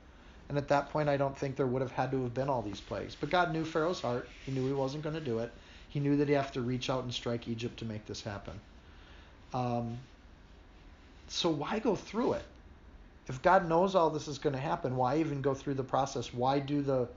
And 0.49 0.57
at 0.57 0.68
that 0.68 0.90
point, 0.90 1.09
I 1.09 1.16
don't 1.16 1.36
think 1.36 1.57
there 1.57 1.66
would 1.66 1.82
have 1.82 1.92
had 1.92 2.11
to 2.12 2.22
have 2.22 2.32
been 2.32 2.49
all 2.49 2.62
these 2.62 2.80
plagues. 2.80 3.14
But 3.14 3.30
God 3.30 3.53
knew 3.53 3.64
Pharaoh's 3.64 4.01
heart. 4.01 4.28
He 4.46 4.53
knew 4.53 4.66
he 4.66 4.72
wasn't 4.72 5.03
going 5.03 5.14
to 5.14 5.20
do 5.20 5.40
it. 5.40 5.53
He 5.90 6.01
knew 6.01 6.16
that 6.16 6.28
he 6.28 6.34
had 6.34 6.53
to 6.55 6.61
reach 6.61 6.90
out 6.90 7.05
and 7.05 7.12
strike 7.12 7.49
Egypt 7.49 7.78
to 7.78 7.84
make 7.84 8.07
this 8.07 8.22
happen. 8.22 8.55
Um, 9.53 9.99
so 11.28 11.51
why 11.51 11.78
go 11.78 11.94
through 11.94 12.34
it? 12.34 12.44
If 13.28 13.42
God 13.42 13.68
knows 13.68 13.94
all 13.94 14.09
this 14.09 14.26
is 14.26 14.38
going 14.38 14.55
to 14.55 14.61
happen, 14.61 14.96
why 14.96 15.18
even 15.18 15.42
go 15.42 15.53
through 15.53 15.74
the 15.74 15.84
process? 15.84 16.32
Why 16.32 16.59
do 16.59 16.82
the 16.82 17.09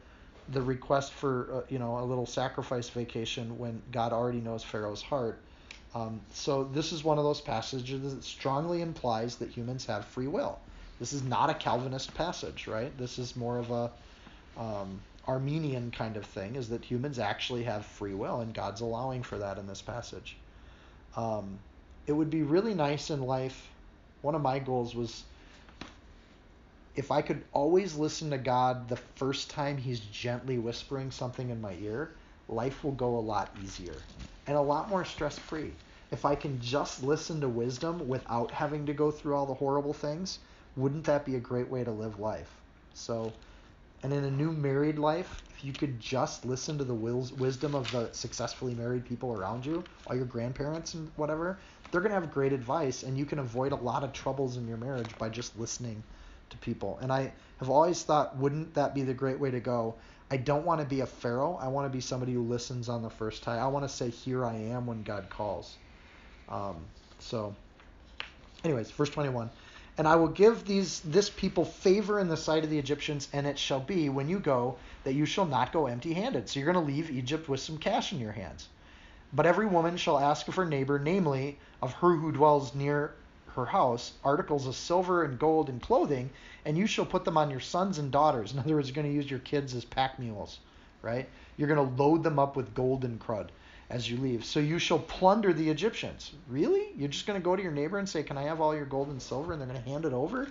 the 0.49 0.61
request 0.61 1.13
for 1.13 1.47
uh, 1.53 1.61
you 1.69 1.79
know 1.79 1.99
a 1.99 2.03
little 2.03 2.25
sacrifice 2.25 2.89
vacation 2.89 3.57
when 3.57 3.81
God 3.91 4.11
already 4.11 4.39
knows 4.39 4.63
Pharaoh's 4.63 5.01
heart? 5.01 5.39
Um, 5.95 6.19
so 6.33 6.65
this 6.65 6.91
is 6.91 7.03
one 7.03 7.17
of 7.17 7.23
those 7.23 7.41
passages 7.41 8.13
that 8.13 8.23
strongly 8.23 8.81
implies 8.81 9.37
that 9.37 9.49
humans 9.49 9.85
have 9.85 10.05
free 10.05 10.27
will. 10.27 10.59
This 11.01 11.13
is 11.13 11.23
not 11.23 11.49
a 11.49 11.55
Calvinist 11.55 12.13
passage, 12.13 12.67
right? 12.67 12.95
This 12.95 13.17
is 13.17 13.35
more 13.35 13.57
of 13.57 13.71
a 13.71 13.91
um, 14.55 14.99
Arminian 15.25 15.89
kind 15.89 16.15
of 16.15 16.23
thing, 16.23 16.55
is 16.55 16.69
that 16.69 16.85
humans 16.85 17.17
actually 17.17 17.63
have 17.63 17.87
free 17.87 18.13
will, 18.13 18.41
and 18.41 18.53
God's 18.53 18.81
allowing 18.81 19.23
for 19.23 19.39
that 19.39 19.57
in 19.57 19.65
this 19.65 19.81
passage. 19.81 20.37
Um, 21.17 21.57
it 22.05 22.11
would 22.11 22.29
be 22.29 22.43
really 22.43 22.75
nice 22.75 23.09
in 23.09 23.19
life. 23.19 23.67
One 24.21 24.35
of 24.35 24.43
my 24.43 24.59
goals 24.59 24.93
was 24.93 25.23
if 26.95 27.09
I 27.09 27.23
could 27.23 27.41
always 27.51 27.95
listen 27.95 28.29
to 28.29 28.37
God 28.37 28.87
the 28.87 28.97
first 28.97 29.49
time 29.49 29.77
He's 29.77 30.01
gently 30.01 30.59
whispering 30.59 31.09
something 31.09 31.49
in 31.49 31.59
my 31.59 31.73
ear, 31.81 32.11
life 32.47 32.83
will 32.83 32.91
go 32.91 33.17
a 33.17 33.25
lot 33.25 33.49
easier 33.63 34.03
and 34.45 34.55
a 34.55 34.61
lot 34.61 34.87
more 34.87 35.03
stress 35.03 35.39
free. 35.39 35.71
If 36.11 36.25
I 36.25 36.35
can 36.35 36.61
just 36.61 37.01
listen 37.01 37.41
to 37.41 37.49
wisdom 37.49 38.07
without 38.07 38.51
having 38.51 38.85
to 38.85 38.93
go 38.93 39.09
through 39.09 39.33
all 39.35 39.47
the 39.47 39.55
horrible 39.55 39.93
things, 39.93 40.37
wouldn't 40.75 41.05
that 41.05 41.25
be 41.25 41.35
a 41.35 41.39
great 41.39 41.69
way 41.69 41.83
to 41.83 41.91
live 41.91 42.19
life? 42.19 42.61
So 42.93 43.35
And 44.03 44.13
in 44.13 44.23
a 44.25 44.31
new 44.31 44.51
married 44.51 44.99
life, 44.99 45.43
if 45.49 45.63
you 45.63 45.73
could 45.73 45.99
just 45.99 46.45
listen 46.45 46.77
to 46.77 46.83
the 46.83 46.93
wills, 46.95 47.33
wisdom 47.33 47.75
of 47.75 47.91
the 47.91 48.11
successfully 48.13 48.75
married 48.75 49.05
people 49.05 49.33
around 49.33 49.65
you, 49.65 49.85
all 50.05 50.15
your 50.15 50.25
grandparents 50.25 50.93
and 50.93 51.11
whatever, 51.15 51.59
they're 51.91 52.01
going 52.01 52.11
to 52.13 52.19
have 52.19 52.31
great 52.31 52.53
advice, 52.53 53.03
and 53.03 53.17
you 53.17 53.25
can 53.25 53.39
avoid 53.39 53.71
a 53.71 53.75
lot 53.75 54.03
of 54.03 54.13
troubles 54.13 54.57
in 54.57 54.67
your 54.67 54.77
marriage 54.77 55.17
by 55.17 55.29
just 55.29 55.57
listening 55.57 56.03
to 56.51 56.57
people. 56.57 56.99
And 56.99 57.11
I 57.11 57.33
have 57.57 57.69
always 57.69 58.03
thought, 58.03 58.37
wouldn't 58.37 58.73
that 58.75 58.93
be 58.95 59.03
the 59.03 59.13
great 59.13 59.39
way 59.39 59.51
to 59.51 59.59
go? 59.59 59.97
I 60.29 60.37
don't 60.37 60.65
want 60.65 60.81
to 60.81 60.87
be 60.87 61.01
a 61.01 61.07
pharaoh. 61.07 61.57
I 61.61 61.67
want 61.69 61.85
to 61.85 61.89
be 61.89 62.01
somebody 62.01 62.33
who 62.33 62.43
listens 62.43 62.89
on 62.89 63.01
the 63.01 63.09
first 63.09 63.43
time. 63.43 63.59
I 63.59 63.67
want 63.67 63.83
to 63.85 63.89
say, 63.89 64.09
"Here 64.09 64.45
I 64.45 64.55
am" 64.55 64.85
when 64.87 65.03
God 65.03 65.29
calls. 65.29 65.77
Um, 66.49 66.87
so, 67.19 67.55
anyways, 68.63 68.91
verse 68.91 69.09
21. 69.09 69.49
And 70.01 70.07
I 70.07 70.15
will 70.15 70.29
give 70.29 70.65
these 70.65 71.01
this 71.01 71.29
people 71.29 71.63
favor 71.63 72.19
in 72.19 72.27
the 72.27 72.35
sight 72.35 72.63
of 72.63 72.71
the 72.71 72.79
Egyptians, 72.79 73.29
and 73.33 73.45
it 73.45 73.59
shall 73.59 73.79
be 73.79 74.09
when 74.09 74.27
you 74.27 74.39
go 74.39 74.77
that 75.03 75.13
you 75.13 75.27
shall 75.27 75.45
not 75.45 75.71
go 75.71 75.85
empty-handed. 75.85 76.49
So 76.49 76.59
you're 76.59 76.73
going 76.73 76.83
to 76.83 76.91
leave 76.91 77.11
Egypt 77.11 77.47
with 77.47 77.59
some 77.59 77.77
cash 77.77 78.11
in 78.11 78.19
your 78.19 78.31
hands. 78.31 78.67
But 79.31 79.45
every 79.45 79.67
woman 79.67 79.97
shall 79.97 80.17
ask 80.17 80.47
of 80.47 80.55
her 80.55 80.65
neighbor, 80.65 80.97
namely 80.97 81.59
of 81.83 81.93
her 81.93 82.15
who 82.15 82.31
dwells 82.31 82.73
near 82.73 83.13
her 83.53 83.67
house, 83.67 84.13
articles 84.23 84.65
of 84.65 84.73
silver 84.73 85.23
and 85.23 85.37
gold 85.37 85.69
and 85.69 85.79
clothing, 85.79 86.31
and 86.65 86.75
you 86.75 86.87
shall 86.87 87.05
put 87.05 87.23
them 87.23 87.37
on 87.37 87.51
your 87.51 87.59
sons 87.59 87.99
and 87.99 88.11
daughters. 88.11 88.53
In 88.53 88.57
other 88.57 88.73
words, 88.73 88.87
you're 88.87 88.95
going 88.95 89.05
to 89.05 89.13
use 89.13 89.29
your 89.29 89.41
kids 89.41 89.75
as 89.75 89.85
pack 89.85 90.17
mules, 90.17 90.61
right? 91.03 91.29
You're 91.57 91.67
going 91.67 91.95
to 91.95 92.03
load 92.03 92.23
them 92.23 92.39
up 92.39 92.55
with 92.55 92.73
gold 92.73 93.05
and 93.05 93.19
crud 93.19 93.49
as 93.91 94.09
you 94.09 94.17
leave. 94.17 94.45
So 94.45 94.59
you 94.59 94.79
shall 94.79 94.99
plunder 94.99 95.51
the 95.51 95.69
Egyptians. 95.69 96.31
Really? 96.47 96.87
You're 96.97 97.09
just 97.09 97.27
going 97.27 97.39
to 97.39 97.43
go 97.43 97.55
to 97.55 97.61
your 97.61 97.73
neighbor 97.73 97.99
and 97.99 98.07
say, 98.07 98.23
Can 98.23 98.37
I 98.37 98.43
have 98.43 98.61
all 98.61 98.75
your 98.75 98.85
gold 98.85 99.09
and 99.09 99.21
silver? 99.21 99.51
And 99.51 99.61
they're 99.61 99.67
going 99.67 99.83
to 99.83 99.89
hand 99.89 100.05
it 100.05 100.13
over? 100.13 100.47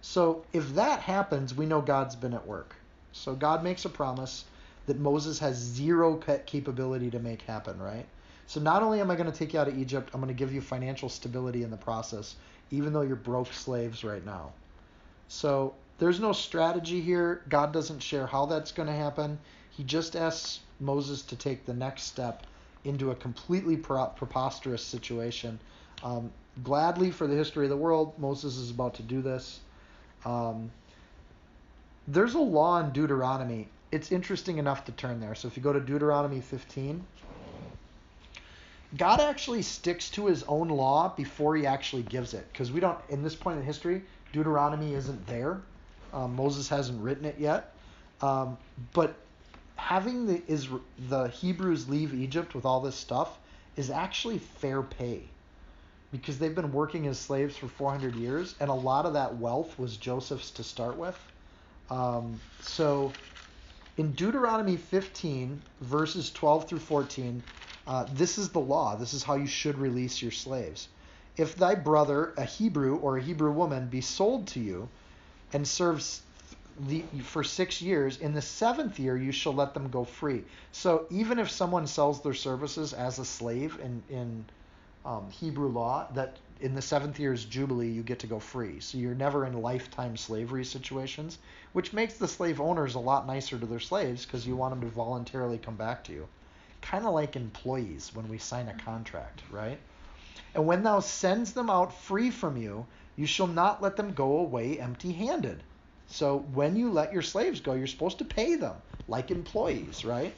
So 0.00 0.44
if 0.52 0.74
that 0.76 1.00
happens, 1.00 1.54
we 1.54 1.66
know 1.66 1.80
God's 1.80 2.14
been 2.14 2.34
at 2.34 2.46
work. 2.46 2.76
So 3.12 3.34
God 3.34 3.64
makes 3.64 3.84
a 3.84 3.88
promise 3.88 4.44
that 4.86 4.98
Moses 4.98 5.40
has 5.40 5.56
zero 5.56 6.16
capability 6.46 7.10
to 7.10 7.18
make 7.18 7.42
happen, 7.42 7.78
right? 7.80 8.06
So 8.46 8.60
not 8.60 8.82
only 8.82 9.00
am 9.00 9.10
I 9.10 9.16
going 9.16 9.30
to 9.30 9.36
take 9.36 9.52
you 9.52 9.60
out 9.60 9.68
of 9.68 9.76
Egypt, 9.76 10.10
I'm 10.14 10.20
going 10.20 10.34
to 10.34 10.38
give 10.38 10.54
you 10.54 10.60
financial 10.60 11.08
stability 11.08 11.64
in 11.64 11.70
the 11.70 11.76
process, 11.76 12.36
even 12.70 12.92
though 12.92 13.02
you're 13.02 13.16
broke 13.16 13.52
slaves 13.52 14.04
right 14.04 14.24
now. 14.24 14.52
So 15.26 15.74
there's 15.98 16.20
no 16.20 16.32
strategy 16.32 17.00
here. 17.00 17.42
God 17.48 17.72
doesn't 17.72 18.02
share 18.02 18.26
how 18.26 18.46
that's 18.46 18.72
going 18.72 18.86
to 18.86 18.94
happen. 18.94 19.38
He 19.70 19.84
just 19.84 20.16
asks 20.16 20.60
Moses 20.80 21.22
to 21.22 21.36
take 21.36 21.66
the 21.66 21.74
next 21.74 22.04
step 22.04 22.46
into 22.84 23.10
a 23.10 23.14
completely 23.14 23.76
preposterous 23.76 24.82
situation. 24.82 25.58
Um, 26.02 26.30
gladly, 26.62 27.10
for 27.10 27.26
the 27.26 27.34
history 27.34 27.66
of 27.66 27.70
the 27.70 27.76
world, 27.76 28.18
Moses 28.18 28.56
is 28.56 28.70
about 28.70 28.94
to 28.94 29.02
do 29.02 29.22
this. 29.22 29.60
Um, 30.24 30.70
there's 32.06 32.34
a 32.34 32.40
law 32.40 32.80
in 32.80 32.90
Deuteronomy. 32.90 33.68
It's 33.92 34.12
interesting 34.12 34.58
enough 34.58 34.84
to 34.86 34.92
turn 34.92 35.20
there. 35.20 35.34
So 35.34 35.48
if 35.48 35.56
you 35.56 35.62
go 35.62 35.72
to 35.72 35.80
Deuteronomy 35.80 36.40
15, 36.40 37.04
God 38.96 39.20
actually 39.20 39.62
sticks 39.62 40.10
to 40.10 40.26
his 40.26 40.42
own 40.44 40.68
law 40.68 41.12
before 41.14 41.56
he 41.56 41.66
actually 41.66 42.02
gives 42.02 42.32
it. 42.32 42.46
Because 42.52 42.72
we 42.72 42.80
don't, 42.80 42.98
in 43.10 43.22
this 43.22 43.34
point 43.34 43.58
in 43.58 43.64
history, 43.64 44.02
Deuteronomy 44.32 44.94
isn't 44.94 45.26
there. 45.26 45.60
Um, 46.12 46.34
Moses 46.34 46.68
hasn't 46.68 47.02
written 47.02 47.26
it 47.26 47.36
yet. 47.38 47.74
Um, 48.22 48.56
but 48.94 49.14
having 49.78 50.26
the, 50.26 50.42
is, 50.46 50.68
the 51.08 51.28
Hebrews 51.28 51.88
leave 51.88 52.12
Egypt 52.12 52.54
with 52.54 52.66
all 52.66 52.80
this 52.80 52.96
stuff 52.96 53.38
is 53.76 53.90
actually 53.90 54.38
fair 54.38 54.82
pay. 54.82 55.22
Because 56.10 56.38
they've 56.38 56.54
been 56.54 56.72
working 56.72 57.06
as 57.06 57.18
slaves 57.18 57.56
for 57.56 57.68
400 57.68 58.14
years, 58.16 58.54
and 58.60 58.70
a 58.70 58.74
lot 58.74 59.06
of 59.06 59.12
that 59.12 59.36
wealth 59.36 59.78
was 59.78 59.96
Joseph's 59.96 60.50
to 60.52 60.64
start 60.64 60.96
with. 60.96 61.16
Um, 61.90 62.40
so 62.60 63.12
in 63.96 64.12
Deuteronomy 64.12 64.76
15, 64.76 65.62
verses 65.80 66.30
12 66.30 66.68
through 66.68 66.78
14, 66.80 67.42
uh, 67.86 68.06
this 68.14 68.36
is 68.36 68.48
the 68.50 68.60
law. 68.60 68.96
This 68.96 69.14
is 69.14 69.22
how 69.22 69.34
you 69.34 69.46
should 69.46 69.78
release 69.78 70.20
your 70.20 70.32
slaves. 70.32 70.88
If 71.36 71.54
thy 71.54 71.76
brother, 71.76 72.32
a 72.36 72.44
Hebrew 72.44 72.96
or 72.96 73.16
a 73.16 73.22
Hebrew 73.22 73.52
woman, 73.52 73.88
be 73.88 74.00
sold 74.00 74.48
to 74.48 74.60
you 74.60 74.88
and 75.52 75.66
serves 75.66 76.22
the, 76.80 77.02
for 77.22 77.42
six 77.42 77.82
years, 77.82 78.18
in 78.18 78.32
the 78.34 78.42
seventh 78.42 78.98
year 78.98 79.16
you 79.16 79.32
shall 79.32 79.54
let 79.54 79.74
them 79.74 79.88
go 79.88 80.04
free. 80.04 80.44
So 80.72 81.06
even 81.10 81.38
if 81.38 81.50
someone 81.50 81.86
sells 81.86 82.22
their 82.22 82.34
services 82.34 82.92
as 82.92 83.18
a 83.18 83.24
slave 83.24 83.78
in, 83.82 84.02
in 84.08 84.44
um, 85.04 85.30
Hebrew 85.30 85.68
law, 85.68 86.06
that 86.14 86.36
in 86.60 86.74
the 86.74 86.82
seventh 86.82 87.18
year's 87.18 87.44
jubilee 87.44 87.90
you 87.90 88.02
get 88.02 88.18
to 88.20 88.26
go 88.26 88.38
free. 88.38 88.80
So 88.80 88.98
you're 88.98 89.14
never 89.14 89.46
in 89.46 89.60
lifetime 89.60 90.16
slavery 90.16 90.64
situations, 90.64 91.38
which 91.72 91.92
makes 91.92 92.14
the 92.14 92.28
slave 92.28 92.60
owners 92.60 92.94
a 92.94 93.00
lot 93.00 93.26
nicer 93.26 93.58
to 93.58 93.66
their 93.66 93.80
slaves 93.80 94.24
because 94.24 94.46
you 94.46 94.56
want 94.56 94.72
them 94.72 94.88
to 94.88 94.94
voluntarily 94.94 95.58
come 95.58 95.76
back 95.76 96.04
to 96.04 96.12
you 96.12 96.28
kind 96.80 97.04
of 97.04 97.12
like 97.12 97.36
employees 97.36 98.10
when 98.14 98.28
we 98.28 98.38
sign 98.38 98.68
a 98.68 98.74
contract, 98.74 99.42
right? 99.50 99.78
And 100.54 100.66
when 100.66 100.82
thou 100.82 101.00
sends 101.00 101.52
them 101.52 101.70
out 101.70 101.92
free 101.92 102.30
from 102.30 102.56
you, 102.56 102.86
you 103.16 103.26
shall 103.26 103.46
not 103.46 103.82
let 103.82 103.96
them 103.96 104.12
go 104.12 104.38
away 104.38 104.78
empty 104.78 105.12
handed. 105.12 105.62
So 106.08 106.38
when 106.54 106.74
you 106.74 106.90
let 106.90 107.12
your 107.12 107.22
slaves 107.22 107.60
go, 107.60 107.74
you're 107.74 107.86
supposed 107.86 108.18
to 108.18 108.24
pay 108.24 108.56
them 108.56 108.76
like 109.06 109.30
employees, 109.30 110.04
right? 110.04 110.34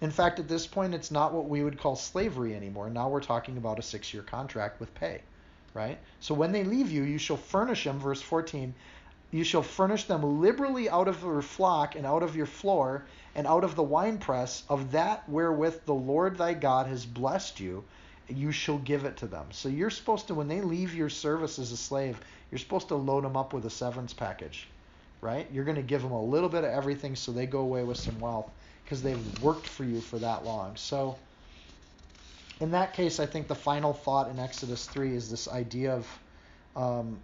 In 0.00 0.10
fact, 0.10 0.38
at 0.38 0.48
this 0.48 0.66
point, 0.66 0.94
it's 0.94 1.10
not 1.10 1.34
what 1.34 1.48
we 1.48 1.62
would 1.62 1.78
call 1.78 1.94
slavery 1.94 2.54
anymore. 2.54 2.88
Now 2.88 3.08
we're 3.08 3.20
talking 3.20 3.58
about 3.58 3.78
a 3.78 3.82
six 3.82 4.14
year 4.14 4.22
contract 4.22 4.80
with 4.80 4.94
pay, 4.94 5.20
right? 5.74 5.98
So 6.20 6.34
when 6.34 6.52
they 6.52 6.64
leave 6.64 6.90
you, 6.90 7.02
you 7.02 7.18
shall 7.18 7.36
furnish 7.36 7.84
them, 7.84 7.98
verse 7.98 8.22
14, 8.22 8.74
you 9.30 9.44
shall 9.44 9.62
furnish 9.62 10.04
them 10.04 10.40
liberally 10.40 10.88
out 10.88 11.06
of 11.06 11.22
your 11.22 11.42
flock 11.42 11.94
and 11.94 12.06
out 12.06 12.22
of 12.22 12.34
your 12.34 12.46
floor 12.46 13.04
and 13.34 13.46
out 13.46 13.62
of 13.62 13.76
the 13.76 13.82
winepress 13.82 14.64
of 14.68 14.92
that 14.92 15.28
wherewith 15.28 15.84
the 15.84 15.94
Lord 15.94 16.36
thy 16.36 16.54
God 16.54 16.86
has 16.86 17.04
blessed 17.06 17.60
you, 17.60 17.84
you 18.26 18.52
shall 18.52 18.78
give 18.78 19.04
it 19.04 19.18
to 19.18 19.26
them. 19.26 19.46
So 19.50 19.68
you're 19.68 19.90
supposed 19.90 20.28
to, 20.28 20.34
when 20.34 20.48
they 20.48 20.62
leave 20.62 20.94
your 20.94 21.10
service 21.10 21.58
as 21.58 21.72
a 21.72 21.76
slave, 21.76 22.20
you're 22.50 22.58
supposed 22.58 22.88
to 22.88 22.96
load 22.96 23.24
them 23.24 23.36
up 23.36 23.52
with 23.52 23.66
a 23.66 23.70
severance 23.70 24.12
package, 24.12 24.66
right? 25.20 25.46
You're 25.52 25.64
going 25.64 25.76
to 25.76 25.82
give 25.82 26.02
them 26.02 26.12
a 26.12 26.22
little 26.22 26.48
bit 26.48 26.64
of 26.64 26.70
everything 26.70 27.16
so 27.16 27.32
they 27.32 27.46
go 27.46 27.60
away 27.60 27.84
with 27.84 27.98
some 27.98 28.18
wealth 28.20 28.50
because 28.84 29.02
they've 29.02 29.42
worked 29.42 29.66
for 29.66 29.84
you 29.84 30.00
for 30.00 30.18
that 30.18 30.44
long. 30.44 30.76
So 30.76 31.18
in 32.60 32.70
that 32.72 32.92
case, 32.94 33.20
I 33.20 33.26
think 33.26 33.48
the 33.48 33.54
final 33.54 33.92
thought 33.92 34.30
in 34.30 34.38
Exodus 34.38 34.86
3 34.86 35.14
is 35.14 35.30
this 35.30 35.48
idea 35.48 35.94
of 35.94 36.18
um, 36.76 37.18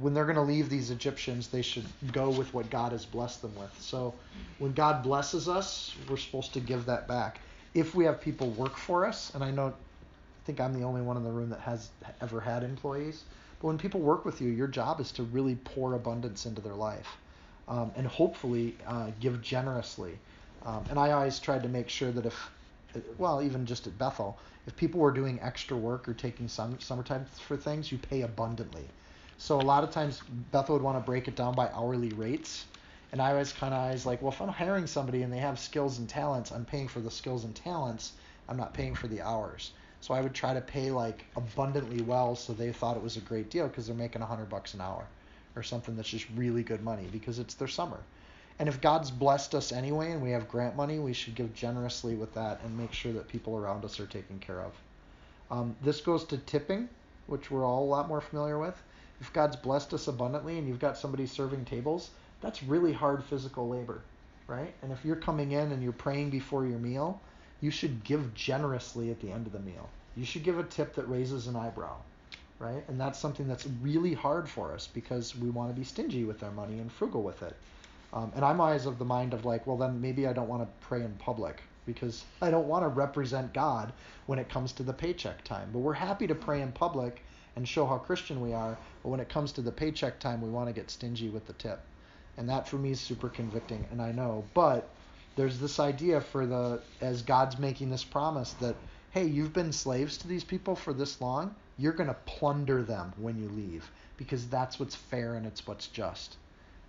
when 0.00 0.14
they're 0.14 0.24
going 0.24 0.36
to 0.36 0.42
leave 0.42 0.68
these 0.68 0.90
Egyptians, 0.90 1.48
they 1.48 1.62
should 1.62 1.84
go 2.12 2.30
with 2.30 2.52
what 2.54 2.70
God 2.70 2.92
has 2.92 3.04
blessed 3.04 3.42
them 3.42 3.54
with. 3.54 3.74
So 3.80 4.14
when 4.58 4.72
God 4.72 5.02
blesses 5.02 5.48
us, 5.48 5.94
we're 6.08 6.16
supposed 6.16 6.54
to 6.54 6.60
give 6.60 6.86
that 6.86 7.08
back. 7.08 7.40
If 7.74 7.94
we 7.94 8.04
have 8.04 8.20
people 8.20 8.50
work 8.50 8.76
for 8.76 9.06
us, 9.06 9.34
and 9.34 9.44
I 9.44 9.50
know, 9.50 9.68
I 9.68 9.72
think 10.44 10.60
I'm 10.60 10.72
the 10.78 10.84
only 10.84 11.02
one 11.02 11.16
in 11.16 11.24
the 11.24 11.30
room 11.30 11.50
that 11.50 11.60
has 11.60 11.90
ever 12.20 12.40
had 12.40 12.62
employees, 12.62 13.24
but 13.62 13.68
when 13.68 13.78
people 13.78 14.00
work 14.02 14.26
with 14.26 14.42
you, 14.42 14.50
your 14.50 14.68
job 14.68 15.00
is 15.00 15.12
to 15.14 15.24
really 15.24 15.56
pour 15.56 15.94
abundance 15.94 16.46
into 16.46 16.60
their 16.60 16.74
life 16.74 17.18
um, 17.68 17.92
and 17.96 18.08
hopefully 18.08 18.76
uh, 18.86 19.12
give 19.20 19.40
generously. 19.42 20.20
Um, 20.66 20.86
and 20.90 20.98
I 20.98 21.12
always 21.12 21.40
tried 21.40 21.62
to 21.64 21.70
make 21.70 21.88
sure 21.88 22.12
that 22.12 22.26
if, 22.26 22.50
well, 23.18 23.42
even 23.42 23.66
just 23.66 23.86
at 23.86 23.98
Bethel, 23.98 24.38
if 24.66 24.76
people 24.76 25.00
were 25.00 25.12
doing 25.12 25.40
extra 25.42 25.76
work 25.76 26.08
or 26.08 26.14
taking 26.14 26.48
some 26.48 26.80
summertime 26.80 27.26
for 27.26 27.56
things, 27.56 27.92
you 27.92 27.98
pay 27.98 28.22
abundantly 28.22 28.90
so 29.38 29.60
a 29.60 29.62
lot 29.62 29.84
of 29.84 29.90
times 29.90 30.22
Bethel 30.52 30.76
would 30.76 30.82
want 30.82 30.98
to 30.98 31.04
break 31.04 31.28
it 31.28 31.36
down 31.36 31.54
by 31.54 31.68
hourly 31.70 32.12
rates. 32.12 32.66
And 33.12 33.20
I 33.20 33.34
was 33.34 33.52
kind 33.52 33.74
of 33.74 33.90
was 33.92 34.06
like, 34.06 34.22
well, 34.22 34.32
if 34.32 34.40
I'm 34.40 34.48
hiring 34.48 34.86
somebody 34.86 35.22
and 35.22 35.32
they 35.32 35.38
have 35.38 35.58
skills 35.58 35.98
and 35.98 36.08
talents, 36.08 36.52
I'm 36.52 36.64
paying 36.64 36.88
for 36.88 37.00
the 37.00 37.10
skills 37.10 37.44
and 37.44 37.54
talents. 37.54 38.12
I'm 38.48 38.56
not 38.56 38.74
paying 38.74 38.94
for 38.94 39.08
the 39.08 39.22
hours. 39.22 39.72
So 40.02 40.12
I 40.12 40.20
would 40.20 40.34
try 40.34 40.52
to 40.52 40.60
pay 40.60 40.90
like 40.90 41.24
abundantly 41.36 42.02
well 42.02 42.36
so 42.36 42.52
they 42.52 42.72
thought 42.72 42.98
it 42.98 43.02
was 43.02 43.16
a 43.16 43.20
great 43.20 43.48
deal 43.48 43.68
because 43.68 43.86
they're 43.86 43.96
making 43.96 44.20
a 44.20 44.26
100 44.26 44.50
bucks 44.50 44.74
an 44.74 44.82
hour 44.82 45.06
or 45.56 45.62
something 45.62 45.96
that's 45.96 46.10
just 46.10 46.26
really 46.36 46.62
good 46.62 46.82
money 46.82 47.08
because 47.10 47.38
it's 47.38 47.54
their 47.54 47.68
summer. 47.68 47.98
And 48.58 48.68
if 48.68 48.82
God's 48.82 49.10
blessed 49.10 49.54
us 49.54 49.72
anyway 49.72 50.12
and 50.12 50.20
we 50.20 50.32
have 50.32 50.48
grant 50.48 50.76
money, 50.76 50.98
we 50.98 51.14
should 51.14 51.34
give 51.34 51.54
generously 51.54 52.14
with 52.14 52.34
that 52.34 52.60
and 52.62 52.76
make 52.76 52.92
sure 52.92 53.12
that 53.14 53.28
people 53.28 53.56
around 53.56 53.84
us 53.86 53.98
are 53.98 54.06
taken 54.06 54.38
care 54.38 54.60
of. 54.60 54.72
Um, 55.50 55.74
this 55.82 56.02
goes 56.02 56.24
to 56.26 56.36
tipping, 56.36 56.90
which 57.26 57.50
we're 57.50 57.64
all 57.64 57.82
a 57.82 57.86
lot 57.86 58.08
more 58.08 58.20
familiar 58.20 58.58
with 58.58 58.82
if 59.22 59.32
God's 59.32 59.54
blessed 59.54 59.94
us 59.94 60.08
abundantly 60.08 60.58
and 60.58 60.66
you've 60.66 60.80
got 60.80 60.98
somebody 60.98 61.26
serving 61.26 61.64
tables, 61.64 62.10
that's 62.40 62.60
really 62.64 62.92
hard 62.92 63.22
physical 63.22 63.68
labor, 63.68 64.02
right? 64.48 64.74
And 64.82 64.90
if 64.90 65.04
you're 65.04 65.14
coming 65.14 65.52
in 65.52 65.70
and 65.70 65.80
you're 65.80 65.92
praying 65.92 66.30
before 66.30 66.66
your 66.66 66.80
meal, 66.80 67.20
you 67.62 67.70
should 67.70 68.04
give 68.04 68.34
generously 68.34 69.10
at 69.10 69.20
the 69.20 69.30
end 69.30 69.46
of 69.46 69.52
the 69.52 69.60
meal. 69.60 69.88
You 70.16 70.26
should 70.26 70.42
give 70.42 70.58
a 70.58 70.64
tip 70.64 70.94
that 70.96 71.08
raises 71.08 71.46
an 71.46 71.56
eyebrow, 71.56 71.96
right? 72.58 72.84
And 72.88 73.00
that's 73.00 73.18
something 73.18 73.48
that's 73.48 73.66
really 73.80 74.12
hard 74.12 74.48
for 74.48 74.72
us 74.72 74.88
because 74.92 75.34
we 75.34 75.48
want 75.48 75.70
to 75.70 75.78
be 75.78 75.84
stingy 75.84 76.24
with 76.24 76.42
our 76.42 76.50
money 76.50 76.80
and 76.80 76.92
frugal 76.92 77.22
with 77.22 77.42
it. 77.42 77.56
Um, 78.12 78.30
and 78.34 78.44
I'm 78.44 78.60
always 78.60 78.84
of 78.84 78.98
the 78.98 79.06
mind 79.06 79.32
of 79.32 79.46
like, 79.46 79.66
well, 79.66 79.78
then 79.78 80.00
maybe 80.00 80.26
I 80.26 80.34
don't 80.34 80.48
want 80.48 80.62
to 80.62 80.86
pray 80.86 81.02
in 81.02 81.14
public 81.14 81.62
because 81.86 82.24
I 82.42 82.50
don't 82.50 82.68
want 82.68 82.84
to 82.84 82.88
represent 82.88 83.54
God 83.54 83.92
when 84.26 84.38
it 84.38 84.48
comes 84.48 84.72
to 84.72 84.82
the 84.82 84.92
paycheck 84.92 85.42
time. 85.44 85.70
But 85.72 85.78
we're 85.78 85.94
happy 85.94 86.26
to 86.26 86.34
pray 86.34 86.60
in 86.60 86.72
public 86.72 87.22
and 87.56 87.66
show 87.66 87.86
how 87.86 87.98
Christian 87.98 88.40
we 88.40 88.52
are. 88.52 88.76
But 89.02 89.08
when 89.08 89.20
it 89.20 89.28
comes 89.28 89.52
to 89.52 89.62
the 89.62 89.72
paycheck 89.72 90.18
time, 90.18 90.42
we 90.42 90.50
want 90.50 90.68
to 90.68 90.74
get 90.74 90.90
stingy 90.90 91.28
with 91.28 91.46
the 91.46 91.52
tip. 91.54 91.80
And 92.36 92.48
that 92.48 92.66
for 92.68 92.76
me 92.76 92.90
is 92.90 93.00
super 93.00 93.28
convicting, 93.28 93.86
and 93.90 94.00
I 94.00 94.12
know. 94.12 94.44
But 94.54 94.88
there's 95.36 95.58
this 95.58 95.80
idea 95.80 96.20
for 96.20 96.46
the, 96.46 96.80
as 97.00 97.22
God's 97.22 97.58
making 97.58 97.90
this 97.90 98.04
promise 98.04 98.52
that, 98.54 98.76
hey, 99.10 99.26
you've 99.26 99.52
been 99.52 99.72
slaves 99.72 100.16
to 100.18 100.28
these 100.28 100.44
people 100.44 100.76
for 100.76 100.92
this 100.92 101.20
long, 101.20 101.54
you're 101.78 101.92
going 101.92 102.08
to 102.08 102.16
plunder 102.26 102.82
them 102.82 103.12
when 103.16 103.38
you 103.38 103.48
leave 103.48 103.90
because 104.16 104.46
that's 104.48 104.78
what's 104.78 104.94
fair 104.94 105.34
and 105.34 105.46
it's 105.46 105.66
what's 105.66 105.88
just 105.88 106.36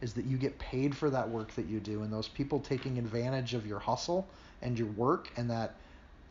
is 0.03 0.13
that 0.13 0.25
you 0.25 0.37
get 0.37 0.59
paid 0.59 0.95
for 0.95 1.09
that 1.09 1.29
work 1.29 1.53
that 1.55 1.65
you 1.65 1.79
do 1.79 2.03
and 2.03 2.11
those 2.11 2.27
people 2.27 2.59
taking 2.59 2.97
advantage 2.97 3.53
of 3.53 3.65
your 3.65 3.79
hustle 3.79 4.27
and 4.61 4.77
your 4.77 4.89
work 4.89 5.31
and 5.37 5.49
that 5.49 5.75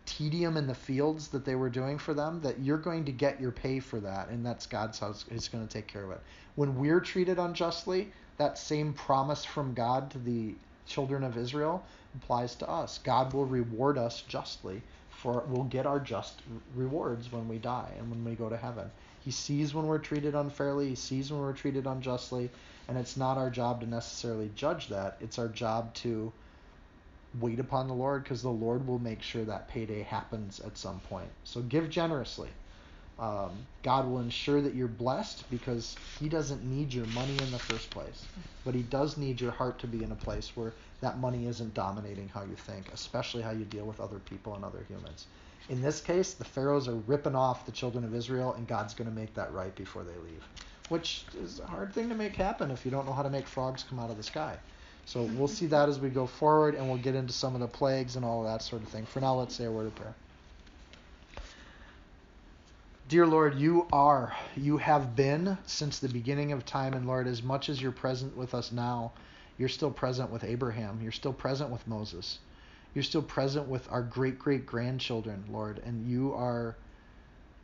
tedium 0.04 0.56
in 0.58 0.66
the 0.66 0.74
fields 0.74 1.28
that 1.28 1.44
they 1.44 1.54
were 1.54 1.70
doing 1.70 1.96
for 1.96 2.12
them 2.12 2.40
that 2.42 2.58
you're 2.60 2.76
going 2.76 3.04
to 3.04 3.12
get 3.12 3.40
your 3.40 3.50
pay 3.50 3.80
for 3.80 3.98
that 4.00 4.28
and 4.28 4.44
that's 4.44 4.66
god's 4.66 4.98
house 4.98 5.24
is 5.30 5.48
going 5.48 5.66
to 5.66 5.72
take 5.72 5.86
care 5.86 6.04
of 6.04 6.10
it. 6.10 6.20
When 6.54 6.78
we're 6.78 7.00
treated 7.00 7.38
unjustly 7.38 8.12
that 8.36 8.58
same 8.58 8.92
promise 8.92 9.44
from 9.44 9.72
god 9.72 10.10
to 10.10 10.18
the 10.18 10.54
children 10.86 11.24
of 11.24 11.36
israel 11.36 11.84
applies 12.16 12.54
to 12.56 12.68
us. 12.68 12.98
God 12.98 13.32
will 13.32 13.46
reward 13.46 13.98
us 13.98 14.22
justly 14.22 14.82
for 15.22 15.44
we'll 15.48 15.64
get 15.64 15.86
our 15.86 16.00
just 16.00 16.42
rewards 16.74 17.30
when 17.30 17.46
we 17.48 17.58
die 17.58 17.92
and 17.96 18.10
when 18.10 18.24
we 18.24 18.34
go 18.34 18.48
to 18.48 18.56
heaven. 18.56 18.90
He 19.20 19.30
sees 19.30 19.72
when 19.72 19.86
we're 19.86 19.98
treated 19.98 20.34
unfairly. 20.34 20.88
He 20.88 20.94
sees 20.96 21.30
when 21.30 21.40
we're 21.40 21.52
treated 21.52 21.86
unjustly. 21.86 22.50
And 22.88 22.98
it's 22.98 23.16
not 23.16 23.38
our 23.38 23.48
job 23.48 23.80
to 23.80 23.86
necessarily 23.86 24.50
judge 24.56 24.88
that. 24.88 25.16
It's 25.20 25.38
our 25.38 25.46
job 25.46 25.94
to 25.94 26.32
wait 27.40 27.60
upon 27.60 27.86
the 27.86 27.94
Lord 27.94 28.24
because 28.24 28.42
the 28.42 28.50
Lord 28.50 28.84
will 28.84 28.98
make 28.98 29.22
sure 29.22 29.44
that 29.44 29.68
payday 29.68 30.02
happens 30.02 30.58
at 30.58 30.76
some 30.76 30.98
point. 31.00 31.28
So 31.44 31.62
give 31.62 31.88
generously. 31.88 32.48
Um, 33.18 33.66
God 33.82 34.08
will 34.08 34.20
ensure 34.20 34.60
that 34.62 34.74
you're 34.74 34.88
blessed 34.88 35.48
because 35.50 35.96
He 36.18 36.28
doesn't 36.28 36.64
need 36.64 36.92
your 36.92 37.06
money 37.06 37.40
in 37.40 37.50
the 37.50 37.58
first 37.58 37.90
place. 37.90 38.26
But 38.64 38.74
He 38.74 38.82
does 38.82 39.16
need 39.16 39.40
your 39.40 39.52
heart 39.52 39.78
to 39.80 39.86
be 39.86 40.02
in 40.02 40.12
a 40.12 40.16
place 40.16 40.56
where 40.56 40.74
that 41.00 41.18
money 41.18 41.46
isn't 41.46 41.74
dominating 41.74 42.28
how 42.28 42.42
you 42.42 42.56
think, 42.56 42.90
especially 42.92 43.42
how 43.42 43.50
you 43.50 43.64
deal 43.64 43.84
with 43.84 44.00
other 44.00 44.18
people 44.18 44.54
and 44.54 44.64
other 44.64 44.84
humans. 44.88 45.26
In 45.68 45.80
this 45.80 46.00
case, 46.00 46.34
the 46.34 46.44
Pharaohs 46.44 46.88
are 46.88 46.96
ripping 46.96 47.36
off 47.36 47.66
the 47.66 47.72
children 47.72 48.04
of 48.04 48.14
Israel, 48.14 48.54
and 48.54 48.66
God's 48.66 48.94
going 48.94 49.08
to 49.08 49.14
make 49.14 49.34
that 49.34 49.52
right 49.52 49.74
before 49.74 50.02
they 50.02 50.16
leave, 50.16 50.44
which 50.88 51.24
is 51.34 51.60
a 51.60 51.66
hard 51.66 51.92
thing 51.92 52.08
to 52.08 52.14
make 52.14 52.34
happen 52.34 52.70
if 52.70 52.84
you 52.84 52.90
don't 52.90 53.06
know 53.06 53.12
how 53.12 53.22
to 53.22 53.30
make 53.30 53.46
frogs 53.46 53.84
come 53.84 54.00
out 54.00 54.10
of 54.10 54.16
the 54.16 54.22
sky. 54.22 54.58
So 55.04 55.22
we'll 55.22 55.48
see 55.48 55.66
that 55.66 55.88
as 55.88 56.00
we 56.00 56.10
go 56.10 56.26
forward, 56.26 56.74
and 56.74 56.88
we'll 56.88 56.98
get 56.98 57.14
into 57.14 57.32
some 57.32 57.54
of 57.54 57.60
the 57.60 57.68
plagues 57.68 58.16
and 58.16 58.24
all 58.24 58.44
of 58.44 58.52
that 58.52 58.62
sort 58.62 58.82
of 58.82 58.88
thing. 58.88 59.06
For 59.06 59.20
now, 59.20 59.34
let's 59.34 59.54
say 59.54 59.64
a 59.64 59.70
word 59.72 59.86
of 59.86 59.94
prayer. 59.94 60.14
Dear 63.12 63.26
Lord, 63.26 63.56
you 63.58 63.86
are, 63.92 64.34
you 64.56 64.78
have 64.78 65.14
been 65.14 65.58
since 65.66 65.98
the 65.98 66.08
beginning 66.08 66.50
of 66.52 66.64
time, 66.64 66.94
and 66.94 67.06
Lord, 67.06 67.26
as 67.26 67.42
much 67.42 67.68
as 67.68 67.78
you're 67.78 67.92
present 67.92 68.34
with 68.34 68.54
us 68.54 68.72
now, 68.72 69.12
you're 69.58 69.68
still 69.68 69.90
present 69.90 70.30
with 70.30 70.44
Abraham. 70.44 70.98
You're 71.02 71.12
still 71.12 71.34
present 71.34 71.68
with 71.68 71.86
Moses. 71.86 72.38
You're 72.94 73.04
still 73.04 73.20
present 73.20 73.68
with 73.68 73.86
our 73.92 74.00
great 74.00 74.38
great 74.38 74.64
grandchildren, 74.64 75.44
Lord, 75.50 75.82
and 75.84 76.08
you 76.08 76.32
are 76.32 76.74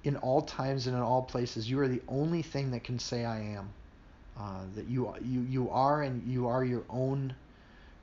in 0.05 0.17
all 0.17 0.43
times 0.43 0.87
and 0.87 0.95
in 0.95 1.01
all 1.01 1.23
places. 1.23 1.71
You 1.71 1.81
are 1.81 1.89
the 1.89 2.03
only 2.09 2.43
thing 2.43 2.73
that 2.73 2.85
can 2.85 2.99
say 2.99 3.25
I 3.25 3.41
am. 3.41 3.71
Uh, 4.39 4.65
that 4.75 4.87
you 4.87 5.15
you 5.25 5.41
you 5.49 5.71
are 5.71 6.03
and 6.03 6.31
you 6.31 6.47
are 6.47 6.63
your 6.63 6.85
own 6.91 7.35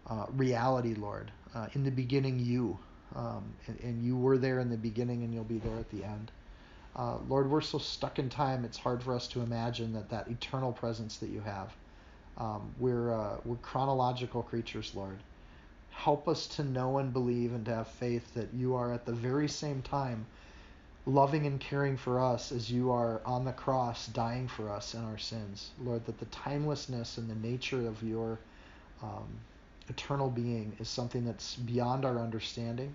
uh, 0.10 0.26
reality, 0.32 0.96
Lord. 0.96 1.32
Uh, 1.54 1.68
in 1.74 1.84
the 1.84 1.92
beginning, 1.92 2.40
you, 2.40 2.80
um, 3.16 3.44
and, 3.68 3.80
and, 3.82 4.04
you 4.04 4.18
were 4.18 4.40
there 4.40 4.58
in 4.58 4.72
the 4.72 4.78
beginning, 4.78 5.24
and 5.24 5.32
you'll 5.32 5.44
be 5.44 5.60
there 5.60 5.78
at 5.78 5.92
the 5.92 6.04
end. 6.04 6.32
Uh, 6.96 7.18
Lord, 7.28 7.50
we're 7.50 7.62
so 7.62 7.78
stuck 7.78 8.20
in 8.20 8.30
time; 8.30 8.66
it's 8.66 8.78
hard 8.78 9.04
for 9.04 9.14
us 9.14 9.28
to 9.30 9.42
imagine 9.42 9.94
that 9.94 10.10
that 10.10 10.28
eternal 10.30 10.72
presence 10.72 11.18
that 11.18 11.30
you 11.30 11.42
have. 11.42 11.76
Um, 12.38 12.74
we're 12.80 13.14
uh, 13.14 13.38
we're 13.46 13.58
chronological 13.58 14.44
creatures, 14.44 14.94
Lord. 14.96 15.18
Help 15.92 16.28
us 16.28 16.48
to 16.48 16.64
know 16.64 16.98
and 16.98 17.14
believe 17.14 17.54
and 17.54 17.66
to 17.66 17.76
have 17.76 17.88
faith 17.88 18.34
that 18.34 18.54
you 18.54 18.76
are 18.76 18.94
at 18.94 19.06
the 19.06 19.14
very 19.14 19.48
same 19.48 19.82
time 19.82 20.26
loving 21.06 21.46
and 21.46 21.60
caring 21.60 21.96
for 21.98 22.20
us 22.20 22.52
as 22.52 22.72
you 22.72 22.92
are 22.92 23.22
on 23.26 23.46
the 23.46 23.52
cross 23.52 24.08
dying 24.08 24.48
for 24.48 24.70
us 24.72 24.94
and 24.94 25.06
our 25.06 25.18
sins. 25.18 25.72
Lord, 25.84 26.06
that 26.06 26.20
the 26.20 26.26
timelessness 26.26 27.18
and 27.18 27.30
the 27.30 27.48
nature 27.48 27.88
of 27.88 28.02
your 28.04 28.40
um, 29.04 29.28
eternal 29.88 30.30
being 30.30 30.76
is 30.80 30.90
something 30.90 31.24
that's 31.26 31.56
beyond 31.58 32.06
our 32.06 32.18
understanding, 32.20 32.94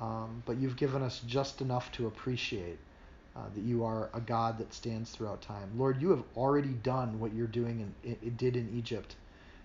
um, 0.00 0.42
but 0.44 0.56
you've 0.56 0.76
given 0.76 1.02
us 1.02 1.20
just 1.26 1.60
enough 1.60 1.92
to 1.92 2.06
appreciate. 2.06 2.78
Uh, 3.36 3.40
that 3.54 3.64
you 3.64 3.84
are 3.84 4.08
a 4.14 4.20
God 4.20 4.56
that 4.56 4.72
stands 4.72 5.10
throughout 5.10 5.42
time. 5.42 5.70
Lord, 5.76 6.00
you 6.00 6.08
have 6.08 6.22
already 6.38 6.70
done 6.70 7.20
what 7.20 7.34
you're 7.34 7.46
doing 7.46 7.82
and 7.82 8.16
it, 8.22 8.38
did 8.38 8.56
in 8.56 8.74
Egypt. 8.74 9.14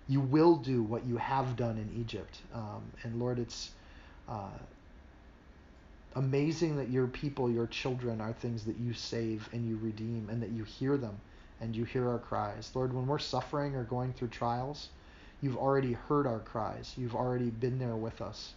You 0.09 0.19
will 0.19 0.57
do 0.57 0.83
what 0.83 1.05
you 1.05 1.15
have 1.15 1.55
done 1.55 1.77
in 1.77 1.89
Egypt. 2.01 2.39
Um, 2.53 2.81
and 3.03 3.17
Lord, 3.17 3.39
it's 3.39 3.69
uh, 4.27 4.49
amazing 6.15 6.75
that 6.75 6.89
your 6.89 7.07
people, 7.07 7.49
your 7.49 7.67
children, 7.67 8.19
are 8.19 8.33
things 8.33 8.65
that 8.65 8.77
you 8.77 8.93
save 8.93 9.47
and 9.53 9.65
you 9.65 9.77
redeem 9.77 10.27
and 10.29 10.43
that 10.43 10.49
you 10.49 10.65
hear 10.65 10.97
them 10.97 11.15
and 11.61 11.73
you 11.73 11.85
hear 11.85 12.09
our 12.09 12.19
cries. 12.19 12.71
Lord, 12.75 12.93
when 12.93 13.07
we're 13.07 13.19
suffering 13.19 13.75
or 13.75 13.85
going 13.85 14.11
through 14.11 14.29
trials, 14.29 14.89
you've 15.41 15.55
already 15.55 15.93
heard 15.93 16.27
our 16.27 16.39
cries. 16.39 16.93
You've 16.97 17.15
already 17.15 17.49
been 17.49 17.79
there 17.79 17.95
with 17.95 18.21
us. 18.21 18.53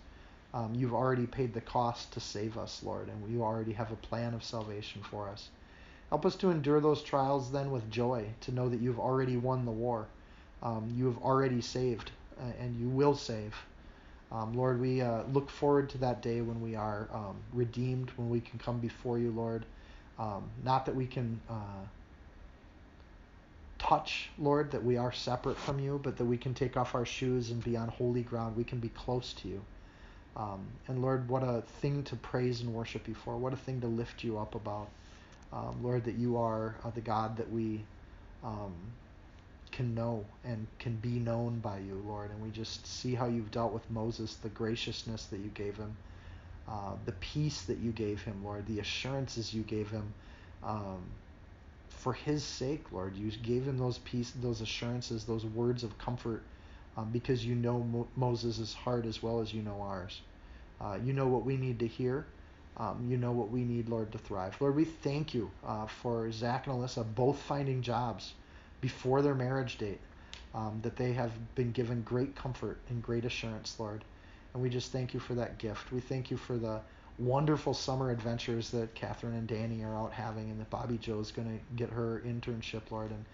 Um, 0.55 0.73
you've 0.77 0.95
already 0.95 1.27
paid 1.27 1.53
the 1.53 1.61
cost 1.61 2.13
to 2.13 2.21
save 2.21 2.57
us, 2.57 2.81
Lord, 2.85 3.09
and 3.09 3.29
you 3.29 3.43
already 3.43 3.73
have 3.73 3.91
a 3.91 3.97
plan 3.97 4.35
of 4.35 4.45
salvation 4.45 5.03
for 5.03 5.29
us. 5.29 5.49
Help 6.11 6.25
us 6.25 6.37
to 6.37 6.51
endure 6.51 6.81
those 6.81 7.03
trials 7.03 7.51
then 7.51 7.73
with 7.73 7.91
joy, 7.91 8.25
to 8.43 8.53
know 8.53 8.69
that 8.69 8.81
you've 8.81 9.01
already 9.01 9.37
won 9.37 9.65
the 9.65 9.73
war. 9.73 10.07
Um, 10.63 10.95
you 10.97 11.07
have 11.07 11.19
already 11.19 11.61
saved, 11.61 12.13
uh, 12.39 12.53
and 12.61 12.79
you 12.79 12.89
will 12.89 13.17
save. 13.17 13.53
Um, 14.31 14.55
Lord, 14.55 14.81
we 14.81 15.01
uh, 15.01 15.25
look 15.33 15.51
forward 15.51 15.89
to 15.91 15.99
that 15.99 16.23
day 16.23 16.41
when 16.41 16.61
we 16.61 16.77
are 16.77 17.09
um, 17.13 17.37
redeemed, 17.53 18.13
when 18.17 18.31
we 18.31 18.39
can 18.39 18.61
come 18.61 18.79
before 18.79 19.19
you, 19.19 19.33
Lord. 19.33 19.67
Um, 20.21 20.49
not 20.63 20.87
that 20.87 20.95
we 20.95 21.07
can 21.07 21.41
uh, 21.51 21.85
touch, 23.81 24.31
Lord, 24.39 24.71
that 24.71 24.85
we 24.85 24.97
are 24.97 25.11
separate 25.11 25.59
from 25.59 25.81
you, 25.81 26.01
but 26.01 26.17
that 26.17 26.25
we 26.25 26.37
can 26.37 26.55
take 26.55 26.77
off 26.77 26.95
our 26.95 27.05
shoes 27.05 27.51
and 27.51 27.63
be 27.65 27.77
on 27.77 27.89
holy 27.89 28.23
ground. 28.23 28.57
We 28.57 28.63
can 28.65 28.79
be 28.79 28.91
close 28.91 29.33
to 29.35 29.49
you. 29.49 29.61
Um, 30.37 30.67
and 30.89 31.01
Lord, 31.01 31.29
what 31.29 31.43
a 31.43 31.63
thing 31.81 32.03
to 32.05 32.17
praise 32.17 32.61
and 32.61 32.75
worship 32.75 33.07
you 33.07 33.15
for. 33.15 33.37
What 33.37 33.53
a 33.53 33.57
thing 33.57 33.81
to 33.83 33.87
lift 33.87 34.25
you 34.25 34.39
up 34.39 34.55
about. 34.55 34.89
Um, 35.53 35.79
Lord, 35.83 36.05
that 36.05 36.17
you 36.17 36.37
are 36.37 36.75
uh, 36.85 36.91
the 36.91 37.01
God 37.01 37.37
that 37.37 37.51
we 37.51 37.81
um, 38.43 38.73
can 39.71 39.95
know 39.95 40.25
and 40.45 40.67
can 40.79 40.97
be 40.97 41.19
known 41.21 41.61
by 41.61 41.79
you, 41.79 42.03
Lord. 42.07 42.31
And 42.31 42.43
we 42.43 42.51
just 42.51 42.87
see 42.87 43.15
how 43.15 43.27
you've 43.27 43.51
dealt 43.53 43.73
with 43.73 43.89
Moses, 43.91 44.35
the 44.37 44.49
graciousness 44.49 45.27
that 45.27 45.39
you 45.39 45.51
gave 45.55 45.77
him, 45.77 45.97
uh, 46.69 46.93
the 47.07 47.13
peace 47.13 47.63
that 47.63 47.79
you 47.79 47.93
gave 47.93 48.23
him, 48.23 48.45
Lord, 48.45 48.67
the 48.67 48.81
assurances 48.81 49.55
you 49.55 49.63
gave 49.63 49.91
him. 49.91 50.13
Um, 50.65 51.03
for 51.89 52.13
his 52.13 52.45
sake, 52.45 52.93
Lord, 52.93 53.17
you 53.17 53.31
gave 53.31 53.65
him 53.67 53.79
those 53.79 53.99
peace, 53.99 54.33
those 54.43 54.61
assurances, 54.61 55.25
those 55.25 55.45
words 55.45 55.85
of 55.85 55.97
comfort, 55.99 56.43
um, 56.97 57.11
because 57.11 57.45
you 57.45 57.55
know 57.55 57.81
Mo- 57.81 58.09
Moses' 58.17 58.75
heart 58.75 59.07
as 59.07 59.23
well 59.23 59.41
as 59.41 59.53
you 59.53 59.63
know 59.63 59.81
ours. 59.81 60.21
Uh, 60.81 60.99
you 61.03 61.13
know 61.13 61.27
what 61.27 61.45
we 61.45 61.57
need 61.57 61.79
to 61.81 61.87
hear. 61.87 62.27
Um, 62.77 63.07
you 63.09 63.17
know 63.17 63.33
what 63.33 63.51
we 63.51 63.63
need, 63.63 63.89
Lord, 63.89 64.11
to 64.13 64.19
thrive. 64.19 64.57
Lord, 64.61 64.75
we 64.75 64.85
thank 64.85 65.33
you 65.33 65.51
uh, 65.65 65.87
for 65.87 66.31
Zach 66.33 66.67
and 66.67 66.77
Alyssa 66.77 67.05
both 67.15 67.39
finding 67.39 67.83
jobs 67.83 68.33
before 68.81 69.23
their 69.23 69.35
marriage 69.35 69.79
date, 69.79 70.01
um, 70.55 70.81
that 70.83 70.97
they 70.97 71.13
have 71.13 71.33
been 71.55 71.71
given 71.73 72.03
great 72.03 72.35
comfort 72.35 72.79
and 72.89 73.03
great 73.03 73.25
assurance, 73.25 73.77
Lord. 73.79 74.05
And 74.53 74.63
we 74.63 74.69
just 74.69 74.93
thank 74.93 75.15
you 75.15 75.21
for 75.21 75.35
that 75.35 75.59
gift. 75.59 75.93
We 75.93 76.01
thank 76.01 76.31
you 76.31 76.37
for 76.37 76.57
the 76.57 76.81
wonderful 77.19 77.75
summer 77.75 78.11
adventures 78.11 78.71
that 78.71 78.95
Catherine 78.95 79.35
and 79.35 79.47
Danny 79.47 79.85
are 79.85 79.97
out 79.97 80.13
having, 80.13 80.51
and 80.51 80.61
that 80.61 80.71
Bobby 80.71 80.99
Joe 80.99 81.21
is 81.21 81.31
going 81.31 81.49
to 81.49 81.77
get 81.77 81.91
her 81.91 82.23
internship, 82.27 82.91
Lord, 82.91 83.11
and 83.11 83.25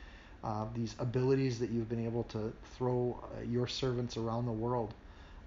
uh, 0.43 0.64
these 0.74 0.95
abilities 0.99 1.59
that 1.59 1.70
you've 1.70 1.88
been 1.88 2.05
able 2.05 2.24
to 2.24 2.53
throw 2.76 3.18
uh, 3.22 3.43
your 3.43 3.66
servants 3.66 4.16
around 4.16 4.47
the 4.47 4.53
world 4.53 4.95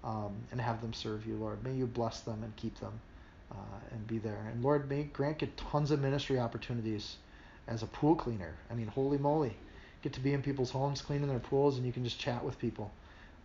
um, 0.04 0.34
and 0.52 0.60
have 0.60 0.80
them 0.80 0.92
serve 0.92 1.26
you, 1.26 1.36
Lord. 1.36 1.62
May 1.64 1.74
you 1.74 1.86
bless 1.86 2.20
them 2.20 2.42
and 2.42 2.54
keep 2.56 2.78
them 2.78 2.92
uh, 3.50 3.78
and 3.90 4.06
be 4.06 4.18
there. 4.18 4.46
And 4.52 4.62
Lord, 4.62 4.88
may 4.88 5.04
grant 5.04 5.38
get 5.38 5.56
tons 5.56 5.90
of 5.90 6.00
ministry 6.00 6.38
opportunities 6.38 7.16
as 7.66 7.82
a 7.82 7.86
pool 7.86 8.14
cleaner. 8.14 8.54
I 8.70 8.74
mean, 8.74 8.86
holy 8.86 9.18
moly 9.18 9.54
get 10.02 10.12
to 10.12 10.20
be 10.20 10.34
in 10.34 10.42
people's 10.42 10.70
homes, 10.70 11.00
cleaning 11.00 11.28
their 11.28 11.38
pools, 11.38 11.78
and 11.78 11.86
you 11.86 11.92
can 11.92 12.04
just 12.04 12.20
chat 12.20 12.44
with 12.44 12.58
people. 12.58 12.92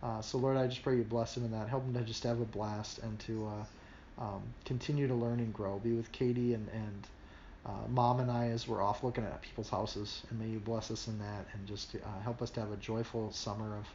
Uh, 0.02 0.20
so 0.20 0.38
Lord, 0.38 0.56
I 0.56 0.66
just 0.66 0.82
pray 0.82 0.96
you 0.96 1.04
bless 1.04 1.34
them 1.34 1.44
in 1.44 1.50
that. 1.52 1.68
Help 1.68 1.84
them 1.84 1.94
to 1.94 2.06
just 2.06 2.22
have 2.24 2.40
a 2.40 2.44
blast 2.44 2.98
and 2.98 3.18
to 3.20 3.48
uh, 4.18 4.22
um, 4.22 4.42
continue 4.64 5.08
to 5.08 5.14
learn 5.14 5.40
and 5.40 5.52
grow. 5.52 5.78
Be 5.78 5.92
with 5.92 6.12
Katie 6.12 6.54
and 6.54 6.68
and 6.72 7.06
uh, 7.66 7.86
Mom 7.88 8.20
and 8.20 8.30
I 8.30 8.48
as 8.48 8.66
we're 8.66 8.82
off 8.82 9.04
looking 9.04 9.24
at 9.24 9.42
people's 9.42 9.68
houses, 9.68 10.22
and 10.30 10.38
may 10.38 10.48
you 10.48 10.58
bless 10.58 10.90
us 10.90 11.08
in 11.08 11.18
that 11.18 11.46
and 11.52 11.66
just 11.66 11.94
uh, 11.94 12.20
help 12.22 12.42
us 12.42 12.50
to 12.50 12.60
have 12.60 12.72
a 12.72 12.76
joyful 12.76 13.32
summer 13.32 13.76
of 13.76 13.86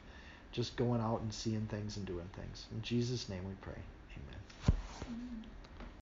just 0.52 0.76
going 0.76 1.02
out 1.02 1.22
and 1.22 1.34
seeing 1.34 1.66
things 1.68 1.98
and 1.98 2.06
doing 2.06 2.30
things. 2.36 2.66
In 2.72 2.82
Jesus' 2.82 3.28
name 3.28 3.44
we 3.48 3.54
pray. 3.62 3.82
Amen. 4.16 5.46